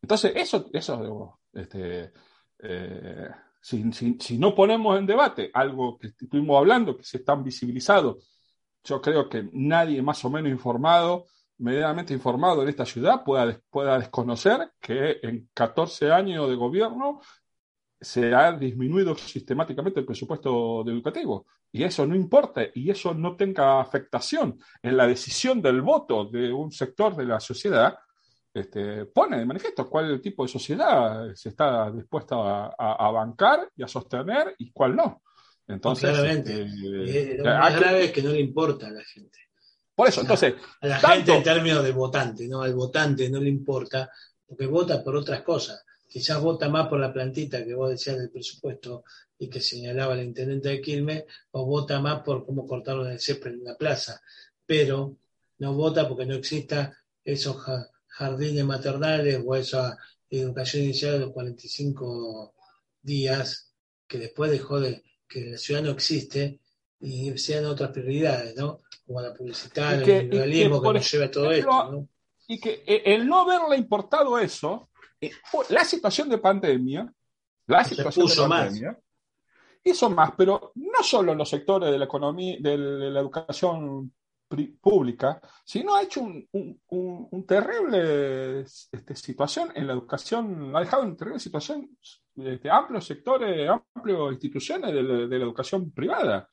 entonces 0.02 0.32
eso, 0.36 0.68
eso 0.74 1.40
este, 1.54 2.12
eh, 2.58 3.30
si, 3.62 4.38
no 4.38 4.54
ponemos 4.54 4.98
en 4.98 5.06
debate 5.06 5.50
algo 5.54 5.98
que 5.98 6.08
estuvimos 6.08 6.58
hablando, 6.58 6.98
que 6.98 7.04
se 7.04 7.16
están 7.16 7.42
visibilizados, 7.42 8.28
yo 8.84 9.00
creo 9.00 9.26
que 9.26 9.48
nadie 9.54 10.02
más 10.02 10.22
o 10.26 10.30
menos 10.30 10.50
informado, 10.50 11.24
medianamente 11.56 12.12
informado 12.12 12.62
en 12.62 12.68
esta 12.68 12.84
ciudad 12.84 13.24
pueda, 13.24 13.58
pueda 13.70 13.98
desconocer 13.98 14.72
que 14.78 15.18
en 15.22 15.48
14 15.54 16.12
años 16.12 16.46
de 16.50 16.56
gobierno 16.56 17.22
se 18.00 18.34
ha 18.34 18.52
disminuido 18.52 19.14
sistemáticamente 19.14 20.00
el 20.00 20.06
presupuesto 20.06 20.82
educativo. 20.86 21.46
Y 21.70 21.84
eso 21.84 22.06
no 22.06 22.16
importa 22.16 22.62
y 22.74 22.90
eso 22.90 23.14
no 23.14 23.36
tenga 23.36 23.80
afectación 23.80 24.58
en 24.82 24.96
la 24.96 25.06
decisión 25.06 25.60
del 25.60 25.82
voto 25.82 26.24
de 26.24 26.52
un 26.52 26.72
sector 26.72 27.14
de 27.14 27.26
la 27.26 27.38
sociedad, 27.38 27.98
este, 28.52 29.04
pone 29.06 29.38
de 29.38 29.46
manifiesto 29.46 29.88
cuál 29.88 30.20
tipo 30.20 30.42
de 30.42 30.48
sociedad 30.48 31.32
se 31.34 31.50
está 31.50 31.90
dispuesta 31.92 32.74
a, 32.76 33.10
bancar 33.12 33.70
y 33.76 33.82
a 33.82 33.88
sostener 33.88 34.56
y 34.58 34.72
cuál 34.72 34.96
no. 34.96 35.22
Entonces, 35.68 36.10
claramente. 36.10 36.62
Este, 37.04 37.38
lo 37.38 37.44
más 37.44 37.78
grave 37.78 38.04
es 38.06 38.12
que 38.12 38.22
no 38.22 38.30
le 38.30 38.40
importa 38.40 38.88
a 38.88 38.90
la 38.90 39.04
gente. 39.04 39.38
Por 39.94 40.08
eso, 40.08 40.22
entonces. 40.22 40.54
A 40.80 40.86
la 40.88 40.98
gente 40.98 41.36
en 41.36 41.42
términos 41.44 41.84
de 41.84 41.92
votante, 41.92 42.48
¿no? 42.48 42.62
Al 42.62 42.74
votante 42.74 43.30
no 43.30 43.38
le 43.38 43.50
importa, 43.50 44.10
porque 44.48 44.66
vota 44.66 45.04
por 45.04 45.14
otras 45.14 45.42
cosas. 45.42 45.84
Quizás 46.10 46.42
vota 46.42 46.68
más 46.68 46.88
por 46.88 46.98
la 46.98 47.12
plantita 47.12 47.64
que 47.64 47.72
vos 47.72 47.88
decías 47.88 48.18
del 48.18 48.30
presupuesto 48.30 49.04
y 49.38 49.48
que 49.48 49.60
señalaba 49.60 50.14
el 50.14 50.24
intendente 50.24 50.68
de 50.68 50.80
Quilmes, 50.80 51.24
o 51.52 51.64
vota 51.64 52.00
más 52.00 52.22
por 52.22 52.44
cómo 52.44 52.66
cortaron 52.66 53.06
el 53.06 53.20
césped 53.20 53.52
en 53.52 53.62
la 53.62 53.76
plaza. 53.76 54.20
Pero 54.66 55.16
no 55.58 55.72
vota 55.74 56.08
porque 56.08 56.26
no 56.26 56.34
exista 56.34 56.92
esos 57.24 57.58
jardines 58.08 58.64
maternales 58.64 59.40
o 59.46 59.54
esa 59.54 59.96
educación 60.28 60.82
inicial 60.82 61.12
de 61.12 61.20
los 61.20 61.30
45 61.30 62.54
días 63.02 63.72
que 64.08 64.18
después 64.18 64.50
dejó 64.50 64.80
de 64.80 65.04
que 65.28 65.52
la 65.52 65.58
ciudad 65.58 65.82
no 65.82 65.90
existe 65.90 66.58
y 66.98 67.38
sean 67.38 67.66
otras 67.66 67.90
prioridades, 67.92 68.56
¿no? 68.56 68.80
Como 69.06 69.20
la 69.20 69.32
publicidad, 69.32 69.94
el 69.94 70.08
individualismo 70.08 70.82
que, 70.82 70.92
nos 70.92 71.12
lleva 71.12 71.24
a 71.26 71.30
todo 71.30 71.52
esto, 71.52 72.08
Y 72.48 72.58
que 72.58 72.82
eh, 72.84 73.02
el 73.06 73.28
no 73.28 73.42
haberle 73.42 73.76
importado 73.76 74.38
eso, 74.40 74.89
la 75.70 75.84
situación 75.84 76.28
de 76.28 76.38
pandemia, 76.38 77.12
la 77.66 77.84
situación 77.84 78.26
de 78.26 78.36
pandemia, 78.36 78.98
hizo 79.84 80.10
más, 80.10 80.32
pero 80.36 80.72
no 80.74 81.02
solo 81.02 81.32
en 81.32 81.38
los 81.38 81.48
sectores 81.48 81.90
de 81.90 81.98
la 81.98 82.04
economía, 82.04 82.56
de 82.60 82.76
la 82.76 83.20
educación 83.20 84.12
pública, 84.80 85.40
sino 85.64 85.94
ha 85.94 86.02
hecho 86.02 86.22
un, 86.22 87.46
terrible 87.46 88.60
este, 88.60 89.14
situación 89.14 89.70
en 89.74 89.86
la 89.86 89.92
educación, 89.92 90.74
ha 90.74 90.80
dejado 90.80 91.04
en 91.04 91.16
terrible 91.16 91.38
situación 91.38 91.88
este, 92.36 92.68
amplios 92.68 93.06
sectores, 93.06 93.68
amplias 93.68 94.32
instituciones 94.32 94.92
de 94.92 95.02
la, 95.02 95.44
educación 95.44 95.92
privada. 95.92 96.50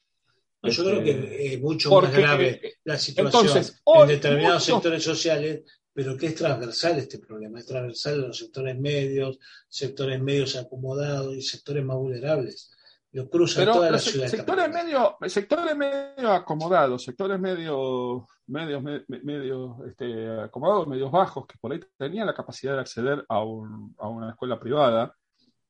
yo 0.62 0.84
creo 0.84 1.04
que 1.04 1.12
este, 1.12 1.54
es 1.54 1.62
mucho 1.62 2.02
más 2.02 2.14
grave 2.14 2.76
la 2.84 2.98
situación 2.98 3.64
en 3.86 4.08
determinados 4.08 4.64
sectores 4.64 5.04
sociales, 5.04 5.64
pero 5.98 6.16
que 6.16 6.28
es 6.28 6.36
transversal 6.36 7.00
este 7.00 7.18
problema, 7.18 7.58
es 7.58 7.66
transversal 7.66 8.14
en 8.14 8.28
los 8.28 8.38
sectores 8.38 8.78
medios, 8.78 9.40
sectores 9.68 10.22
medios 10.22 10.56
acomodados 10.56 11.36
y 11.36 11.42
sectores 11.42 11.84
más 11.84 11.98
vulnerables 11.98 12.72
lo 13.14 13.28
cruza 13.28 13.66
toda 13.66 13.90
la 13.90 13.98
ciudad. 13.98 14.28
Sectores 14.28 14.70
medio, 14.70 15.18
sectores 15.26 15.76
medio 15.76 16.32
acomodados, 16.32 17.04
sectores 17.04 17.40
medio, 17.40 18.28
medios, 18.46 18.84
medio, 18.84 19.78
este, 19.88 20.40
acomodados, 20.42 20.88
medios 20.88 21.12
bajos, 21.12 21.48
que 21.48 21.58
por 21.58 21.72
ahí 21.72 21.80
tenían 21.98 22.28
la 22.28 22.36
capacidad 22.36 22.76
de 22.76 22.82
acceder 22.82 23.26
a, 23.28 23.44
un, 23.44 23.96
a 23.98 24.08
una 24.08 24.30
escuela 24.30 24.60
privada, 24.60 25.16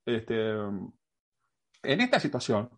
este, 0.05 0.49
en 1.83 2.01
esta 2.01 2.19
situación 2.19 2.69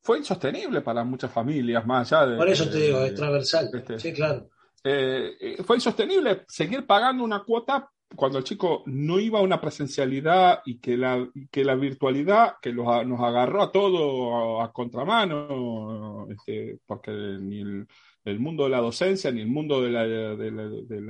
fue 0.00 0.18
insostenible 0.18 0.80
para 0.80 1.02
muchas 1.02 1.32
familias, 1.32 1.84
más 1.84 2.12
allá 2.12 2.30
de... 2.30 2.36
Por 2.36 2.48
eso 2.48 2.70
te 2.70 2.76
digo, 2.76 3.00
es 3.00 3.16
transversal. 3.16 3.68
Este, 3.72 3.98
sí, 3.98 4.12
claro. 4.12 4.48
Eh, 4.86 5.36
eh, 5.40 5.62
fue 5.64 5.76
insostenible 5.76 6.44
seguir 6.46 6.86
pagando 6.86 7.24
una 7.24 7.42
cuota 7.42 7.90
cuando 8.14 8.38
el 8.38 8.44
chico 8.44 8.82
no 8.86 9.18
iba 9.18 9.38
a 9.38 9.42
una 9.42 9.60
presencialidad 9.60 10.60
y 10.66 10.78
que 10.78 10.96
la, 10.96 11.26
que 11.50 11.64
la 11.64 11.74
virtualidad 11.74 12.56
que 12.60 12.72
nos 12.72 13.20
agarró 13.20 13.62
a 13.62 13.72
todo 13.72 14.60
a, 14.60 14.72
contramano, 14.72 16.28
este, 16.30 16.78
porque 16.86 17.10
ni 17.10 17.86
el, 18.24 18.38
mundo 18.38 18.64
de 18.64 18.70
la 18.70 18.80
docencia 18.80 19.32
ni 19.32 19.40
el 19.40 19.48
mundo 19.48 19.82
del 19.82 19.96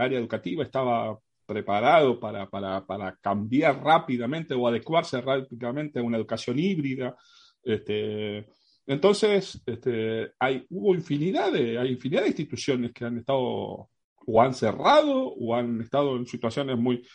área 0.00 0.18
educativa 0.18 0.62
estaba 0.62 1.18
preparado 1.44 2.18
para, 2.18 2.48
para, 2.48 2.86
para, 2.86 3.16
cambiar 3.16 3.82
rápidamente 3.82 4.54
o 4.54 4.66
adecuarse 4.66 5.20
rápidamente 5.20 5.98
a 5.98 6.02
una 6.02 6.16
educación 6.16 6.58
híbrida. 6.58 7.16
Este, 7.62 8.46
entonces, 8.86 9.62
este, 9.64 10.32
hay, 10.38 10.66
hubo 10.70 10.94
infinidad 10.94 11.52
de, 11.52 11.78
hay 11.78 11.92
infinidad 11.92 12.22
de 12.22 12.28
instituciones 12.28 12.92
que 12.92 13.04
han 13.04 13.18
estado 13.18 13.88
o 14.26 14.42
han 14.42 14.54
cerrado 14.54 15.34
o 15.34 15.54
han 15.54 15.80
estado 15.80 16.16
en 16.16 16.26
situaciones 16.26 16.78
muy... 16.78 17.06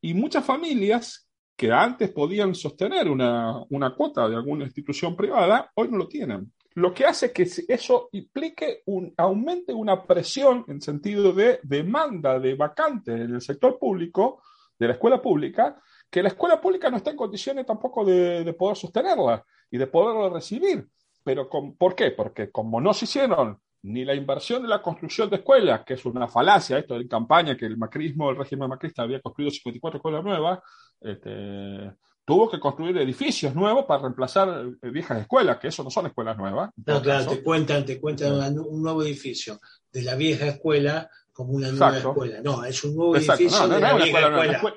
Y 0.00 0.14
muchas 0.14 0.44
familias 0.44 1.28
que 1.56 1.72
antes 1.72 2.10
podían 2.10 2.54
sostener 2.54 3.08
una, 3.08 3.60
una 3.70 3.94
cuota 3.94 4.28
de 4.28 4.36
alguna 4.36 4.64
institución 4.64 5.16
privada, 5.16 5.72
hoy 5.74 5.88
no 5.90 5.98
lo 5.98 6.06
tienen. 6.06 6.52
Lo 6.74 6.94
que 6.94 7.04
hace 7.04 7.32
que 7.32 7.48
eso 7.66 8.08
implique 8.12 8.82
un 8.86 9.12
aumente 9.16 9.72
una 9.72 10.04
presión 10.06 10.64
en 10.68 10.80
sentido 10.80 11.32
de 11.32 11.58
demanda 11.64 12.38
de 12.38 12.54
vacantes 12.54 13.20
en 13.20 13.34
el 13.34 13.40
sector 13.40 13.76
público, 13.76 14.40
de 14.78 14.86
la 14.86 14.92
escuela 14.92 15.20
pública, 15.20 15.82
que 16.08 16.22
la 16.22 16.28
escuela 16.28 16.60
pública 16.60 16.88
no 16.88 16.98
está 16.98 17.10
en 17.10 17.16
condiciones 17.16 17.66
tampoco 17.66 18.04
de, 18.04 18.44
de 18.44 18.52
poder 18.52 18.76
sostenerla 18.76 19.44
y 19.68 19.78
de 19.78 19.88
poderlo 19.88 20.30
recibir. 20.30 20.86
Pero 21.24 21.48
con, 21.48 21.76
¿por 21.76 21.94
qué? 21.94 22.10
Porque 22.10 22.50
como 22.50 22.80
no 22.80 22.94
se 22.94 23.04
hicieron 23.04 23.58
ni 23.82 24.04
la 24.04 24.14
inversión 24.14 24.62
de 24.62 24.68
la 24.68 24.82
construcción 24.82 25.30
de 25.30 25.36
escuelas, 25.36 25.84
que 25.84 25.94
es 25.94 26.04
una 26.04 26.28
falacia 26.28 26.78
esto 26.78 26.98
de 26.98 27.08
campaña, 27.08 27.56
que 27.56 27.66
el 27.66 27.76
macrismo, 27.76 28.30
el 28.30 28.36
régimen 28.36 28.68
macrista 28.68 29.02
había 29.02 29.20
construido 29.20 29.50
54 29.50 29.98
escuelas 29.98 30.24
nuevas, 30.24 30.58
este, 31.00 31.92
tuvo 32.24 32.50
que 32.50 32.58
construir 32.58 32.98
edificios 32.98 33.54
nuevos 33.54 33.84
para 33.86 34.02
reemplazar 34.02 34.66
eh, 34.82 34.90
viejas 34.90 35.20
escuelas, 35.20 35.58
que 35.58 35.68
eso 35.68 35.84
no 35.84 35.90
son 35.90 36.06
escuelas 36.06 36.36
nuevas. 36.36 36.70
No, 36.84 37.00
claro, 37.00 37.26
te 37.26 37.42
cuentan, 37.42 37.84
te 37.84 38.00
cuentan 38.00 38.58
un 38.58 38.82
nuevo 38.82 39.02
edificio 39.02 39.60
de 39.92 40.02
la 40.02 40.14
vieja 40.14 40.46
escuela 40.46 41.08
como 41.32 41.52
una 41.52 41.70
nueva 41.70 41.98
escuela. 41.98 42.40
No, 42.42 42.64
es 42.64 42.82
un 42.84 42.96
nuevo 42.96 43.16
edificio 43.16 43.68
de 43.68 43.80
la 43.80 43.94
vieja 43.94 44.20
escuela 44.20 44.74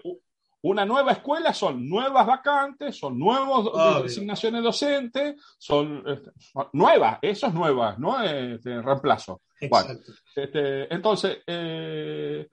una 0.64 0.86
nueva 0.86 1.14
escuela 1.14 1.54
son 1.54 1.88
nuevas 1.90 2.26
vacantes, 2.26 2.96
son 2.98 3.18
nuevas 3.18 4.04
designaciones 4.04 4.64
docentes, 4.64 5.36
son, 5.58 6.04
este, 6.06 6.32
nuevas, 6.74 7.18
eso 7.22 7.48
es 7.48 7.54
nuevas, 7.54 7.98
no 7.98 8.22
es 8.22 8.56
este, 8.56 8.82
reemplazo. 8.82 9.42
Este, 9.60 10.94
entonces, 10.94 11.40
eh, 11.48 12.48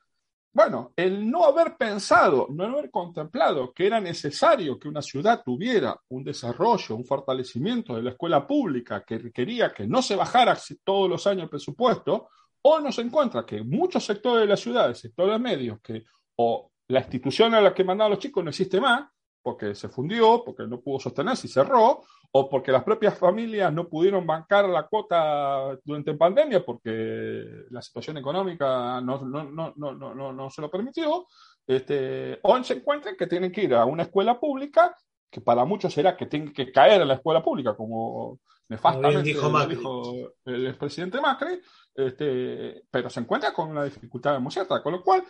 bueno, 0.52 0.92
el 0.96 1.30
no 1.30 1.44
haber 1.44 1.76
pensado, 1.76 2.48
no 2.50 2.64
haber 2.64 2.90
contemplado 2.90 3.72
que 3.72 3.86
era 3.86 4.00
necesario 4.00 4.78
que 4.78 4.88
una 4.88 5.02
ciudad 5.02 5.42
tuviera 5.44 5.98
un 6.08 6.24
desarrollo, 6.24 6.96
un 6.96 7.04
fortalecimiento 7.04 7.94
de 7.94 8.02
la 8.02 8.10
escuela 8.10 8.46
pública 8.46 9.04
que 9.04 9.18
requería 9.18 9.72
que 9.72 9.86
no 9.86 10.02
se 10.02 10.16
bajara 10.16 10.58
todos 10.82 11.08
los 11.08 11.26
años 11.26 11.44
el 11.44 11.50
presupuesto, 11.50 12.28
o 12.62 12.80
nos 12.80 12.98
encuentra 12.98 13.46
que 13.46 13.62
muchos 13.62 14.04
sectores 14.04 14.40
de 14.40 14.48
la 14.48 14.56
ciudad, 14.56 14.92
sectores 14.94 15.38
medios, 15.38 15.78
que 15.80 16.04
o 16.36 16.70
la 16.88 17.00
institución 17.00 17.54
a 17.54 17.60
la 17.60 17.74
que 17.74 17.84
mandaban 17.84 18.10
los 18.12 18.18
chicos 18.18 18.42
no 18.42 18.50
existe 18.50 18.80
más, 18.80 19.08
porque 19.42 19.74
se 19.74 19.88
fundió, 19.88 20.42
porque 20.44 20.66
no 20.66 20.80
pudo 20.80 21.00
sostenerse 21.00 21.46
y 21.46 21.50
cerró, 21.50 22.02
o 22.32 22.48
porque 22.48 22.72
las 22.72 22.84
propias 22.84 23.18
familias 23.18 23.72
no 23.72 23.88
pudieron 23.88 24.26
bancar 24.26 24.68
la 24.68 24.86
cuota 24.86 25.78
durante 25.84 26.12
la 26.12 26.18
pandemia 26.18 26.64
porque 26.64 27.44
la 27.70 27.80
situación 27.80 28.18
económica 28.18 29.00
no, 29.00 29.22
no, 29.24 30.50
se 30.50 30.60
lo 30.60 30.70
permitió, 30.70 31.26
este, 31.66 32.38
o 32.42 32.62
se 32.62 32.74
encuentran 32.74 33.16
que 33.16 33.26
tienen 33.26 33.52
que 33.52 33.62
ir 33.62 33.74
a 33.74 33.84
una 33.84 34.02
escuela 34.02 34.38
pública, 34.38 34.94
que 35.30 35.40
para 35.40 35.64
muchos 35.64 35.92
será 35.92 36.16
que 36.16 36.26
tienen 36.26 36.52
que 36.52 36.70
caer 36.70 37.00
en 37.00 37.08
la 37.08 37.14
escuela 37.14 37.42
pública, 37.42 37.74
como 37.74 38.40
nefastamente 38.68 39.22
dijo, 39.22 39.66
dijo 39.66 40.32
el 40.44 40.66
expresidente 40.66 41.20
Macri, 41.20 41.60
este, 41.94 42.84
pero 42.90 43.08
se 43.08 43.20
encuentra 43.20 43.52
con 43.52 43.70
una 43.70 43.84
dificultad 43.84 44.38
muy 44.40 44.52
cierta, 44.52 44.82
con 44.82 44.92
lo 44.92 45.02
cual 45.02 45.24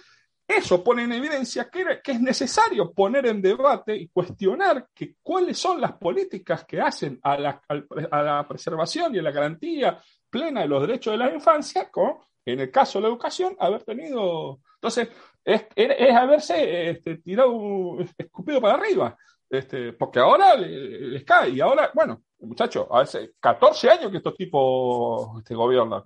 eso 0.48 0.82
pone 0.82 1.04
en 1.04 1.12
evidencia 1.12 1.68
que, 1.68 2.00
es 2.02 2.20
necesario 2.22 2.90
poner 2.90 3.26
en 3.26 3.42
debate 3.42 3.94
y 3.94 4.08
cuestionar 4.08 4.88
que, 4.94 5.16
cuáles 5.22 5.58
son 5.58 5.78
las 5.78 5.92
políticas 5.92 6.64
que 6.64 6.80
hacen 6.80 7.20
a 7.22 7.36
la, 7.36 8.46
preservación 8.48 9.14
y 9.14 9.18
a 9.18 9.22
la 9.22 9.30
garantía 9.30 10.02
plena 10.30 10.62
de 10.62 10.68
los 10.68 10.80
derechos 10.80 11.12
de 11.12 11.18
la 11.18 11.34
infancia, 11.34 11.90
con, 11.90 12.14
en 12.46 12.60
el 12.60 12.70
caso 12.70 12.98
de 12.98 13.02
la 13.02 13.08
educación, 13.08 13.56
haber 13.60 13.82
tenido... 13.82 14.60
Entonces, 14.76 15.10
es, 15.44 15.66
haberse 16.14 16.90
este, 16.90 17.18
tirado, 17.18 17.52
un, 17.52 18.08
escupido 18.16 18.58
para 18.58 18.74
arriba, 18.74 19.18
este, 19.50 19.92
porque 19.92 20.18
ahora 20.18 20.56
les, 20.56 21.24
cae, 21.24 21.50
y 21.50 21.60
ahora, 21.60 21.90
bueno, 21.92 22.22
muchachos, 22.38 22.86
hace 22.90 23.32
14 23.38 23.90
años 23.90 24.10
que 24.10 24.16
estos 24.16 24.34
tipos 24.34 25.38
este, 25.38 25.54
gobiernan. 25.54 26.04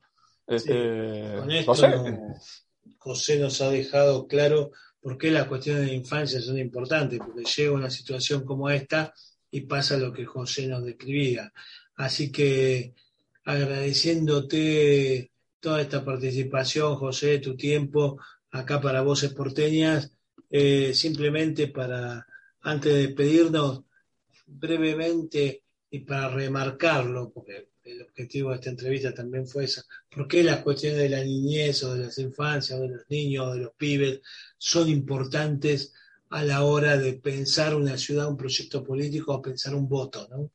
Este, 0.49 1.39
José 3.03 3.39
nos 3.39 3.61
ha 3.61 3.69
dejado 3.69 4.29
claro 4.29 4.71
por 5.01 5.19
qué 5.19 5.33
las 5.33 5.49
cuestiones 5.49 5.87
de 5.87 5.95
infancia 5.95 6.41
son 6.41 6.59
importantes, 6.59 7.19
porque 7.19 7.43
llega 7.43 7.73
una 7.73 7.91
situación 7.91 8.45
como 8.45 8.71
esta 8.71 9.13
y 9.51 9.63
pasa 9.63 9.97
lo 9.97 10.13
que 10.13 10.25
José 10.25 10.69
nos 10.69 10.85
describía. 10.85 11.53
Así 11.97 12.31
que 12.31 12.95
agradeciéndote 13.45 15.33
toda 15.59 15.81
esta 15.81 16.05
participación, 16.05 16.95
José, 16.95 17.41
tu 17.41 17.57
tiempo 17.57 18.21
acá 18.53 18.81
para 18.81 19.03
Voces 19.03 19.35
Porteñas, 19.35 20.13
eh, 20.49 20.95
simplemente 20.95 21.67
para, 21.69 22.25
antes 22.61 22.93
de 22.93 23.07
despedirnos, 23.09 23.83
brevemente 24.47 25.65
y 25.91 26.01
para 26.01 26.29
remarcarlo, 26.29 27.33
porque 27.33 27.72
el 27.85 28.03
objetivo 28.03 28.51
de 28.51 28.57
esta 28.57 28.71
entrevista 28.71 29.15
también 29.15 29.47
fue 29.47 29.65
esa. 29.65 29.85
¿Por 30.11 30.29
qué 30.29 30.43
las 30.43 30.63
cuestiones 30.63 30.99
de 30.99 31.09
la 31.09 31.25
niñez 31.25 31.83
o 31.85 31.95
de 31.95 32.07
las 32.07 32.19
infancias 32.19 32.79
o 32.79 32.83
de 32.83 32.89
los 32.89 33.03
niños 33.09 33.47
o 33.47 33.55
de 33.55 33.61
los 33.61 33.75
pibes 33.75 34.21
son 34.59 34.89
importantes 34.89 35.93
a 36.31 36.45
la 36.45 36.65
hora 36.65 36.97
de 36.97 37.15
pensar 37.15 37.75
una 37.75 37.99
ciudad, 37.99 38.29
un 38.29 38.37
proyecto 38.37 38.83
político 38.85 39.35
o 39.35 39.43
pensar 39.43 39.75
un 39.75 39.89
voto? 39.89 40.29
¿no? 40.31 40.51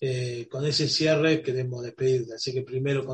Eh, 0.00 0.48
con 0.50 0.66
ese 0.66 0.88
cierre 0.88 1.42
queremos 1.42 1.82
despedirte. 1.84 2.34
Así 2.34 2.52
que 2.52 2.62
primero 2.62 3.06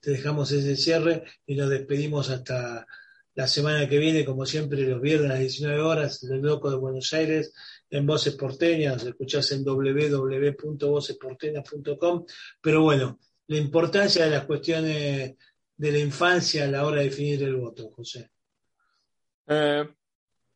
te 0.00 0.10
dejamos 0.10 0.50
ese 0.52 0.76
cierre 0.76 1.24
y 1.46 1.54
nos 1.54 1.70
despedimos 1.70 2.30
hasta 2.30 2.86
la 3.34 3.46
semana 3.46 3.88
que 3.88 3.98
viene, 3.98 4.24
como 4.24 4.44
siempre, 4.44 4.82
los 4.82 5.00
viernes 5.00 5.30
a 5.30 5.34
las 5.34 5.40
19 5.40 5.80
horas, 5.80 6.22
el 6.24 6.40
Loco 6.42 6.70
de 6.70 6.76
Buenos 6.76 7.12
Aires, 7.12 7.54
en 7.92 8.04
Voces 8.06 8.34
Porteñas, 8.34 9.04
escuchás 9.04 9.52
en 9.52 9.64
www.vocesporteñas.com. 9.64 12.24
Pero 12.60 12.82
bueno, 12.82 13.20
la 13.48 13.56
importancia 13.58 14.24
de 14.24 14.30
las 14.30 14.46
cuestiones 14.46 15.36
de 15.76 15.92
la 15.92 15.98
infancia 15.98 16.64
a 16.64 16.68
la 16.68 16.86
hora 16.86 17.00
de 17.00 17.04
definir 17.04 17.42
el 17.42 17.56
voto, 17.56 17.90
José. 17.90 18.30
Eh, 19.46 19.86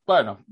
bueno, 0.07 0.47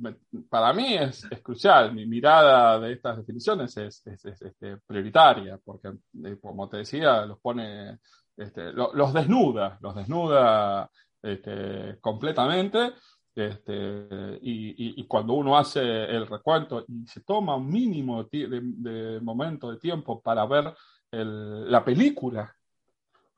para 0.50 0.74
mí 0.74 0.94
es, 0.94 1.26
crucial. 1.42 1.94
Mi 1.94 2.04
mirada 2.04 2.78
de 2.80 2.92
estas 2.92 3.16
definiciones 3.16 3.74
es, 3.78 4.06
este, 4.06 4.76
prioritaria, 4.86 5.58
porque, 5.64 5.88
eh, 5.88 6.36
como 6.38 6.68
te 6.68 6.76
decía, 6.78 7.24
los 7.24 7.40
pone, 7.40 7.98
este, 8.36 8.72
los 8.72 9.14
desnuda, 9.14 9.78
los 9.80 9.94
desnuda 9.94 10.90
este, 11.22 11.98
completamente. 12.00 12.92
Este, 13.34 14.38
y, 14.42 15.04
cuando 15.08 15.32
uno 15.32 15.58
hace 15.58 15.80
el 15.80 16.26
recuento 16.26 16.84
y 16.86 17.04
se 17.06 17.20
toma 17.22 17.56
un 17.56 17.68
mínimo 17.68 18.22
de, 18.24 19.18
momento 19.20 19.72
de 19.72 19.78
tiempo 19.78 20.20
para 20.20 20.46
ver 20.46 20.72
la 21.10 21.84
película 21.84 22.54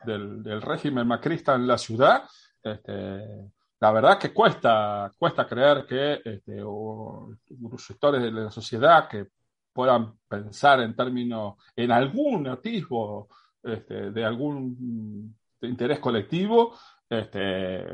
del, 0.05 0.61
régimen 0.61 1.07
macrista 1.07 1.55
en 1.55 1.67
la 1.67 1.79
ciudad, 1.79 2.25
este, 2.63 3.51
la 3.81 3.93
verdad 3.93 4.19
que 4.19 4.35
cuesta, 4.35 5.11
cuesta 5.19 5.47
creer 5.47 5.87
que 5.87 6.21
este, 6.25 6.57
los 6.57 7.39
sectores 7.79 8.23
de 8.23 8.33
la 8.33 8.51
sociedad 8.51 9.09
que 9.09 9.29
puedan 9.73 10.19
pensar 10.29 10.81
en 10.81 10.95
términos, 10.95 11.57
en 11.75 11.91
algún 11.91 12.49
atisbo 12.49 13.29
este, 13.63 14.11
de 14.11 14.25
algún 14.25 15.37
interés 15.63 15.99
colectivo, 16.01 16.75
este, 17.09 17.85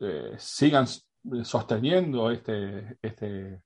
eh, 0.00 0.34
sigan 0.38 0.86
sosteniendo 1.44 2.30
este, 2.30 2.98
este, 3.00 3.62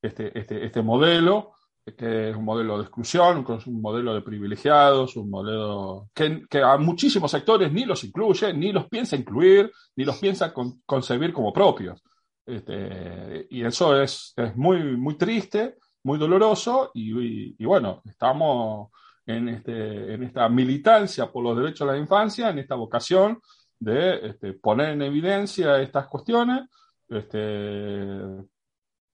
este, 0.00 0.38
este, 0.38 0.66
este 0.66 0.82
modelo, 0.82 1.52
que 1.96 2.30
es 2.30 2.36
un 2.36 2.44
modelo 2.44 2.78
de 2.78 2.84
exclusión, 2.84 3.44
un 3.66 3.80
modelo 3.82 4.14
de 4.14 4.22
privilegiados, 4.22 5.16
un 5.16 5.28
modelo 5.28 6.08
que, 6.14 6.46
a 6.62 6.78
muchísimos 6.78 7.30
sectores 7.30 7.72
ni 7.72 7.84
los 7.84 8.02
incluye, 8.04 8.54
ni 8.54 8.72
los 8.72 8.88
piensa 8.88 9.16
incluir, 9.16 9.70
ni 9.96 10.04
los 10.04 10.18
piensa 10.18 10.52
concebir 10.86 11.32
como 11.32 11.52
propios. 11.52 12.02
Este, 12.46 13.46
y 13.50 13.64
eso 13.64 14.00
es, 14.00 14.32
es, 14.36 14.56
muy, 14.56 14.96
muy 14.96 15.16
triste, 15.16 15.76
muy 16.04 16.18
doloroso, 16.18 16.90
y, 16.94 17.62
y 17.62 17.64
bueno, 17.66 18.02
estamos 18.04 18.90
en, 19.26 19.48
este, 19.48 20.14
en 20.14 20.22
esta 20.22 20.48
militancia 20.48 21.30
por 21.30 21.44
los 21.44 21.56
derechos 21.56 21.86
de 21.86 21.94
la 21.94 21.98
infancia, 21.98 22.50
en 22.50 22.58
esta 22.58 22.74
vocación 22.74 23.40
de 23.78 24.28
este, 24.28 24.52
poner 24.54 24.90
en 24.90 25.02
evidencia 25.02 25.80
estas 25.80 26.06
cuestiones, 26.08 26.62
este, 27.08 28.44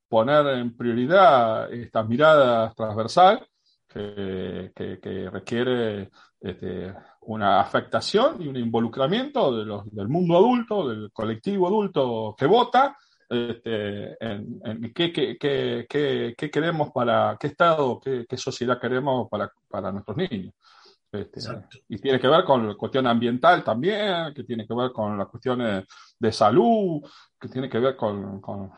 poner 0.07 0.47
en 0.57 0.75
prioridad 0.75 1.71
esta 1.71 2.03
mirada 2.03 2.73
transversal 2.73 3.47
que, 3.87 5.29
requiere 5.31 6.09
este, 6.39 6.93
una 7.21 7.59
afectación 7.59 8.41
y 8.41 8.47
un 8.47 8.57
involucramiento 8.57 9.57
de 9.57 9.65
los, 9.65 9.91
del 9.93 10.07
mundo 10.07 10.37
adulto, 10.37 10.89
del 10.89 11.11
colectivo 11.11 11.67
adulto 11.67 12.35
que 12.37 12.45
vota, 12.45 12.97
este, 13.29 14.17
en, 14.19 14.93
qué, 14.93 15.11
qué, 15.13 16.35
queremos 16.51 16.91
para, 16.91 17.37
qué 17.39 17.47
Estado, 17.47 17.99
qué, 17.99 18.37
sociedad 18.37 18.79
queremos 18.79 19.29
para, 19.29 19.51
para 19.69 19.91
nuestros 19.91 20.17
niños. 20.17 20.53
Este, 21.11 21.41
y 21.89 21.97
tiene 21.97 22.19
que 22.19 22.27
ver 22.27 22.43
con 22.45 22.67
la 22.67 22.75
cuestión 22.75 23.07
ambiental 23.07 23.63
también, 23.63 24.33
que 24.33 24.43
tiene 24.43 24.65
que 24.65 24.73
ver 24.73 24.91
con 24.91 25.17
las 25.17 25.27
cuestiones 25.27 25.85
de 26.21 26.31
salud, 26.31 27.01
que 27.39 27.49
tiene 27.49 27.67
que 27.67 27.79
ver 27.79 27.95
con, 27.95 28.39
con, 28.39 28.71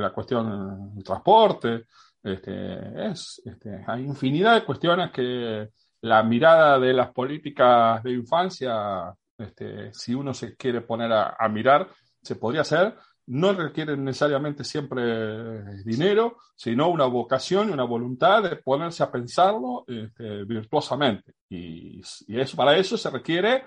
la 0.00 0.12
cuestión 0.12 0.94
del 0.94 1.02
transporte. 1.02 1.86
Este, 2.22 3.10
es, 3.10 3.40
este, 3.44 3.82
hay 3.86 4.04
infinidad 4.04 4.54
de 4.54 4.64
cuestiones 4.64 5.10
que 5.10 5.70
la 6.02 6.22
mirada 6.22 6.78
de 6.78 6.92
las 6.92 7.10
políticas 7.10 8.02
de 8.02 8.12
infancia, 8.12 9.14
este, 9.38 9.92
si 9.94 10.14
uno 10.14 10.34
se 10.34 10.54
quiere 10.54 10.82
poner 10.82 11.10
a, 11.12 11.36
a 11.38 11.48
mirar, 11.48 11.88
se 12.20 12.36
podría 12.36 12.60
hacer, 12.60 12.94
no 13.26 13.52
requieren 13.54 14.04
necesariamente 14.04 14.64
siempre 14.64 15.82
dinero, 15.84 16.36
sino 16.54 16.88
una 16.88 17.06
vocación 17.06 17.70
y 17.70 17.72
una 17.72 17.84
voluntad 17.84 18.42
de 18.42 18.56
ponerse 18.56 19.02
a 19.02 19.10
pensarlo 19.10 19.84
virtuosamente. 20.46 21.34
Y, 21.48 22.00
eso, 22.28 22.56
para 22.56 22.76
eso 22.76 22.96
se 22.98 23.10
requiere 23.10 23.64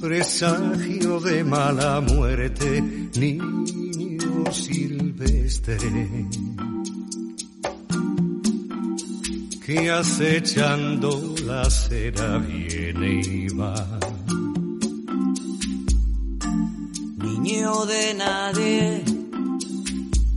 presagio 0.00 1.20
de 1.20 1.44
mala 1.44 2.00
muerte, 2.00 2.80
niño 3.14 4.50
silvestre, 4.50 5.76
que 9.66 9.90
acechando 9.90 11.34
la 11.44 11.68
cera 11.68 12.38
viene 12.38 13.20
y 13.20 13.48
va. 13.48 13.84
Niño 17.18 17.84
de 17.84 18.14
nadie, 18.14 19.04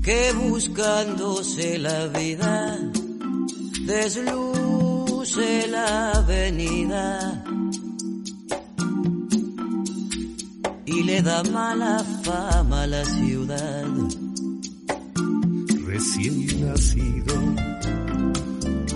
que 0.04 0.34
buscándose 0.34 1.80
la 1.80 2.08
vida, 2.08 2.78
desluce 3.86 5.68
la 5.70 6.12
avenida 6.12 7.43
le 11.14 11.22
da 11.22 11.44
mala 11.44 12.04
fama 12.24 12.88
la 12.88 13.04
ciudad. 13.06 13.86
recién 15.86 16.36
nacido, 16.66 17.36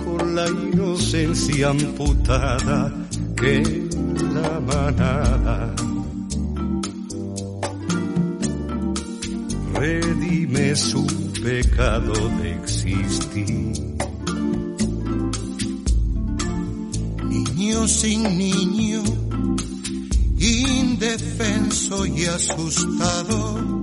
con 0.04 0.34
la 0.34 0.46
inocencia 0.48 1.68
amputada 1.70 2.78
que 3.40 3.56
la 4.36 4.52
manada. 4.70 5.74
Redime 9.74 10.74
su 10.74 11.06
pecado 11.44 12.14
de 12.38 12.46
existir. 12.60 13.72
Niño 17.32 17.86
sin 17.86 18.22
niño, 18.36 18.77
y 22.18 22.26
asustado, 22.26 23.80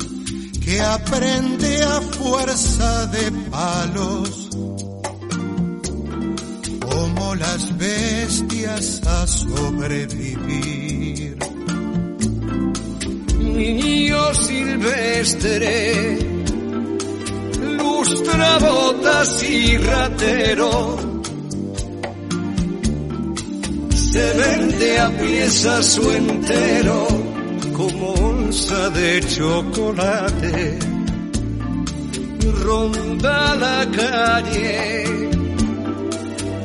que 0.63 0.81
aprende 0.81 1.83
a 1.83 2.01
fuerza 2.01 3.05
de 3.07 3.31
palos, 3.49 4.49
como 6.81 7.35
las 7.35 7.77
bestias 7.77 9.01
a 9.05 9.25
sobrevivir. 9.27 10.35
Niño 13.39 14.33
silvestre, 14.33 16.19
lustra 17.77 18.57
botas 18.59 19.43
y 19.43 19.77
ratero, 19.77 20.97
se 24.11 24.33
vende 24.33 24.99
a 24.99 25.09
piezas 25.17 25.85
su 25.85 26.11
entero 26.11 27.14
como 27.75 28.13
onza 28.13 28.89
de 28.91 29.19
chocolate. 29.21 30.79
Ronda 32.63 33.55
la 33.55 33.85
calle 33.91 35.05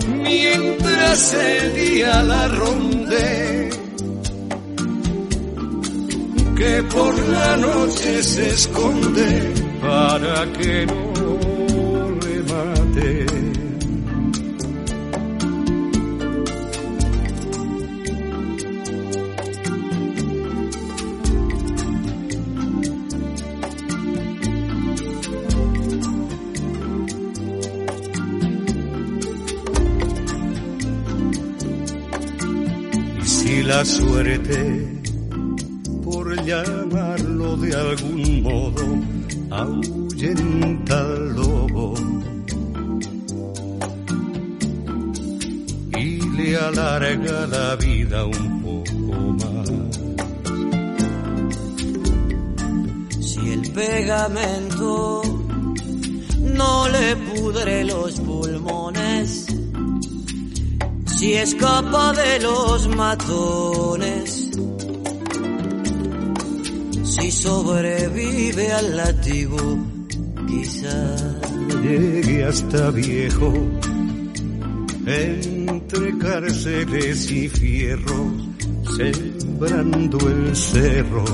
mientras 0.07 1.35
el 1.35 1.75
día 1.75 2.23
la 2.23 2.49
ronde. 2.49 3.71
Que 6.57 6.83
por 6.95 7.15
la 7.29 7.57
noche 7.57 8.23
se 8.23 8.51
esconde 8.51 9.55
para 9.81 10.53
que 10.53 10.87
no 10.87 11.10
si 33.85 34.03
la 34.03 34.07
suerte, 34.07 35.01
por 36.05 36.45
llamarlo 36.45 37.57
de 37.57 37.75
algún 37.75 38.43
modo, 38.43 38.85
ahuyenta 39.51 41.01
al 41.01 41.35
lobo 41.35 41.95
y 45.97 46.21
le 46.37 46.57
alarga 46.57 47.47
la 47.47 47.77
vida 47.77 48.25
un 48.25 48.63
poco 48.63 49.17
más. 49.41 49.69
Si 53.25 53.53
el 53.53 53.73
pegamento 53.73 55.23
no 56.41 56.89
le 56.89 57.17
pudre 57.17 57.85
los 57.85 58.21
si 61.21 61.35
escapa 61.35 62.15
de 62.15 62.41
los 62.41 62.89
matones, 62.97 64.51
si 67.05 67.31
sobrevive 67.31 68.73
al 68.73 68.97
látigo, 68.97 69.59
quizás. 70.49 71.53
Llegue 71.83 72.45
hasta 72.45 72.91
viejo 72.91 73.53
entre 75.07 76.19
cárceles 76.19 77.31
y 77.31 77.49
fierros 77.51 78.33
sembrando 78.97 80.19
el 80.27 80.57
cerro. 80.57 81.25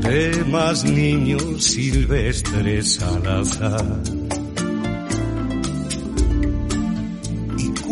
De 0.00 0.44
más 0.50 0.82
niños 0.82 1.62
silvestres 1.62 3.00
al 3.00 3.40
azar 3.40 4.21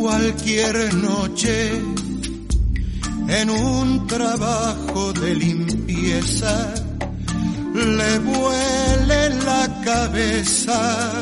cualquier 0.00 0.94
noche 0.94 1.72
en 3.28 3.50
un 3.50 4.06
trabajo 4.06 5.12
de 5.12 5.34
limpieza 5.34 6.74
le 7.74 8.18
vuele 8.18 9.30
la 9.44 9.80
cabeza. 9.84 11.12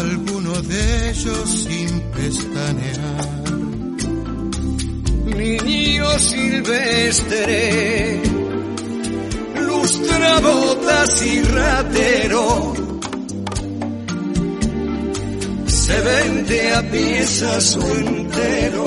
Alguno 0.00 0.60
de 0.62 1.10
ellos 1.10 1.48
sin 1.64 2.00
pestañear. 2.16 3.36
niño 5.36 6.18
silvestre, 6.18 7.52
lustra 9.66 10.40
botas 10.40 11.26
y 11.26 11.42
ratero, 11.42 12.85
se 15.86 16.00
vende 16.00 16.72
a 16.72 16.82
piezas 16.82 17.76
o 17.76 17.86
entero, 17.94 18.86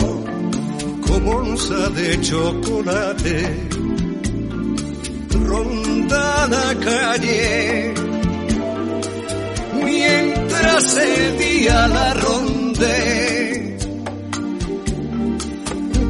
como 1.07 1.31
onza 1.31 1.89
de 1.91 2.19
chocolate, 2.19 3.37
ronda 5.45 6.47
la 6.55 6.69
calle, 6.89 7.93
mientras 9.85 10.97
el 10.97 11.37
día 11.37 11.87
la 11.87 12.13
ronde 12.15 13.77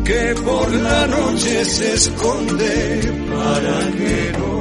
que 0.06 0.36
por 0.44 0.74
la 0.74 1.06
noche 1.06 1.66
se 1.66 1.94
esconde 1.94 3.14
para 3.32 3.78
que 4.00 4.59